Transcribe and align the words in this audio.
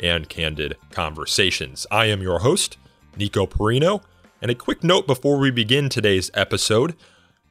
and 0.00 0.28
candid 0.28 0.76
conversations. 0.90 1.86
I 1.90 2.06
am 2.06 2.22
your 2.22 2.40
host, 2.40 2.76
Nico 3.16 3.46
Perino, 3.46 4.02
and 4.42 4.50
a 4.50 4.54
quick 4.54 4.84
note 4.84 5.06
before 5.06 5.38
we 5.38 5.50
begin 5.50 5.88
today's 5.88 6.30
episode 6.34 6.94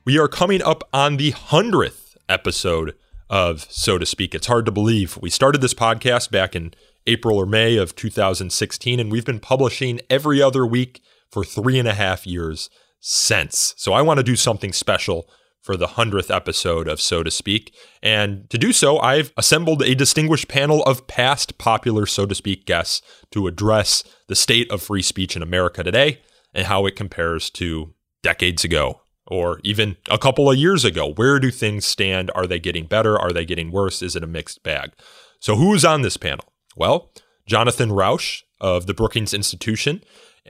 we 0.05 0.19
are 0.19 0.27
coming 0.27 0.61
up 0.61 0.83
on 0.91 1.15
the 1.15 1.31
100th 1.31 2.17
episode 2.27 2.93
of 3.29 3.65
So 3.69 3.97
to 3.97 4.05
Speak. 4.05 4.35
It's 4.35 4.47
hard 4.47 4.65
to 4.65 4.71
believe. 4.71 5.17
We 5.21 5.29
started 5.29 5.61
this 5.61 5.73
podcast 5.73 6.29
back 6.29 6.57
in 6.57 6.73
April 7.07 7.37
or 7.37 7.45
May 7.45 7.77
of 7.77 7.95
2016, 7.95 8.99
and 8.99 9.09
we've 9.09 9.23
been 9.23 9.39
publishing 9.39 10.01
every 10.09 10.41
other 10.41 10.65
week 10.65 11.01
for 11.31 11.45
three 11.45 11.79
and 11.79 11.87
a 11.87 11.93
half 11.93 12.27
years 12.27 12.69
since. 12.99 13.73
So 13.77 13.93
I 13.93 14.01
want 14.01 14.17
to 14.17 14.23
do 14.23 14.35
something 14.35 14.73
special 14.73 15.29
for 15.63 15.77
the 15.77 15.87
100th 15.87 16.33
episode 16.33 16.87
of 16.89 17.01
So 17.01 17.23
to 17.23 17.31
Speak. 17.31 17.73
And 18.03 18.49
to 18.49 18.57
do 18.57 18.73
so, 18.73 18.99
I've 18.99 19.31
assembled 19.37 19.81
a 19.81 19.95
distinguished 19.95 20.49
panel 20.49 20.83
of 20.83 21.07
past 21.07 21.57
popular 21.57 22.05
So 22.05 22.25
to 22.25 22.35
Speak 22.35 22.65
guests 22.65 23.01
to 23.31 23.47
address 23.47 24.03
the 24.27 24.35
state 24.35 24.69
of 24.69 24.83
free 24.83 25.01
speech 25.01 25.35
in 25.35 25.41
America 25.41 25.81
today 25.81 26.19
and 26.53 26.67
how 26.67 26.85
it 26.85 26.97
compares 26.97 27.49
to 27.51 27.93
decades 28.21 28.63
ago 28.63 28.99
or 29.25 29.61
even 29.63 29.95
a 30.09 30.17
couple 30.17 30.51
of 30.51 30.57
years 30.57 30.83
ago. 30.83 31.13
Where 31.13 31.39
do 31.39 31.49
things 31.49 31.85
stand? 31.85 32.29
Are 32.35 32.45
they 32.45 32.59
getting 32.59 32.85
better? 32.85 33.17
Are 33.17 33.31
they 33.31 33.45
getting 33.45 33.71
worse? 33.71 34.01
Is 34.01 34.17
it 34.17 34.23
a 34.23 34.27
mixed 34.27 34.63
bag? 34.63 34.91
So, 35.39 35.55
who's 35.55 35.85
on 35.85 36.01
this 36.01 36.17
panel? 36.17 36.45
Well, 36.75 37.11
Jonathan 37.45 37.91
Rauch 37.91 38.43
of 38.59 38.85
the 38.85 38.93
Brookings 38.93 39.33
Institution. 39.33 40.03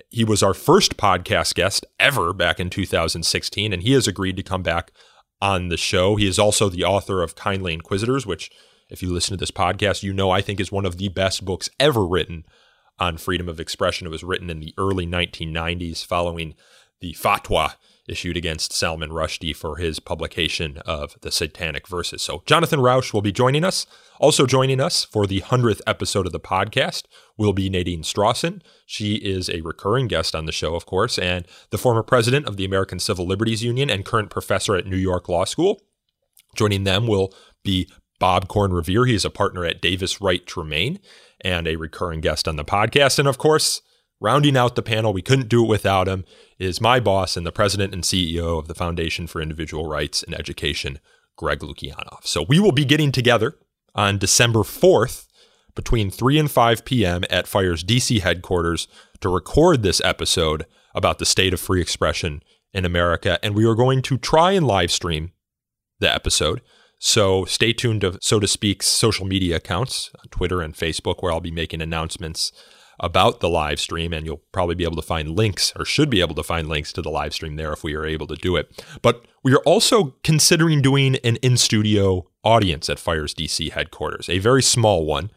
He 0.10 0.24
was 0.24 0.42
our 0.42 0.54
first 0.54 0.98
podcast 0.98 1.54
guest 1.56 1.86
ever 2.00 2.34
back 2.34 2.60
in 2.60 2.70
2016, 2.70 3.74
and 3.74 3.84
he 3.84 3.92
has 3.94 4.08
agreed 4.08 4.38
to 4.38 4.44
come 4.44 4.64
back 4.64 4.92
on 5.42 5.68
the 5.68 5.78
show. 5.78 6.16
He 6.16 6.28
is 6.28 6.40
also 6.40 6.70
the 6.70 6.84
author 6.84 7.22
of 7.22 7.36
Kindly 7.36 7.74
Inquisitors, 7.74 8.26
which, 8.26 8.50
if 8.90 9.04
you 9.04 9.14
listen 9.14 9.36
to 9.36 9.40
this 9.40 9.52
podcast, 9.52 10.02
you 10.02 10.14
know 10.14 10.32
I 10.32 10.42
think 10.42 10.60
is 10.60 10.72
one 10.72 10.86
of 10.86 10.98
the 10.98 11.10
best 11.10 11.46
books 11.46 11.70
ever 11.80 12.06
written 12.06 12.46
on 12.98 13.18
freedom 13.18 13.50
of 13.50 13.60
expression. 13.60 14.08
It 14.08 14.12
was 14.12 14.24
written 14.24 14.50
in 14.50 14.60
the 14.60 14.74
early 14.78 15.06
1990s 15.06 16.06
following 16.06 16.56
the 17.02 17.14
fatwa 17.14 17.74
issued 18.08 18.36
against 18.36 18.74
Salman 18.74 19.10
Rushdie 19.10 19.56
for 19.56 19.78
his 19.78 20.00
publication 20.00 20.78
of 20.86 21.16
the 21.22 21.32
Satanic 21.32 21.88
Verses. 21.88 22.22
So, 22.22 22.44
Jonathan 22.46 22.80
Rauch 22.80 23.14
will 23.14 23.22
be 23.22 23.32
joining 23.32 23.64
us. 23.64 23.86
Also, 24.20 24.46
joining 24.46 24.80
us 24.80 25.06
for 25.06 25.26
the 25.26 25.42
100th 25.42 25.82
episode 25.88 26.26
of 26.26 26.32
the 26.32 26.40
podcast 26.40 27.04
will 27.38 27.54
be 27.54 27.70
Nadine 27.70 28.04
Strossen. 28.04 28.62
She 28.86 29.16
is 29.16 29.50
a 29.50 29.62
recurring 29.62 30.08
guest 30.08 30.36
on 30.36 30.46
the 30.46 30.52
show, 30.52 30.76
of 30.76 30.86
course, 30.86 31.18
and 31.18 31.48
the 31.70 31.78
former 31.78 32.04
president 32.04 32.46
of 32.48 32.58
the 32.58 32.66
American 32.66 33.00
Civil 33.00 33.26
Liberties 33.26 33.64
Union 33.64 33.90
and 33.90 34.06
current 34.06 34.30
professor 34.30 34.76
at 34.76 34.86
New 34.86 34.98
York 34.98 35.30
Law 35.30 35.46
School. 35.46 35.82
Joining 36.56 36.84
them 36.84 37.08
will 37.08 37.34
be 37.64 37.90
Bob 38.20 38.48
Corn-Revere. 38.48 39.06
He 39.06 39.16
is 39.16 39.26
a 39.26 39.30
partner 39.30 39.66
at 39.66 39.82
Davis 39.82 40.22
Wright 40.22 40.46
Tremaine 40.46 41.00
and 41.42 41.68
a 41.68 41.76
recurring 41.76 42.22
guest 42.22 42.48
on 42.48 42.56
the 42.56 42.64
podcast. 42.64 43.20
And 43.20 43.28
of 43.28 43.38
course, 43.38 43.82
rounding 44.24 44.56
out 44.56 44.76
the 44.76 44.82
panel, 44.82 45.14
we 45.14 45.22
couldn't 45.22 45.50
do 45.50 45.64
it 45.64 45.68
without 45.68 46.08
him, 46.08 46.24
is 46.58 46.82
my 46.82 47.00
boss 47.00 47.36
and 47.36 47.46
the 47.46 47.52
president 47.52 47.94
and 47.94 48.04
CEO 48.04 48.58
of 48.58 48.68
the 48.68 48.74
Foundation 48.74 49.28
for 49.28 49.42
Individual 49.42 49.86
Rights 49.86 50.24
in 50.24 50.34
Education, 50.34 51.00
Greg 51.36 51.60
Lukianoff. 51.60 52.26
So 52.26 52.46
we 52.48 52.60
will 52.60 52.72
be 52.72 52.86
getting 52.86 53.12
together 53.12 53.60
on 53.94 54.18
December 54.18 54.60
4th 54.60 55.28
between 55.76 56.10
3 56.10 56.40
and 56.40 56.50
5 56.50 56.86
p.m. 56.86 57.24
at 57.30 57.48
FIRE's 57.48 57.84
DC 57.84 58.22
headquarters 58.22 58.88
to 59.20 59.30
record 59.30 59.84
this 59.84 60.00
episode 60.02 60.66
about 60.96 61.20
the 61.20 61.26
state 61.26 61.54
of 61.54 61.60
free 61.60 61.82
expression 61.82 62.42
in 62.74 62.86
America. 62.86 63.40
And 63.44 63.56
we 63.56 63.66
are 63.66 63.76
going 63.76 64.02
to 64.04 64.18
try 64.18 64.52
and 64.52 64.66
live 64.66 64.92
stream 64.92 65.32
the 66.00 66.14
episode. 66.14 66.62
So 67.00 67.44
stay 67.44 67.74
tuned 67.74 68.02
to 68.02 68.18
So 68.22 68.40
to 68.40 68.48
Speak's 68.48 68.88
social 68.88 69.26
media 69.26 69.58
accounts 69.58 70.12
Twitter 70.32 70.62
and 70.62 70.74
Facebook, 70.74 71.16
where 71.20 71.32
I'll 71.34 71.42
be 71.42 71.52
making 71.52 71.82
announcements 71.82 72.54
about 73.00 73.40
the 73.40 73.50
live 73.50 73.80
stream, 73.80 74.14
and 74.14 74.26
you'll 74.26 74.44
probably 74.52 74.76
be 74.76 74.84
able 74.84 74.96
to 74.96 75.02
find 75.02 75.36
links 75.36 75.74
or 75.76 75.86
should 75.86 76.10
be 76.10 76.22
able 76.22 76.36
to 76.36 76.44
find 76.44 76.68
links 76.68 76.94
to 76.94 77.02
the 77.02 77.10
live 77.10 77.34
stream 77.34 77.56
there 77.56 77.74
if 77.74 77.84
we 77.84 77.96
are 77.96 78.06
able 78.06 78.28
to 78.28 78.36
do 78.36 78.56
it. 78.56 78.84
But 79.02 79.26
we 79.44 79.54
are 79.54 79.64
also 79.66 80.16
considering 80.24 80.82
doing 80.82 81.16
an 81.18 81.38
in 81.38 81.58
studio 81.58 82.28
audience 82.44 82.90
at 82.90 83.00
Fire's 83.00 83.34
DC 83.34 83.72
headquarters, 83.72 84.30
a 84.30 84.40
very 84.40 84.62
small 84.62 85.06
one. 85.06 85.32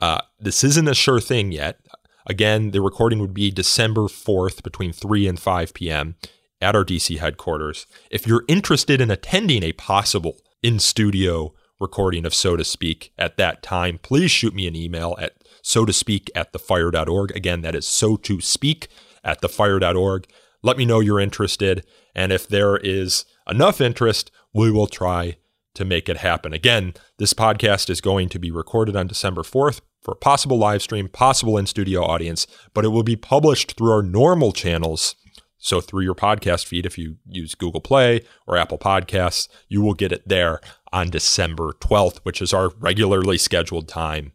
Uh, 0.00 0.20
this 0.38 0.62
isn't 0.62 0.88
a 0.88 0.94
sure 0.94 1.20
thing 1.20 1.52
yet. 1.52 1.80
Again, 2.26 2.72
the 2.72 2.82
recording 2.82 3.20
would 3.20 3.34
be 3.34 3.50
December 3.50 4.02
4th 4.02 4.62
between 4.62 4.92
3 4.92 5.26
and 5.26 5.40
5 5.40 5.74
p.m. 5.74 6.16
at 6.60 6.76
our 6.76 6.84
DC 6.84 7.18
headquarters. 7.18 7.86
If 8.10 8.26
you're 8.26 8.44
interested 8.48 9.00
in 9.00 9.10
attending 9.10 9.62
a 9.62 9.72
possible 9.72 10.36
in 10.62 10.78
studio 10.78 11.54
recording 11.80 12.26
of 12.26 12.34
So 12.34 12.56
to 12.56 12.64
Speak 12.64 13.12
at 13.16 13.36
that 13.38 13.62
time, 13.62 13.98
please 14.02 14.30
shoot 14.30 14.54
me 14.54 14.66
an 14.66 14.76
email 14.76 15.16
at 15.18 15.37
so 15.68 15.84
to 15.84 15.92
speak 15.92 16.30
at 16.34 16.54
thefire.org. 16.54 17.36
Again, 17.36 17.60
that 17.60 17.74
is 17.74 17.86
so 17.86 18.16
to 18.16 18.40
speak 18.40 18.88
at 19.22 19.42
thefire.org. 19.42 20.26
Let 20.62 20.78
me 20.78 20.86
know 20.86 21.00
you're 21.00 21.20
interested. 21.20 21.84
And 22.14 22.32
if 22.32 22.48
there 22.48 22.78
is 22.78 23.26
enough 23.46 23.78
interest, 23.78 24.30
we 24.54 24.70
will 24.70 24.86
try 24.86 25.36
to 25.74 25.84
make 25.84 26.08
it 26.08 26.16
happen. 26.16 26.54
Again, 26.54 26.94
this 27.18 27.34
podcast 27.34 27.90
is 27.90 28.00
going 28.00 28.30
to 28.30 28.38
be 28.38 28.50
recorded 28.50 28.96
on 28.96 29.08
December 29.08 29.42
4th 29.42 29.82
for 30.00 30.12
a 30.12 30.16
possible 30.16 30.56
live 30.56 30.80
stream, 30.80 31.06
possible 31.06 31.58
in 31.58 31.66
studio 31.66 32.02
audience, 32.02 32.46
but 32.72 32.86
it 32.86 32.88
will 32.88 33.02
be 33.02 33.14
published 33.14 33.76
through 33.76 33.92
our 33.92 34.02
normal 34.02 34.52
channels. 34.52 35.16
So, 35.58 35.82
through 35.82 36.04
your 36.04 36.14
podcast 36.14 36.66
feed, 36.66 36.86
if 36.86 36.96
you 36.96 37.16
use 37.28 37.54
Google 37.54 37.80
Play 37.82 38.22
or 38.46 38.56
Apple 38.56 38.78
Podcasts, 38.78 39.48
you 39.68 39.82
will 39.82 39.92
get 39.92 40.12
it 40.12 40.26
there 40.26 40.60
on 40.92 41.10
December 41.10 41.74
12th, 41.80 42.20
which 42.22 42.40
is 42.40 42.54
our 42.54 42.70
regularly 42.78 43.36
scheduled 43.36 43.88
time 43.88 44.32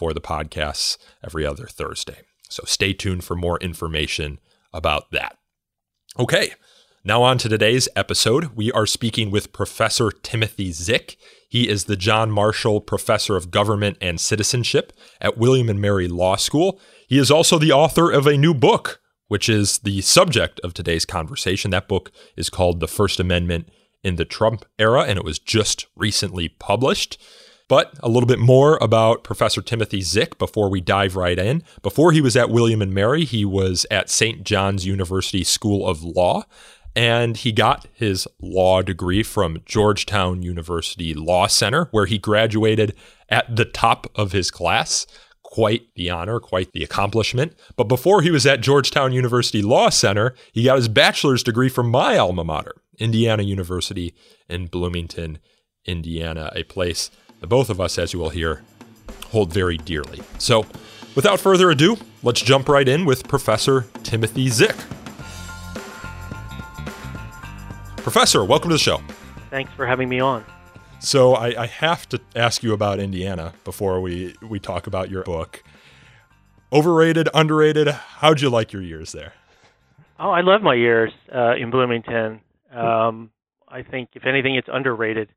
for 0.00 0.14
the 0.14 0.20
podcasts 0.20 0.96
every 1.22 1.44
other 1.44 1.66
Thursday. 1.66 2.22
So 2.48 2.62
stay 2.64 2.94
tuned 2.94 3.22
for 3.22 3.36
more 3.36 3.58
information 3.58 4.38
about 4.72 5.10
that. 5.10 5.36
Okay, 6.18 6.52
now 7.04 7.22
on 7.22 7.36
to 7.36 7.50
today's 7.50 7.86
episode. 7.94 8.56
We 8.56 8.72
are 8.72 8.86
speaking 8.86 9.30
with 9.30 9.52
Professor 9.52 10.10
Timothy 10.10 10.72
Zick. 10.72 11.18
He 11.50 11.68
is 11.68 11.84
the 11.84 11.98
John 11.98 12.30
Marshall 12.30 12.80
Professor 12.80 13.36
of 13.36 13.50
Government 13.50 13.98
and 14.00 14.18
Citizenship 14.18 14.94
at 15.20 15.36
William 15.36 15.68
and 15.68 15.82
Mary 15.82 16.08
Law 16.08 16.36
School. 16.36 16.80
He 17.06 17.18
is 17.18 17.30
also 17.30 17.58
the 17.58 17.72
author 17.72 18.10
of 18.10 18.26
a 18.26 18.38
new 18.38 18.54
book, 18.54 19.02
which 19.28 19.50
is 19.50 19.80
the 19.80 20.00
subject 20.00 20.60
of 20.64 20.72
today's 20.72 21.04
conversation. 21.04 21.70
That 21.72 21.88
book 21.88 22.10
is 22.38 22.48
called 22.48 22.80
The 22.80 22.88
First 22.88 23.20
Amendment 23.20 23.68
in 24.02 24.16
the 24.16 24.24
Trump 24.24 24.64
Era, 24.78 25.02
and 25.02 25.18
it 25.18 25.26
was 25.26 25.38
just 25.38 25.84
recently 25.94 26.48
published. 26.48 27.18
But 27.70 27.94
a 28.02 28.08
little 28.08 28.26
bit 28.26 28.40
more 28.40 28.78
about 28.82 29.22
Professor 29.22 29.62
Timothy 29.62 30.00
Zick 30.00 30.38
before 30.38 30.68
we 30.68 30.80
dive 30.80 31.14
right 31.14 31.38
in. 31.38 31.62
Before 31.82 32.10
he 32.10 32.20
was 32.20 32.36
at 32.36 32.50
William 32.50 32.82
and 32.82 32.92
Mary, 32.92 33.24
he 33.24 33.44
was 33.44 33.86
at 33.92 34.10
St. 34.10 34.42
John's 34.42 34.86
University 34.86 35.44
School 35.44 35.86
of 35.86 36.02
Law, 36.02 36.46
and 36.96 37.36
he 37.36 37.52
got 37.52 37.86
his 37.92 38.26
law 38.42 38.82
degree 38.82 39.22
from 39.22 39.62
Georgetown 39.66 40.42
University 40.42 41.14
Law 41.14 41.46
Center, 41.46 41.84
where 41.92 42.06
he 42.06 42.18
graduated 42.18 42.92
at 43.28 43.54
the 43.54 43.66
top 43.66 44.08
of 44.16 44.32
his 44.32 44.50
class. 44.50 45.06
Quite 45.44 45.94
the 45.94 46.10
honor, 46.10 46.40
quite 46.40 46.72
the 46.72 46.82
accomplishment. 46.82 47.54
But 47.76 47.84
before 47.84 48.22
he 48.22 48.32
was 48.32 48.46
at 48.46 48.62
Georgetown 48.62 49.12
University 49.12 49.62
Law 49.62 49.90
Center, 49.90 50.34
he 50.52 50.64
got 50.64 50.76
his 50.76 50.88
bachelor's 50.88 51.44
degree 51.44 51.68
from 51.68 51.88
my 51.88 52.18
alma 52.18 52.42
mater, 52.42 52.74
Indiana 52.98 53.44
University 53.44 54.12
in 54.48 54.66
Bloomington, 54.66 55.38
Indiana, 55.84 56.50
a 56.56 56.64
place 56.64 57.10
the 57.40 57.46
both 57.46 57.70
of 57.70 57.80
us, 57.80 57.98
as 57.98 58.12
you 58.12 58.18
will 58.18 58.30
hear, 58.30 58.62
hold 59.26 59.52
very 59.52 59.76
dearly. 59.78 60.20
So, 60.38 60.66
without 61.14 61.40
further 61.40 61.70
ado, 61.70 61.96
let's 62.22 62.40
jump 62.40 62.68
right 62.68 62.86
in 62.86 63.04
with 63.04 63.26
Professor 63.26 63.86
Timothy 64.02 64.48
Zick. 64.48 64.76
Professor, 67.96 68.44
welcome 68.44 68.70
to 68.70 68.74
the 68.74 68.78
show. 68.78 69.00
Thanks 69.50 69.72
for 69.74 69.86
having 69.86 70.08
me 70.08 70.20
on. 70.20 70.44
So, 71.00 71.34
I, 71.34 71.62
I 71.62 71.66
have 71.66 72.08
to 72.10 72.20
ask 72.36 72.62
you 72.62 72.72
about 72.72 73.00
Indiana 73.00 73.54
before 73.64 74.00
we, 74.00 74.34
we 74.42 74.60
talk 74.60 74.86
about 74.86 75.10
your 75.10 75.24
book. 75.24 75.62
Overrated, 76.72 77.28
underrated? 77.34 77.88
How'd 77.88 78.40
you 78.40 78.50
like 78.50 78.72
your 78.72 78.82
years 78.82 79.12
there? 79.12 79.32
Oh, 80.20 80.30
I 80.30 80.42
love 80.42 80.62
my 80.62 80.74
years 80.74 81.10
uh, 81.34 81.56
in 81.56 81.70
Bloomington. 81.70 82.40
Um, 82.72 83.30
I 83.66 83.82
think, 83.82 84.10
if 84.14 84.26
anything, 84.26 84.54
it's 84.54 84.68
underrated. 84.70 85.30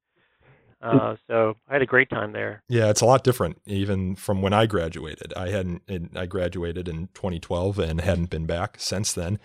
Uh, 0.84 1.16
so 1.28 1.56
I 1.70 1.74
had 1.74 1.82
a 1.82 1.88
great 1.88 2.10
time 2.10 2.34
there. 2.34 2.62
Yeah, 2.68 2.90
it's 2.90 3.02
a 3.02 3.06
lot 3.06 3.24
different 3.24 3.62
even 3.66 4.16
from 4.16 4.42
when 4.42 4.52
I 4.52 4.66
graduated. 4.66 5.34
I 5.36 5.50
hadn't 5.50 5.84
I 6.16 6.26
graduated 6.26 6.90
in 6.90 7.08
2012 7.14 7.80
and 7.80 8.02
hadn't 8.02 8.30
been 8.30 8.46
back 8.46 8.76
since 8.80 9.14
then. 9.14 9.40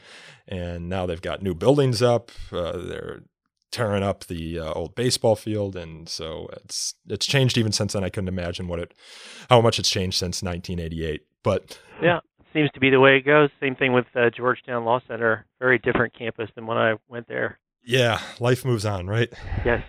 And 0.49 0.89
now 0.89 1.07
they've 1.07 1.23
got 1.23 1.43
new 1.43 1.55
buildings 1.55 2.03
up. 2.03 2.33
Uh, 2.53 2.77
they're 2.79 3.23
tearing 3.71 4.03
up 4.03 4.25
the 4.25 4.59
uh, 4.59 4.73
old 4.73 4.95
baseball 4.95 5.37
field 5.37 5.77
and 5.77 6.09
so 6.09 6.49
it's 6.55 6.95
it's 7.07 7.27
changed 7.27 7.57
even 7.57 7.71
since 7.71 7.93
then. 7.93 8.03
I 8.03 8.09
couldn't 8.09 8.29
imagine 8.29 8.67
what 8.67 8.81
it 8.81 8.93
how 9.49 9.61
much 9.61 9.79
it's 9.79 9.91
changed 9.91 10.19
since 10.19 10.43
1988. 10.43 11.23
But 11.45 11.79
yeah, 12.03 12.19
seems 12.53 12.71
to 12.73 12.81
be 12.81 12.91
the 12.91 13.01
way 13.01 13.17
it 13.17 13.25
goes. 13.25 13.51
Same 13.61 13.77
thing 13.77 13.93
with 13.93 14.07
uh, 14.17 14.31
Georgetown 14.37 14.85
Law 14.85 15.01
Center. 15.07 15.47
Very 15.61 15.79
different 15.79 16.15
campus 16.19 16.51
than 16.57 16.67
when 16.67 16.79
I 16.79 16.95
went 17.09 17.29
there. 17.29 17.61
Yeah, 17.85 18.21
life 18.41 18.65
moves 18.65 18.85
on, 18.85 19.07
right? 19.07 19.33
Yes. 19.65 19.83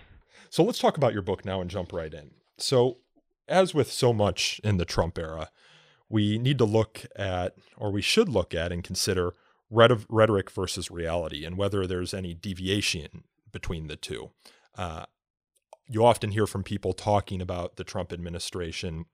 So 0.50 0.64
let's 0.64 0.80
talk 0.80 0.96
about 0.96 1.12
your 1.12 1.22
book 1.22 1.44
now 1.44 1.60
and 1.60 1.70
jump 1.70 1.92
right 1.92 2.12
in. 2.12 2.32
So, 2.58 2.98
as 3.48 3.72
with 3.72 3.90
so 3.90 4.12
much 4.12 4.60
in 4.62 4.76
the 4.76 4.84
Trump 4.84 5.16
era, 5.18 5.50
we 6.08 6.38
need 6.38 6.58
to 6.58 6.64
look 6.64 7.06
at, 7.16 7.54
or 7.76 7.90
we 7.90 8.02
should 8.02 8.28
look 8.28 8.52
at 8.52 8.72
and 8.72 8.84
consider 8.84 9.34
rhetoric 9.70 10.50
versus 10.50 10.90
reality 10.90 11.44
and 11.44 11.56
whether 11.56 11.86
there's 11.86 12.12
any 12.12 12.34
deviation 12.34 13.22
between 13.52 13.86
the 13.86 13.96
two. 13.96 14.30
Uh, 14.76 15.06
you 15.86 16.04
often 16.04 16.32
hear 16.32 16.46
from 16.46 16.64
people 16.64 16.92
talking 16.92 17.40
about 17.40 17.76
the 17.76 17.84
Trump 17.84 18.12
administration 18.12 19.06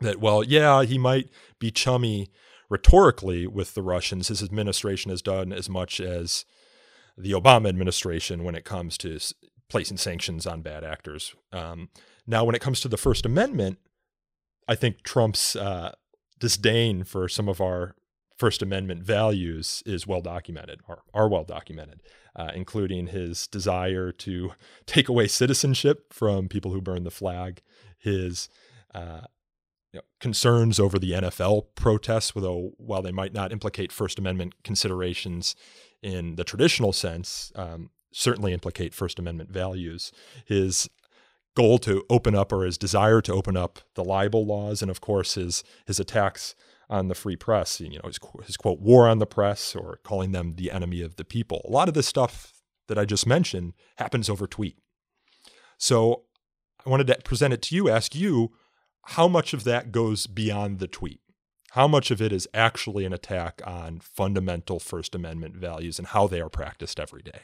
that, 0.00 0.20
well, 0.20 0.44
yeah, 0.44 0.84
he 0.84 0.98
might 0.98 1.28
be 1.58 1.72
chummy 1.72 2.30
rhetorically 2.68 3.46
with 3.46 3.74
the 3.74 3.82
Russians. 3.82 4.28
His 4.28 4.42
administration 4.42 5.10
has 5.10 5.22
done 5.22 5.52
as 5.52 5.68
much 5.68 6.00
as 6.00 6.44
the 7.16 7.32
Obama 7.32 7.68
administration 7.68 8.44
when 8.44 8.54
it 8.54 8.64
comes 8.64 8.96
to 8.98 9.18
placing 9.68 9.96
sanctions 9.98 10.46
on 10.46 10.62
bad 10.62 10.84
actors. 10.84 11.34
Um, 11.52 11.90
now, 12.26 12.44
when 12.44 12.54
it 12.54 12.60
comes 12.60 12.80
to 12.80 12.88
the 12.88 12.96
First 12.96 13.26
Amendment, 13.26 13.78
I 14.66 14.74
think 14.74 15.02
Trump's 15.02 15.56
uh, 15.56 15.94
disdain 16.38 17.04
for 17.04 17.28
some 17.28 17.48
of 17.48 17.60
our 17.60 17.94
First 18.36 18.62
Amendment 18.62 19.02
values 19.02 19.82
is 19.84 20.06
well 20.06 20.20
documented, 20.20 20.80
or 20.86 21.02
are 21.12 21.28
well 21.28 21.44
documented, 21.44 22.00
uh, 22.36 22.50
including 22.54 23.08
his 23.08 23.48
desire 23.48 24.12
to 24.12 24.52
take 24.86 25.08
away 25.08 25.26
citizenship 25.26 26.12
from 26.12 26.48
people 26.48 26.72
who 26.72 26.80
burn 26.80 27.04
the 27.04 27.10
flag, 27.10 27.62
his 27.98 28.48
uh, 28.94 29.22
you 29.92 29.98
know, 29.98 30.04
concerns 30.20 30.78
over 30.78 30.98
the 30.98 31.12
NFL 31.12 31.66
protests, 31.74 32.32
although 32.36 32.72
while 32.76 33.02
they 33.02 33.10
might 33.10 33.32
not 33.32 33.52
implicate 33.52 33.90
First 33.90 34.18
Amendment 34.18 34.62
considerations 34.62 35.56
in 36.02 36.36
the 36.36 36.44
traditional 36.44 36.92
sense, 36.92 37.50
um, 37.56 37.90
certainly 38.12 38.52
implicate 38.52 38.94
First 38.94 39.18
Amendment 39.18 39.50
values. 39.50 40.12
His 40.46 40.88
goal 41.54 41.78
to 41.78 42.04
open 42.08 42.34
up 42.34 42.52
or 42.52 42.64
his 42.64 42.78
desire 42.78 43.20
to 43.20 43.32
open 43.32 43.56
up 43.56 43.80
the 43.94 44.04
libel 44.04 44.46
laws, 44.46 44.82
and 44.82 44.90
of 44.90 45.00
course 45.00 45.34
his 45.34 45.64
his 45.86 45.98
attacks 45.98 46.54
on 46.88 47.08
the 47.08 47.14
free 47.14 47.36
press. 47.36 47.80
You 47.80 47.98
know, 47.98 48.06
his, 48.06 48.18
his 48.46 48.56
quote 48.56 48.80
"war 48.80 49.08
on 49.08 49.18
the 49.18 49.26
press" 49.26 49.74
or 49.74 49.98
calling 50.04 50.32
them 50.32 50.54
the 50.54 50.70
enemy 50.70 51.02
of 51.02 51.16
the 51.16 51.24
people. 51.24 51.62
A 51.64 51.70
lot 51.70 51.88
of 51.88 51.94
this 51.94 52.06
stuff 52.06 52.52
that 52.86 52.98
I 52.98 53.04
just 53.04 53.26
mentioned 53.26 53.74
happens 53.96 54.30
over 54.30 54.46
tweet. 54.46 54.78
So 55.76 56.22
I 56.84 56.90
wanted 56.90 57.06
to 57.08 57.16
present 57.24 57.52
it 57.52 57.62
to 57.62 57.74
you, 57.74 57.88
ask 57.88 58.14
you 58.14 58.52
how 59.04 59.28
much 59.28 59.52
of 59.52 59.64
that 59.64 59.92
goes 59.92 60.26
beyond 60.26 60.78
the 60.78 60.88
tweet. 60.88 61.20
How 61.72 61.86
much 61.86 62.10
of 62.10 62.22
it 62.22 62.32
is 62.32 62.48
actually 62.54 63.04
an 63.04 63.12
attack 63.12 63.60
on 63.66 64.00
fundamental 64.00 64.78
First 64.78 65.14
Amendment 65.14 65.54
values 65.56 65.98
and 65.98 66.08
how 66.08 66.26
they 66.26 66.40
are 66.40 66.48
practiced 66.48 66.98
every 66.98 67.22
day? 67.22 67.42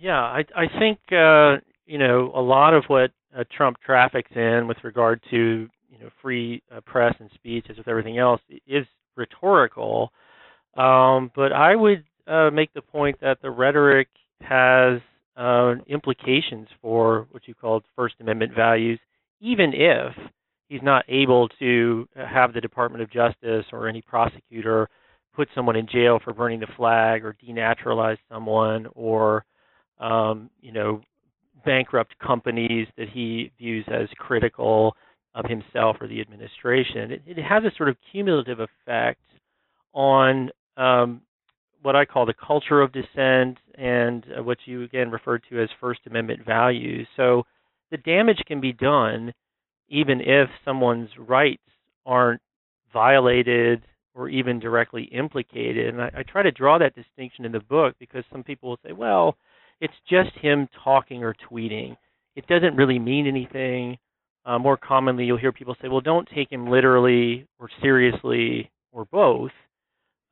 Yeah, 0.00 0.18
I 0.20 0.44
I 0.56 0.66
think 0.78 0.98
uh, 1.12 1.58
you 1.86 1.98
know 1.98 2.32
a 2.34 2.40
lot 2.40 2.72
of 2.74 2.84
what 2.86 3.10
uh, 3.36 3.44
Trump 3.54 3.76
traffics 3.84 4.30
in 4.34 4.66
with 4.66 4.78
regard 4.82 5.22
to 5.30 5.68
you 5.90 5.98
know 6.00 6.08
free 6.22 6.62
uh, 6.74 6.80
press 6.80 7.14
and 7.20 7.30
speech, 7.34 7.66
as 7.68 7.76
with 7.76 7.86
everything 7.88 8.18
else, 8.18 8.40
is 8.66 8.86
rhetorical. 9.16 10.10
Um, 10.76 11.30
but 11.36 11.52
I 11.52 11.76
would 11.76 12.04
uh, 12.26 12.50
make 12.50 12.72
the 12.72 12.82
point 12.82 13.20
that 13.20 13.42
the 13.42 13.50
rhetoric 13.50 14.08
has 14.40 15.00
uh, 15.36 15.74
implications 15.86 16.68
for 16.80 17.26
what 17.30 17.46
you 17.46 17.54
called 17.54 17.84
First 17.96 18.14
Amendment 18.20 18.54
values, 18.54 19.00
even 19.40 19.72
if 19.74 20.14
he's 20.68 20.82
not 20.82 21.04
able 21.08 21.48
to 21.58 22.08
have 22.16 22.54
the 22.54 22.60
Department 22.60 23.02
of 23.02 23.10
Justice 23.12 23.66
or 23.72 23.88
any 23.88 24.02
prosecutor 24.02 24.88
put 25.34 25.48
someone 25.54 25.76
in 25.76 25.86
jail 25.86 26.20
for 26.22 26.32
burning 26.32 26.60
the 26.60 26.66
flag 26.76 27.24
or 27.24 27.36
denaturalize 27.46 28.18
someone 28.30 28.86
or 28.94 29.44
um, 30.00 30.50
you 30.60 30.72
know, 30.72 31.00
bankrupt 31.64 32.18
companies 32.18 32.88
that 32.96 33.08
he 33.08 33.52
views 33.58 33.84
as 33.92 34.08
critical 34.18 34.96
of 35.34 35.44
himself 35.48 35.96
or 36.00 36.08
the 36.08 36.20
administration. 36.20 37.12
It, 37.12 37.22
it 37.26 37.42
has 37.42 37.62
a 37.64 37.76
sort 37.76 37.88
of 37.88 37.96
cumulative 38.10 38.58
effect 38.60 39.20
on 39.92 40.50
um, 40.76 41.20
what 41.82 41.96
I 41.96 42.04
call 42.04 42.26
the 42.26 42.34
culture 42.34 42.80
of 42.80 42.92
dissent 42.92 43.58
and 43.76 44.24
uh, 44.36 44.42
what 44.42 44.58
you 44.64 44.82
again 44.82 45.10
referred 45.10 45.42
to 45.50 45.62
as 45.62 45.68
First 45.80 46.00
Amendment 46.06 46.44
values. 46.44 47.06
So 47.16 47.44
the 47.90 47.98
damage 47.98 48.42
can 48.46 48.60
be 48.60 48.72
done 48.72 49.32
even 49.88 50.20
if 50.20 50.48
someone's 50.64 51.10
rights 51.18 51.62
aren't 52.06 52.40
violated 52.92 53.82
or 54.14 54.28
even 54.28 54.58
directly 54.58 55.04
implicated. 55.04 55.92
And 55.92 56.02
I, 56.02 56.10
I 56.18 56.22
try 56.22 56.42
to 56.42 56.50
draw 56.50 56.78
that 56.78 56.94
distinction 56.94 57.44
in 57.44 57.52
the 57.52 57.60
book 57.60 57.94
because 57.98 58.24
some 58.32 58.42
people 58.42 58.70
will 58.70 58.78
say, 58.84 58.92
well, 58.92 59.36
it's 59.80 59.94
just 60.08 60.30
him 60.40 60.68
talking 60.84 61.22
or 61.22 61.34
tweeting. 61.50 61.96
It 62.36 62.46
doesn't 62.46 62.76
really 62.76 62.98
mean 62.98 63.26
anything. 63.26 63.98
Uh, 64.44 64.58
more 64.58 64.76
commonly, 64.76 65.24
you'll 65.24 65.38
hear 65.38 65.52
people 65.52 65.76
say, 65.82 65.88
well, 65.88 66.00
don't 66.00 66.28
take 66.34 66.50
him 66.50 66.68
literally 66.68 67.46
or 67.58 67.68
seriously 67.82 68.70
or 68.92 69.04
both. 69.06 69.50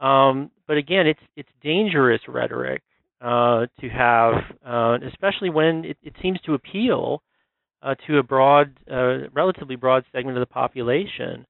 Um, 0.00 0.50
but 0.66 0.76
again, 0.76 1.06
it's 1.06 1.20
it's 1.36 1.48
dangerous 1.62 2.20
rhetoric 2.28 2.82
uh, 3.20 3.66
to 3.80 3.88
have, 3.88 4.34
uh, 4.64 4.98
especially 5.06 5.50
when 5.50 5.84
it, 5.84 5.96
it, 6.02 6.14
seems 6.22 6.40
to 6.42 6.54
appeal 6.54 7.20
uh, 7.82 7.94
to 8.06 8.18
a 8.18 8.22
broad, 8.22 8.78
uh, 8.90 9.28
relatively 9.34 9.76
broad 9.76 10.04
segment 10.12 10.36
of 10.36 10.40
the 10.40 10.52
population. 10.52 11.44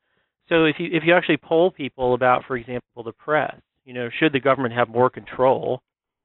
So 0.49 0.65
if 0.65 0.77
you 0.79 0.89
if 0.91 1.03
you 1.05 1.15
actually 1.15 1.37
poll 1.37 1.71
people 1.71 2.15
about, 2.15 2.45
for 2.47 2.57
example, 2.57 3.03
the 3.05 3.13
press, 3.13 3.55
you 3.85 3.93
know, 3.93 4.09
should 4.19 4.33
the 4.33 4.41
government 4.41 4.75
have 4.75 4.89
more 4.89 5.11
control 5.11 5.83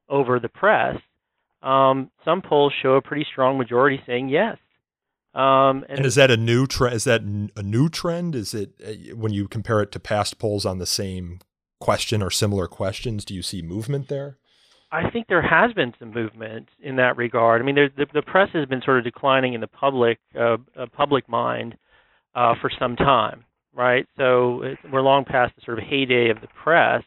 over 0.07 0.39
the 0.39 0.49
press? 0.49 0.95
Um, 1.63 2.11
some 2.25 2.41
polls 2.41 2.73
show 2.81 2.95
a 2.95 3.01
pretty 3.01 3.25
strong 3.31 3.57
majority 3.57 4.01
saying 4.05 4.29
yes. 4.29 4.57
Um, 5.33 5.83
and, 5.89 5.99
and, 5.99 6.05
is 6.05 6.15
that 6.15 6.29
a 6.29 6.37
new 6.37 6.67
trend? 6.67 6.95
Is 6.95 7.05
that 7.05 7.21
a 7.55 7.63
new 7.63 7.89
trend? 7.89 8.35
Is 8.35 8.53
it 8.53 8.73
uh, 8.85 9.15
when 9.15 9.33
you 9.33 9.47
compare 9.47 9.81
it 9.81 9.91
to 9.93 9.99
past 9.99 10.37
polls 10.37 10.65
on 10.65 10.77
the 10.77 10.85
same 10.85 11.39
question 11.79 12.21
or 12.21 12.29
similar 12.29 12.67
questions? 12.67 13.25
Do 13.25 13.33
you 13.33 13.41
see 13.41 13.61
movement 13.63 14.09
there? 14.09 14.37
I 14.91 15.09
think 15.09 15.27
there 15.27 15.41
has 15.41 15.73
been 15.73 15.91
some 15.97 16.13
movement 16.13 16.69
in 16.79 16.97
that 16.97 17.17
regard. 17.17 17.61
I 17.61 17.65
mean, 17.65 17.75
the, 17.75 18.05
the 18.13 18.21
press 18.21 18.49
has 18.53 18.67
been 18.67 18.83
sort 18.85 18.99
of 18.99 19.03
declining 19.03 19.55
in 19.55 19.61
the 19.61 19.67
public 19.67 20.19
uh, 20.39 20.57
uh, 20.77 20.85
public 20.95 21.27
mind 21.27 21.75
uh, 22.35 22.53
for 22.61 22.69
some 22.77 22.95
time, 22.95 23.43
right? 23.73 24.05
So 24.17 24.61
it, 24.61 24.77
we're 24.91 25.01
long 25.01 25.25
past 25.25 25.55
the 25.55 25.63
sort 25.65 25.79
of 25.79 25.85
heyday 25.85 26.29
of 26.29 26.41
the 26.41 26.47
press, 26.63 27.01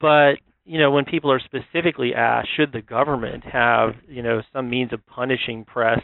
but 0.00 0.34
you 0.70 0.78
know, 0.78 0.92
when 0.92 1.04
people 1.04 1.32
are 1.32 1.40
specifically 1.40 2.14
asked, 2.14 2.48
should 2.56 2.72
the 2.72 2.80
government 2.80 3.42
have, 3.42 3.90
you 4.06 4.22
know, 4.22 4.40
some 4.52 4.70
means 4.70 4.92
of 4.92 5.04
punishing 5.04 5.64
press 5.64 5.98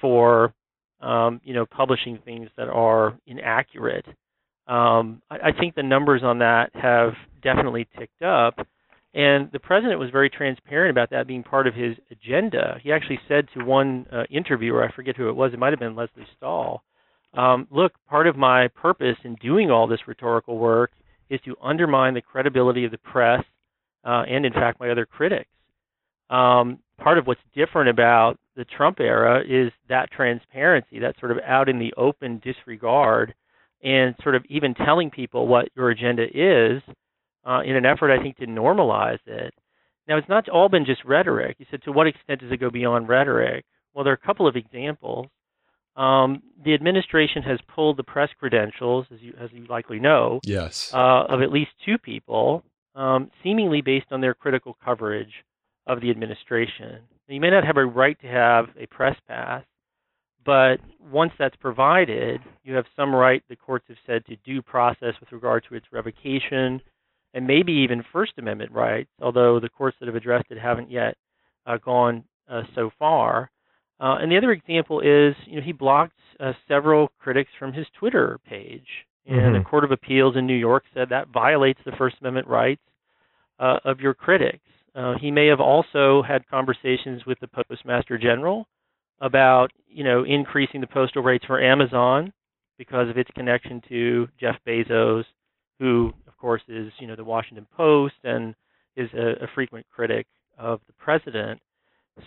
for, 0.00 0.54
um, 1.02 1.38
you 1.44 1.52
know, 1.52 1.66
publishing 1.66 2.18
things 2.24 2.48
that 2.56 2.68
are 2.68 3.18
inaccurate, 3.26 4.06
um, 4.66 5.20
I, 5.30 5.48
I 5.48 5.52
think 5.52 5.74
the 5.74 5.82
numbers 5.82 6.22
on 6.24 6.38
that 6.38 6.70
have 6.72 7.12
definitely 7.42 7.86
ticked 7.98 8.22
up. 8.22 8.66
And 9.12 9.50
the 9.52 9.58
president 9.58 10.00
was 10.00 10.08
very 10.08 10.30
transparent 10.30 10.92
about 10.92 11.10
that 11.10 11.26
being 11.26 11.42
part 11.42 11.66
of 11.66 11.74
his 11.74 11.94
agenda. 12.10 12.78
He 12.82 12.92
actually 12.92 13.20
said 13.28 13.48
to 13.52 13.64
one 13.66 14.06
uh, 14.10 14.22
interviewer, 14.30 14.82
I 14.82 14.90
forget 14.94 15.14
who 15.14 15.28
it 15.28 15.36
was, 15.36 15.52
it 15.52 15.58
might 15.58 15.74
have 15.74 15.78
been 15.78 15.94
Lesley 15.94 16.26
Stahl, 16.38 16.82
um, 17.34 17.68
look, 17.70 17.92
part 18.08 18.26
of 18.26 18.34
my 18.34 18.68
purpose 18.68 19.16
in 19.24 19.34
doing 19.42 19.70
all 19.70 19.86
this 19.86 20.00
rhetorical 20.06 20.56
work 20.56 20.90
is 21.28 21.38
to 21.44 21.54
undermine 21.62 22.14
the 22.14 22.22
credibility 22.22 22.86
of 22.86 22.92
the 22.92 22.98
press 22.98 23.44
uh, 24.04 24.24
and 24.28 24.46
in 24.46 24.52
fact 24.52 24.80
my 24.80 24.90
other 24.90 25.06
critics. 25.06 25.50
Um, 26.30 26.78
part 26.98 27.18
of 27.18 27.26
what's 27.26 27.40
different 27.54 27.88
about 27.88 28.38
the 28.56 28.64
Trump 28.64 29.00
era 29.00 29.42
is 29.46 29.72
that 29.88 30.10
transparency, 30.10 31.00
that 31.00 31.18
sort 31.18 31.32
of 31.32 31.38
out 31.46 31.68
in 31.68 31.78
the 31.78 31.92
open 31.96 32.40
disregard, 32.44 33.34
and 33.82 34.14
sort 34.22 34.34
of 34.34 34.44
even 34.48 34.74
telling 34.74 35.10
people 35.10 35.48
what 35.48 35.68
your 35.74 35.90
agenda 35.90 36.24
is 36.24 36.82
uh, 37.46 37.60
in 37.64 37.74
an 37.74 37.86
effort, 37.86 38.12
I 38.12 38.22
think, 38.22 38.36
to 38.38 38.46
normalize 38.46 39.18
it. 39.26 39.54
Now, 40.06 40.18
it's 40.18 40.28
not 40.28 40.48
all 40.48 40.68
been 40.68 40.84
just 40.84 41.04
rhetoric. 41.04 41.56
You 41.58 41.66
said, 41.70 41.82
to 41.84 41.92
what 41.92 42.06
extent 42.06 42.40
does 42.40 42.52
it 42.52 42.60
go 42.60 42.70
beyond 42.70 43.08
rhetoric? 43.08 43.64
Well, 43.94 44.04
there 44.04 44.12
are 44.12 44.20
a 44.22 44.26
couple 44.26 44.46
of 44.46 44.56
examples. 44.56 45.28
Um, 45.96 46.42
the 46.64 46.74
administration 46.74 47.42
has 47.42 47.58
pulled 47.74 47.96
the 47.96 48.04
press 48.04 48.28
credentials, 48.38 49.06
as 49.12 49.20
you 49.20 49.34
as 49.38 49.50
you 49.52 49.66
likely 49.66 49.98
know, 49.98 50.40
yes, 50.44 50.92
uh, 50.94 51.24
of 51.28 51.42
at 51.42 51.50
least 51.50 51.72
two 51.84 51.98
people 51.98 52.62
um, 52.94 53.30
seemingly 53.42 53.80
based 53.80 54.06
on 54.10 54.20
their 54.20 54.34
critical 54.34 54.76
coverage 54.84 55.32
of 55.86 56.00
the 56.00 56.10
administration. 56.10 57.00
Now, 57.28 57.34
you 57.34 57.40
may 57.40 57.50
not 57.50 57.64
have 57.64 57.76
a 57.76 57.84
right 57.84 58.18
to 58.20 58.26
have 58.26 58.66
a 58.78 58.86
press 58.86 59.16
pass, 59.28 59.64
but 60.44 60.76
once 60.98 61.32
that's 61.38 61.56
provided, 61.56 62.40
you 62.64 62.74
have 62.74 62.86
some 62.96 63.14
right, 63.14 63.42
the 63.48 63.56
courts 63.56 63.84
have 63.88 63.96
said, 64.06 64.24
to 64.26 64.36
due 64.36 64.62
process 64.62 65.14
with 65.20 65.32
regard 65.32 65.64
to 65.68 65.74
its 65.74 65.86
revocation 65.92 66.80
and 67.34 67.46
maybe 67.46 67.72
even 67.72 68.02
First 68.12 68.32
Amendment 68.38 68.72
rights, 68.72 69.10
although 69.22 69.60
the 69.60 69.68
courts 69.68 69.96
that 70.00 70.06
have 70.06 70.16
addressed 70.16 70.50
it 70.50 70.58
haven't 70.58 70.90
yet 70.90 71.16
uh, 71.66 71.76
gone 71.76 72.24
uh, 72.50 72.62
so 72.74 72.90
far. 72.98 73.50
Uh, 74.00 74.16
and 74.20 74.32
the 74.32 74.36
other 74.36 74.50
example 74.50 75.00
is, 75.00 75.34
you 75.46 75.56
know, 75.56 75.62
he 75.62 75.72
blocked 75.72 76.18
uh, 76.40 76.52
several 76.66 77.12
critics 77.20 77.50
from 77.58 77.72
his 77.72 77.86
Twitter 77.98 78.40
page, 78.48 78.86
and 79.26 79.38
mm-hmm. 79.38 79.54
the 79.54 79.64
Court 79.64 79.84
of 79.84 79.92
Appeals 79.92 80.36
in 80.36 80.46
New 80.46 80.56
York 80.56 80.84
said 80.94 81.08
that 81.10 81.28
violates 81.28 81.80
the 81.84 81.92
First 81.92 82.16
Amendment 82.20 82.48
rights 82.48 82.82
uh, 83.58 83.78
of 83.84 84.00
your 84.00 84.14
critics. 84.14 84.64
Uh, 84.94 85.14
he 85.20 85.30
may 85.30 85.46
have 85.46 85.60
also 85.60 86.22
had 86.22 86.48
conversations 86.48 87.24
with 87.26 87.38
the 87.40 87.46
Postmaster 87.46 88.18
General 88.18 88.66
about, 89.20 89.70
you 89.88 90.02
know, 90.02 90.24
increasing 90.24 90.80
the 90.80 90.86
postal 90.86 91.22
rates 91.22 91.44
for 91.44 91.62
Amazon 91.62 92.32
because 92.78 93.08
of 93.08 93.18
its 93.18 93.30
connection 93.34 93.82
to 93.88 94.26
Jeff 94.40 94.56
Bezos, 94.66 95.24
who, 95.78 96.12
of 96.26 96.36
course, 96.38 96.62
is, 96.68 96.90
you 96.98 97.06
know, 97.06 97.14
the 97.14 97.24
Washington 97.24 97.66
Post 97.76 98.14
and 98.24 98.54
is 98.96 99.08
a, 99.14 99.44
a 99.44 99.48
frequent 99.54 99.86
critic 99.94 100.26
of 100.58 100.80
the 100.86 100.92
president. 100.94 101.60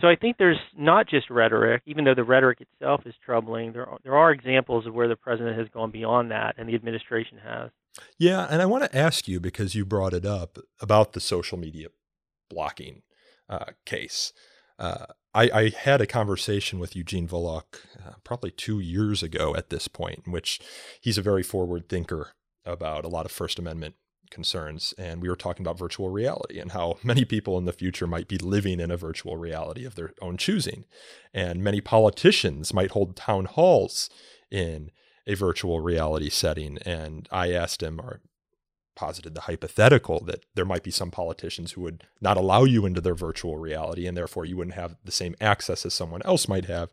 So 0.00 0.08
I 0.08 0.16
think 0.16 0.36
there's 0.38 0.58
not 0.76 1.08
just 1.08 1.30
rhetoric, 1.30 1.82
even 1.86 2.04
though 2.04 2.14
the 2.14 2.24
rhetoric 2.24 2.60
itself 2.60 3.02
is 3.06 3.14
troubling. 3.24 3.72
There 3.72 3.86
are, 3.86 3.98
there 4.02 4.16
are 4.16 4.32
examples 4.32 4.86
of 4.86 4.94
where 4.94 5.08
the 5.08 5.16
president 5.16 5.58
has 5.58 5.68
gone 5.68 5.90
beyond 5.90 6.30
that, 6.30 6.56
and 6.58 6.68
the 6.68 6.74
administration 6.74 7.38
has. 7.38 7.70
Yeah, 8.18 8.46
and 8.50 8.60
I 8.60 8.66
want 8.66 8.84
to 8.84 8.96
ask 8.96 9.28
you 9.28 9.38
because 9.38 9.74
you 9.74 9.84
brought 9.84 10.12
it 10.12 10.26
up 10.26 10.58
about 10.80 11.12
the 11.12 11.20
social 11.20 11.58
media 11.58 11.88
blocking 12.50 13.02
uh, 13.48 13.66
case. 13.84 14.32
Uh, 14.78 15.06
I, 15.32 15.50
I, 15.50 15.68
had 15.68 16.00
a 16.00 16.06
conversation 16.06 16.80
with 16.80 16.96
Eugene 16.96 17.28
Volokh 17.28 17.80
uh, 18.04 18.14
probably 18.24 18.50
two 18.50 18.80
years 18.80 19.22
ago 19.22 19.54
at 19.54 19.70
this 19.70 19.86
point, 19.86 20.22
in 20.26 20.32
which 20.32 20.60
he's 21.00 21.18
a 21.18 21.22
very 21.22 21.44
forward 21.44 21.88
thinker 21.88 22.30
about 22.64 23.04
a 23.04 23.08
lot 23.08 23.24
of 23.24 23.30
First 23.30 23.58
Amendment 23.58 23.94
concerns. 24.34 24.92
And 24.98 25.22
we 25.22 25.28
were 25.30 25.36
talking 25.36 25.64
about 25.64 25.78
virtual 25.78 26.10
reality 26.10 26.58
and 26.58 26.72
how 26.72 26.98
many 27.02 27.24
people 27.24 27.56
in 27.56 27.64
the 27.64 27.72
future 27.72 28.06
might 28.06 28.28
be 28.28 28.36
living 28.36 28.80
in 28.80 28.90
a 28.90 28.96
virtual 28.98 29.38
reality 29.38 29.86
of 29.86 29.94
their 29.94 30.12
own 30.20 30.36
choosing. 30.36 30.84
And 31.32 31.64
many 31.64 31.80
politicians 31.80 32.74
might 32.74 32.90
hold 32.90 33.16
town 33.16 33.46
halls 33.46 34.10
in 34.50 34.90
a 35.26 35.34
virtual 35.34 35.80
reality 35.80 36.28
setting. 36.28 36.78
And 36.84 37.26
I 37.32 37.52
asked 37.52 37.82
him, 37.82 37.98
or 37.98 38.20
posited 38.94 39.34
the 39.34 39.42
hypothetical 39.42 40.22
that 40.24 40.44
there 40.54 40.64
might 40.64 40.82
be 40.82 40.90
some 40.90 41.10
politicians 41.10 41.72
who 41.72 41.80
would 41.80 42.04
not 42.20 42.36
allow 42.36 42.64
you 42.64 42.86
into 42.86 43.00
their 43.00 43.14
virtual 43.14 43.56
reality, 43.56 44.06
and 44.06 44.16
therefore 44.16 44.44
you 44.44 44.56
wouldn't 44.56 44.76
have 44.76 44.96
the 45.04 45.12
same 45.12 45.34
access 45.40 45.84
as 45.84 45.94
someone 45.94 46.22
else 46.24 46.48
might 46.48 46.66
have 46.66 46.90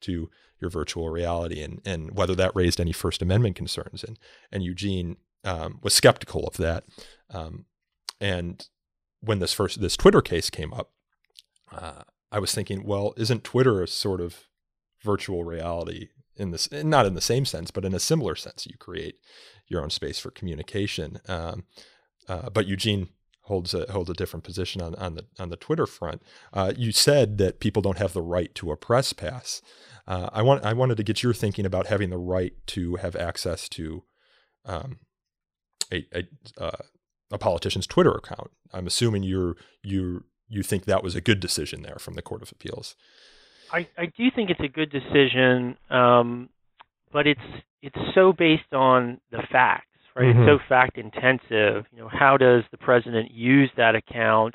to 0.00 0.30
your 0.60 0.70
virtual 0.70 1.10
reality, 1.10 1.62
and 1.62 1.80
and 1.84 2.16
whether 2.16 2.34
that 2.34 2.54
raised 2.54 2.80
any 2.80 2.92
First 2.92 3.22
Amendment 3.22 3.56
concerns. 3.56 4.02
And 4.02 4.18
and 4.50 4.62
Eugene 4.62 5.16
um, 5.44 5.78
was 5.82 5.94
skeptical 5.94 6.46
of 6.46 6.56
that. 6.56 6.84
Um, 7.30 7.66
and 8.20 8.66
when 9.20 9.38
this 9.38 9.52
first 9.52 9.80
this 9.80 9.96
Twitter 9.96 10.22
case 10.22 10.50
came 10.50 10.72
up, 10.72 10.90
uh, 11.72 12.02
I 12.30 12.38
was 12.38 12.54
thinking, 12.54 12.84
well, 12.84 13.14
isn't 13.16 13.44
Twitter 13.44 13.82
a 13.82 13.88
sort 13.88 14.20
of 14.20 14.44
virtual 15.02 15.44
reality 15.44 16.08
in 16.36 16.50
this, 16.50 16.70
not 16.72 17.06
in 17.06 17.14
the 17.14 17.20
same 17.20 17.44
sense, 17.44 17.70
but 17.70 17.84
in 17.84 17.94
a 17.94 18.00
similar 18.00 18.34
sense? 18.34 18.66
You 18.66 18.76
create 18.78 19.16
your 19.68 19.82
own 19.82 19.90
space 19.90 20.18
for 20.18 20.30
communication. 20.30 21.20
Um, 21.28 21.64
uh, 22.28 22.50
but 22.50 22.66
Eugene 22.66 23.08
holds 23.42 23.74
a 23.74 23.90
holds 23.92 24.08
a 24.08 24.14
different 24.14 24.44
position 24.44 24.80
on 24.80 24.94
on 24.96 25.14
the 25.14 25.26
on 25.38 25.50
the 25.50 25.56
Twitter 25.56 25.86
front. 25.86 26.22
Uh, 26.52 26.72
you 26.76 26.92
said 26.92 27.38
that 27.38 27.60
people 27.60 27.82
don't 27.82 27.98
have 27.98 28.12
the 28.12 28.22
right 28.22 28.54
to 28.54 28.70
a 28.72 28.76
press 28.76 29.12
pass. 29.12 29.62
Uh, 30.06 30.28
I 30.32 30.42
want 30.42 30.64
I 30.64 30.72
wanted 30.72 30.96
to 30.96 31.02
get 31.02 31.22
your 31.22 31.34
thinking 31.34 31.66
about 31.66 31.86
having 31.86 32.10
the 32.10 32.18
right 32.18 32.54
to 32.68 32.96
have 32.96 33.16
access 33.16 33.68
to 33.70 34.04
um, 34.64 34.98
a 35.92 36.06
a, 36.12 36.62
uh, 36.62 36.82
a 37.32 37.38
politician's 37.38 37.86
Twitter 37.86 38.12
account. 38.12 38.50
I'm 38.72 38.86
assuming 38.86 39.22
you're 39.22 39.56
you 39.82 40.24
you 40.48 40.62
think 40.62 40.84
that 40.84 41.02
was 41.02 41.14
a 41.14 41.20
good 41.20 41.40
decision 41.40 41.82
there 41.82 41.96
from 41.98 42.14
the 42.14 42.22
Court 42.22 42.42
of 42.42 42.52
Appeals. 42.52 42.94
I, 43.72 43.88
I 43.98 44.06
do 44.06 44.30
think 44.34 44.50
it's 44.50 44.60
a 44.60 44.68
good 44.68 44.90
decision, 44.90 45.76
um, 45.90 46.48
but 47.12 47.26
it's 47.26 47.40
it's 47.82 47.96
so 48.14 48.32
based 48.32 48.72
on 48.72 49.20
the 49.30 49.42
facts, 49.50 49.86
right? 50.14 50.26
Mm-hmm. 50.26 50.48
It's 50.48 50.62
so 50.62 50.68
fact 50.68 50.96
intensive. 50.96 51.84
You 51.90 51.98
know, 51.98 52.08
how 52.10 52.36
does 52.36 52.62
the 52.70 52.78
president 52.78 53.30
use 53.30 53.70
that 53.76 53.94
account? 53.94 54.54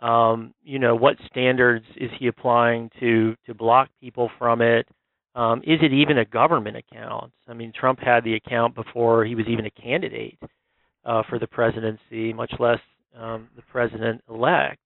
Um, 0.00 0.52
you 0.62 0.78
know, 0.78 0.94
what 0.96 1.16
standards 1.30 1.86
is 1.96 2.10
he 2.18 2.26
applying 2.26 2.90
to 3.00 3.36
to 3.46 3.54
block 3.54 3.88
people 4.00 4.30
from 4.38 4.60
it? 4.60 4.86
Um, 5.34 5.60
is 5.60 5.80
it 5.82 5.92
even 5.92 6.18
a 6.18 6.24
government 6.24 6.76
account? 6.76 7.32
I 7.48 7.54
mean, 7.54 7.72
Trump 7.78 8.00
had 8.00 8.22
the 8.24 8.34
account 8.34 8.74
before 8.74 9.24
he 9.24 9.34
was 9.34 9.46
even 9.48 9.64
a 9.64 9.70
candidate 9.70 10.38
uh, 11.04 11.22
for 11.28 11.38
the 11.38 11.46
presidency, 11.46 12.32
much 12.32 12.52
less 12.58 12.80
um, 13.18 13.48
the 13.56 13.62
president 13.62 14.22
elect. 14.28 14.80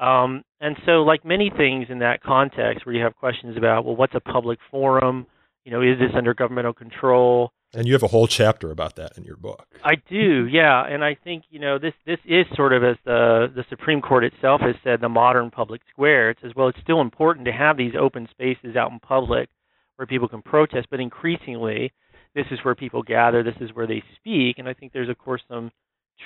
Um, 0.00 0.42
and 0.60 0.76
so, 0.86 1.02
like 1.02 1.24
many 1.24 1.50
things 1.56 1.86
in 1.88 2.00
that 2.00 2.22
context, 2.22 2.86
where 2.86 2.94
you 2.94 3.02
have 3.02 3.16
questions 3.16 3.56
about, 3.56 3.84
well, 3.84 3.96
what's 3.96 4.14
a 4.14 4.20
public 4.20 4.58
forum? 4.70 5.26
You 5.64 5.72
know, 5.72 5.82
is 5.82 5.98
this 5.98 6.10
under 6.16 6.34
governmental 6.34 6.72
control? 6.72 7.52
And 7.74 7.86
you 7.86 7.92
have 7.92 8.02
a 8.02 8.08
whole 8.08 8.26
chapter 8.26 8.70
about 8.70 8.96
that 8.96 9.18
in 9.18 9.24
your 9.24 9.36
book. 9.36 9.66
I 9.84 9.96
do, 10.08 10.46
yeah. 10.46 10.86
And 10.86 11.04
I 11.04 11.14
think 11.22 11.44
you 11.50 11.58
know 11.58 11.78
this 11.78 11.92
this 12.06 12.18
is 12.24 12.46
sort 12.56 12.72
of 12.72 12.82
as 12.82 12.96
the 13.04 13.48
the 13.54 13.64
Supreme 13.68 14.00
Court 14.00 14.24
itself 14.24 14.60
has 14.62 14.74
said, 14.82 15.00
the 15.00 15.08
modern 15.08 15.50
public 15.50 15.82
square. 15.90 16.30
It 16.30 16.38
says, 16.40 16.52
well, 16.56 16.68
it's 16.68 16.80
still 16.82 17.00
important 17.00 17.44
to 17.46 17.52
have 17.52 17.76
these 17.76 17.92
open 17.98 18.26
spaces 18.30 18.74
out 18.74 18.90
in 18.90 19.00
public 19.00 19.50
where 19.98 20.06
people 20.06 20.28
can 20.28 20.42
protest, 20.42 20.86
but 20.90 21.00
increasingly, 21.00 21.92
this 22.34 22.46
is 22.52 22.60
where 22.62 22.76
people 22.76 23.02
gather, 23.02 23.42
this 23.42 23.56
is 23.60 23.70
where 23.74 23.86
they 23.86 24.02
speak, 24.16 24.58
and 24.58 24.68
I 24.68 24.72
think 24.72 24.92
there's 24.92 25.08
of 25.08 25.18
course 25.18 25.42
some 25.48 25.72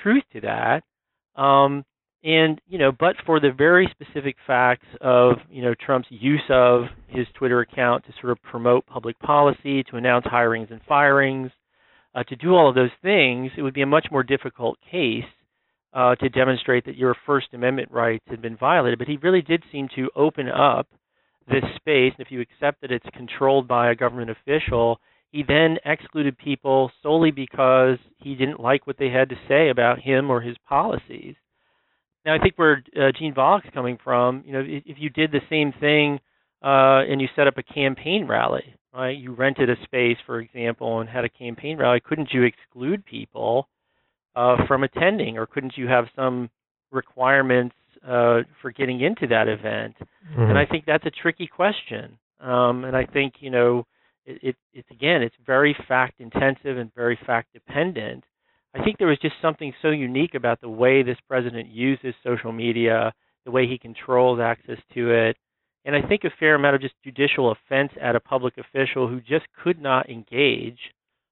truth 0.03 0.23
to 0.33 0.41
that. 0.41 0.83
Um, 1.41 1.83
and 2.23 2.61
you 2.67 2.77
know, 2.77 2.91
but 2.91 3.15
for 3.25 3.39
the 3.39 3.51
very 3.51 3.89
specific 3.91 4.35
facts 4.45 4.85
of 5.01 5.37
you 5.49 5.63
know 5.63 5.73
Trump's 5.73 6.07
use 6.11 6.43
of 6.49 6.83
his 7.07 7.25
Twitter 7.33 7.61
account 7.61 8.05
to 8.05 8.13
sort 8.21 8.31
of 8.31 8.41
promote 8.43 8.85
public 8.85 9.17
policy, 9.19 9.83
to 9.85 9.97
announce 9.97 10.25
hirings 10.25 10.71
and 10.71 10.79
firings, 10.87 11.49
uh, 12.13 12.23
to 12.23 12.35
do 12.35 12.53
all 12.53 12.69
of 12.69 12.75
those 12.75 12.91
things, 13.01 13.51
it 13.57 13.63
would 13.63 13.73
be 13.73 13.81
a 13.81 13.87
much 13.87 14.07
more 14.11 14.21
difficult 14.21 14.77
case 14.91 15.23
uh, 15.93 16.13
to 16.15 16.29
demonstrate 16.29 16.85
that 16.85 16.95
your 16.95 17.15
First 17.25 17.47
Amendment 17.53 17.89
rights 17.91 18.23
had 18.27 18.41
been 18.41 18.55
violated. 18.55 18.99
But 18.99 19.07
he 19.07 19.17
really 19.17 19.41
did 19.41 19.63
seem 19.71 19.89
to 19.95 20.11
open 20.15 20.47
up 20.47 20.87
this 21.47 21.63
space, 21.75 22.13
and 22.17 22.25
if 22.25 22.31
you 22.31 22.41
accept 22.41 22.81
that 22.81 22.91
it's 22.91 23.05
controlled 23.13 23.67
by 23.67 23.91
a 23.91 23.95
government 23.95 24.31
official, 24.31 24.99
he 25.31 25.43
then 25.47 25.77
excluded 25.83 26.37
people 26.37 26.91
solely 27.01 27.31
because 27.31 27.97
he 28.17 28.35
didn't 28.35 28.59
like 28.59 28.85
what 28.85 28.97
they 28.97 29.09
had 29.09 29.29
to 29.29 29.35
say 29.47 29.69
about 29.69 29.99
him 29.99 30.29
or 30.29 30.41
his 30.41 30.55
policies. 30.67 31.35
Now, 32.25 32.35
I 32.35 32.39
think 32.39 32.53
where 32.55 32.83
uh, 32.95 33.11
Gene 33.17 33.33
Volokh's 33.33 33.69
coming 33.73 33.97
from, 34.03 34.43
you 34.45 34.53
know, 34.53 34.61
if, 34.65 34.83
if 34.85 34.97
you 34.99 35.09
did 35.09 35.31
the 35.31 35.41
same 35.49 35.73
thing 35.79 36.19
uh, 36.63 37.01
and 37.09 37.19
you 37.19 37.27
set 37.35 37.47
up 37.47 37.57
a 37.57 37.63
campaign 37.63 38.27
rally, 38.27 38.75
right? 38.93 39.17
You 39.17 39.33
rented 39.33 39.69
a 39.69 39.75
space, 39.83 40.17
for 40.25 40.39
example, 40.39 41.01
and 41.01 41.09
had 41.09 41.25
a 41.25 41.29
campaign 41.29 41.77
rally. 41.77 41.99
Couldn't 41.99 42.29
you 42.31 42.43
exclude 42.43 43.03
people 43.05 43.67
uh, 44.35 44.57
from 44.67 44.83
attending, 44.83 45.37
or 45.37 45.45
couldn't 45.45 45.77
you 45.77 45.87
have 45.87 46.05
some 46.15 46.49
requirements 46.91 47.75
uh, 48.05 48.41
for 48.61 48.71
getting 48.71 49.01
into 49.01 49.27
that 49.27 49.47
event? 49.47 49.95
Mm-hmm. 50.31 50.41
And 50.41 50.57
I 50.57 50.65
think 50.65 50.85
that's 50.85 51.05
a 51.05 51.11
tricky 51.11 51.47
question. 51.47 52.17
Um, 52.39 52.83
and 52.83 52.95
I 52.95 53.05
think 53.05 53.35
you 53.39 53.49
know, 53.49 53.85
it, 54.25 54.39
it, 54.43 54.55
it's 54.73 54.91
again, 54.91 55.21
it's 55.21 55.35
very 55.45 55.75
fact 55.87 56.19
intensive 56.19 56.77
and 56.77 56.93
very 56.93 57.17
fact 57.25 57.53
dependent. 57.53 58.23
I 58.75 58.83
think 58.83 58.97
there 58.97 59.07
was 59.07 59.19
just 59.21 59.35
something 59.41 59.71
so 59.81 59.89
unique 59.89 60.33
about 60.33 60.59
the 60.59 60.69
way 60.69 61.03
this 61.03 61.17
president 61.27 61.69
uses 61.69 62.15
social 62.23 62.51
media, 62.51 63.13
the 63.45 63.51
way 63.51 63.67
he 63.67 63.77
controls 63.77 64.39
access 64.39 64.79
to 64.95 65.11
it, 65.11 65.37
and 65.85 65.95
I 65.95 66.01
think 66.01 66.23
a 66.23 66.29
fair 66.39 66.55
amount 66.55 66.75
of 66.75 66.81
just 66.81 66.95
judicial 67.03 67.51
offense 67.51 67.91
at 68.01 68.15
a 68.15 68.19
public 68.19 68.57
official 68.57 69.07
who 69.07 69.19
just 69.19 69.45
could 69.63 69.81
not 69.81 70.09
engage 70.09 70.79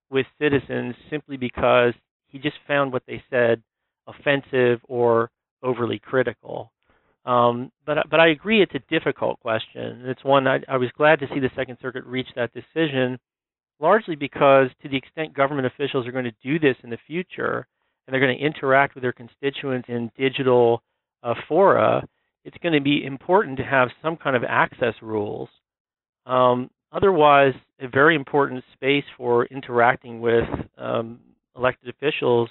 with 0.09 0.25
citizens 0.39 0.95
simply 1.09 1.37
because 1.37 1.93
he 2.27 2.37
just 2.37 2.57
found 2.67 2.91
what 2.91 3.03
they 3.07 3.23
said 3.29 3.63
offensive 4.07 4.81
or 4.87 5.29
overly 5.63 5.99
critical. 5.99 6.71
Um, 7.25 7.71
but 7.85 7.97
but 8.09 8.19
I 8.19 8.29
agree 8.29 8.61
it's 8.61 8.73
a 8.75 8.79
difficult 8.89 9.39
question. 9.41 10.03
It's 10.05 10.23
one 10.23 10.47
I, 10.47 10.59
I 10.67 10.77
was 10.77 10.89
glad 10.97 11.19
to 11.19 11.27
see 11.33 11.39
the 11.39 11.51
Second 11.55 11.77
Circuit 11.81 12.03
reach 12.05 12.27
that 12.35 12.51
decision, 12.53 13.19
largely 13.79 14.15
because 14.15 14.69
to 14.81 14.89
the 14.89 14.97
extent 14.97 15.35
government 15.35 15.67
officials 15.67 16.07
are 16.07 16.11
going 16.11 16.25
to 16.25 16.33
do 16.43 16.57
this 16.57 16.75
in 16.83 16.89
the 16.89 16.97
future 17.05 17.67
and 18.05 18.13
they're 18.13 18.21
going 18.21 18.37
to 18.37 18.43
interact 18.43 18.95
with 18.95 19.03
their 19.03 19.13
constituents 19.13 19.87
in 19.87 20.11
digital 20.17 20.81
uh, 21.23 21.35
fora, 21.47 22.03
it's 22.43 22.57
going 22.63 22.73
to 22.73 22.81
be 22.81 23.05
important 23.05 23.57
to 23.57 23.63
have 23.63 23.89
some 24.01 24.17
kind 24.17 24.35
of 24.35 24.43
access 24.43 24.95
rules. 25.01 25.49
Um, 26.25 26.71
otherwise, 26.91 27.53
a 27.79 27.87
very 27.87 28.15
important 28.15 28.63
space 28.73 29.03
for 29.15 29.45
interacting 29.45 30.19
with 30.19 30.47
um, 30.79 31.19
elected 31.55 31.89
officials 31.89 32.49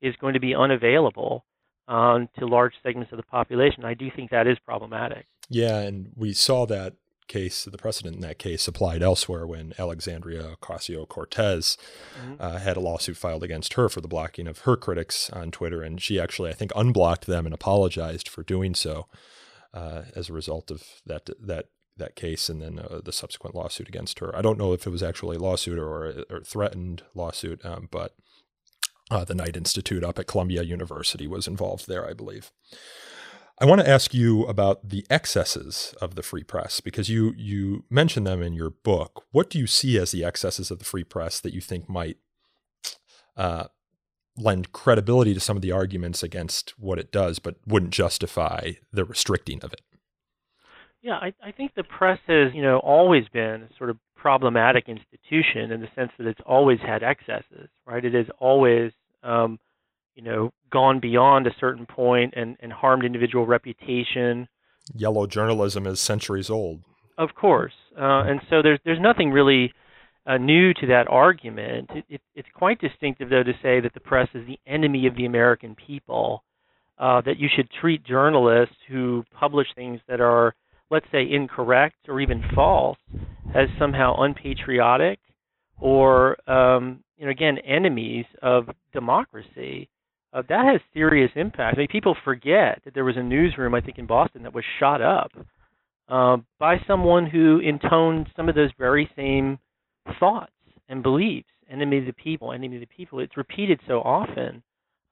is 0.00 0.14
going 0.20 0.34
to 0.34 0.40
be 0.40 0.54
unavailable 0.54 1.44
um, 1.88 2.28
to 2.38 2.46
large 2.46 2.74
segments 2.82 3.12
of 3.12 3.16
the 3.16 3.24
population. 3.24 3.84
I 3.84 3.94
do 3.94 4.10
think 4.14 4.30
that 4.30 4.46
is 4.46 4.58
problematic. 4.64 5.26
Yeah, 5.48 5.78
and 5.78 6.10
we 6.16 6.32
saw 6.32 6.66
that 6.66 6.94
case, 7.28 7.64
the 7.64 7.78
precedent 7.78 8.16
in 8.16 8.22
that 8.22 8.38
case 8.38 8.68
applied 8.68 9.02
elsewhere 9.02 9.46
when 9.46 9.72
Alexandria 9.78 10.56
Ocasio 10.56 11.08
Cortez 11.08 11.76
mm-hmm. 12.20 12.34
uh, 12.40 12.58
had 12.58 12.76
a 12.76 12.80
lawsuit 12.80 13.16
filed 13.16 13.42
against 13.42 13.74
her 13.74 13.88
for 13.88 14.00
the 14.00 14.08
blocking 14.08 14.46
of 14.46 14.60
her 14.60 14.76
critics 14.76 15.30
on 15.30 15.50
Twitter. 15.50 15.82
And 15.82 16.00
she 16.00 16.20
actually, 16.20 16.50
I 16.50 16.54
think, 16.54 16.72
unblocked 16.74 17.26
them 17.26 17.46
and 17.46 17.54
apologized 17.54 18.28
for 18.28 18.42
doing 18.42 18.74
so 18.74 19.06
uh, 19.74 20.02
as 20.14 20.28
a 20.28 20.32
result 20.32 20.70
of 20.70 20.84
that, 21.04 21.28
that, 21.40 21.66
that 21.96 22.16
case 22.16 22.48
and 22.48 22.60
then 22.60 22.78
uh, 22.78 23.00
the 23.04 23.12
subsequent 23.12 23.54
lawsuit 23.54 23.88
against 23.88 24.18
her. 24.20 24.34
I 24.36 24.42
don't 24.42 24.58
know 24.58 24.72
if 24.72 24.86
it 24.86 24.90
was 24.90 25.02
actually 25.02 25.36
a 25.36 25.40
lawsuit 25.40 25.78
or, 25.78 26.24
a 26.30 26.40
threatened 26.44 27.02
lawsuit, 27.14 27.64
um, 27.64 27.88
but 27.90 28.14
uh, 29.10 29.24
the 29.24 29.34
Knight 29.34 29.56
Institute 29.56 30.04
up 30.04 30.18
at 30.18 30.26
Columbia 30.26 30.62
University 30.62 31.26
was 31.26 31.46
involved 31.46 31.86
there, 31.86 32.08
I 32.08 32.12
believe. 32.12 32.50
I 33.58 33.64
want 33.64 33.80
to 33.80 33.88
ask 33.88 34.12
you 34.12 34.44
about 34.44 34.90
the 34.90 35.06
excesses 35.08 35.94
of 36.02 36.14
the 36.14 36.22
free 36.22 36.42
press 36.42 36.80
because 36.80 37.08
you 37.08 37.32
you 37.38 37.84
mention 37.88 38.24
them 38.24 38.42
in 38.42 38.52
your 38.52 38.70
book. 38.70 39.24
What 39.32 39.48
do 39.48 39.58
you 39.58 39.66
see 39.66 39.96
as 39.98 40.10
the 40.10 40.24
excesses 40.24 40.70
of 40.70 40.78
the 40.78 40.84
free 40.84 41.04
press 41.04 41.40
that 41.40 41.54
you 41.54 41.62
think 41.62 41.88
might 41.88 42.18
uh, 43.34 43.68
lend 44.36 44.72
credibility 44.72 45.32
to 45.32 45.40
some 45.40 45.56
of 45.56 45.62
the 45.62 45.72
arguments 45.72 46.22
against 46.22 46.74
what 46.78 46.98
it 46.98 47.10
does, 47.10 47.38
but 47.38 47.56
wouldn't 47.66 47.92
justify 47.92 48.72
the 48.92 49.06
restricting 49.06 49.62
of 49.62 49.72
it? 49.72 49.80
Yeah, 51.00 51.14
I, 51.14 51.32
I 51.42 51.52
think 51.52 51.74
the 51.74 51.84
press 51.84 52.18
has 52.26 52.52
you 52.52 52.62
know 52.62 52.78
always 52.80 53.24
been 53.32 53.68
sort 53.78 53.88
of 53.88 53.96
problematic 54.16 54.88
institution 54.88 55.70
in 55.70 55.80
the 55.80 55.88
sense 55.94 56.10
that 56.18 56.26
it's 56.26 56.40
always 56.44 56.78
had 56.80 57.02
excesses, 57.02 57.68
right? 57.86 58.04
It 58.04 58.14
has 58.14 58.26
always 58.38 58.92
um, 59.22 59.58
you 60.16 60.22
know, 60.22 60.50
gone 60.72 60.98
beyond 60.98 61.46
a 61.46 61.54
certain 61.60 61.86
point 61.86 62.34
and, 62.36 62.56
and 62.60 62.72
harmed 62.72 63.04
individual 63.04 63.46
reputation. 63.46 64.48
Yellow 64.94 65.26
journalism 65.26 65.86
is 65.86 66.00
centuries 66.00 66.50
old. 66.50 66.80
Of 67.18 67.34
course, 67.34 67.72
uh, 67.98 68.24
and 68.24 68.40
so 68.50 68.60
there's 68.62 68.78
there's 68.84 69.00
nothing 69.00 69.30
really 69.30 69.72
uh, 70.26 70.36
new 70.36 70.74
to 70.74 70.86
that 70.88 71.06
argument. 71.08 71.90
It, 71.94 72.04
it, 72.10 72.20
it's 72.34 72.48
quite 72.54 72.78
distinctive, 72.78 73.30
though, 73.30 73.42
to 73.42 73.54
say 73.62 73.80
that 73.80 73.94
the 73.94 74.00
press 74.00 74.28
is 74.34 74.46
the 74.46 74.58
enemy 74.66 75.06
of 75.06 75.16
the 75.16 75.24
American 75.24 75.74
people. 75.74 76.42
Uh, 76.98 77.20
that 77.26 77.38
you 77.38 77.46
should 77.54 77.68
treat 77.78 78.02
journalists 78.04 78.76
who 78.88 79.22
publish 79.38 79.66
things 79.74 80.00
that 80.08 80.18
are, 80.18 80.54
let's 80.90 81.06
say, 81.12 81.26
incorrect 81.30 81.96
or 82.08 82.20
even 82.20 82.42
false, 82.54 82.98
as 83.54 83.68
somehow 83.78 84.14
unpatriotic, 84.18 85.18
or 85.78 86.36
um, 86.50 87.02
you 87.16 87.24
know, 87.24 87.30
again, 87.30 87.58
enemies 87.58 88.26
of 88.42 88.68
democracy 88.92 89.88
uh, 90.36 90.42
that 90.48 90.66
has 90.70 90.80
serious 90.92 91.30
impact. 91.34 91.76
I 91.76 91.80
mean, 91.80 91.88
people 91.88 92.16
forget 92.24 92.82
that 92.84 92.92
there 92.94 93.04
was 93.04 93.16
a 93.16 93.22
newsroom, 93.22 93.74
I 93.74 93.80
think, 93.80 93.98
in 93.98 94.06
Boston 94.06 94.42
that 94.42 94.54
was 94.54 94.64
shot 94.78 95.00
up 95.00 95.30
uh, 96.08 96.36
by 96.58 96.76
someone 96.86 97.26
who 97.26 97.60
intoned 97.60 98.28
some 98.36 98.48
of 98.48 98.54
those 98.54 98.70
very 98.78 99.10
same 99.16 99.58
thoughts 100.20 100.52
and 100.88 101.02
beliefs. 101.02 101.48
Enemy 101.70 101.98
of 101.98 102.06
the 102.06 102.12
people, 102.12 102.52
enemy 102.52 102.76
of 102.76 102.80
the 102.80 102.86
people. 102.86 103.18
It's 103.18 103.36
repeated 103.36 103.80
so 103.88 104.00
often, 104.00 104.62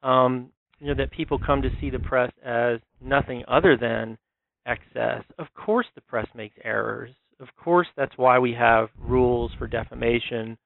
um, 0.02 0.50
you 0.78 0.88
know, 0.88 0.94
that 0.94 1.10
people 1.10 1.38
come 1.38 1.62
to 1.62 1.70
see 1.80 1.90
the 1.90 1.98
press 1.98 2.30
as 2.44 2.78
nothing 3.00 3.44
other 3.48 3.76
than 3.76 4.18
excess. 4.66 5.22
Of 5.38 5.46
course, 5.54 5.86
the 5.94 6.00
press 6.02 6.26
makes 6.34 6.56
errors. 6.64 7.10
Of 7.40 7.48
course, 7.56 7.88
that's 7.96 8.16
why 8.16 8.38
we 8.38 8.52
have 8.52 8.88
rules 8.98 9.52
for 9.58 9.66
defamation 9.66 10.56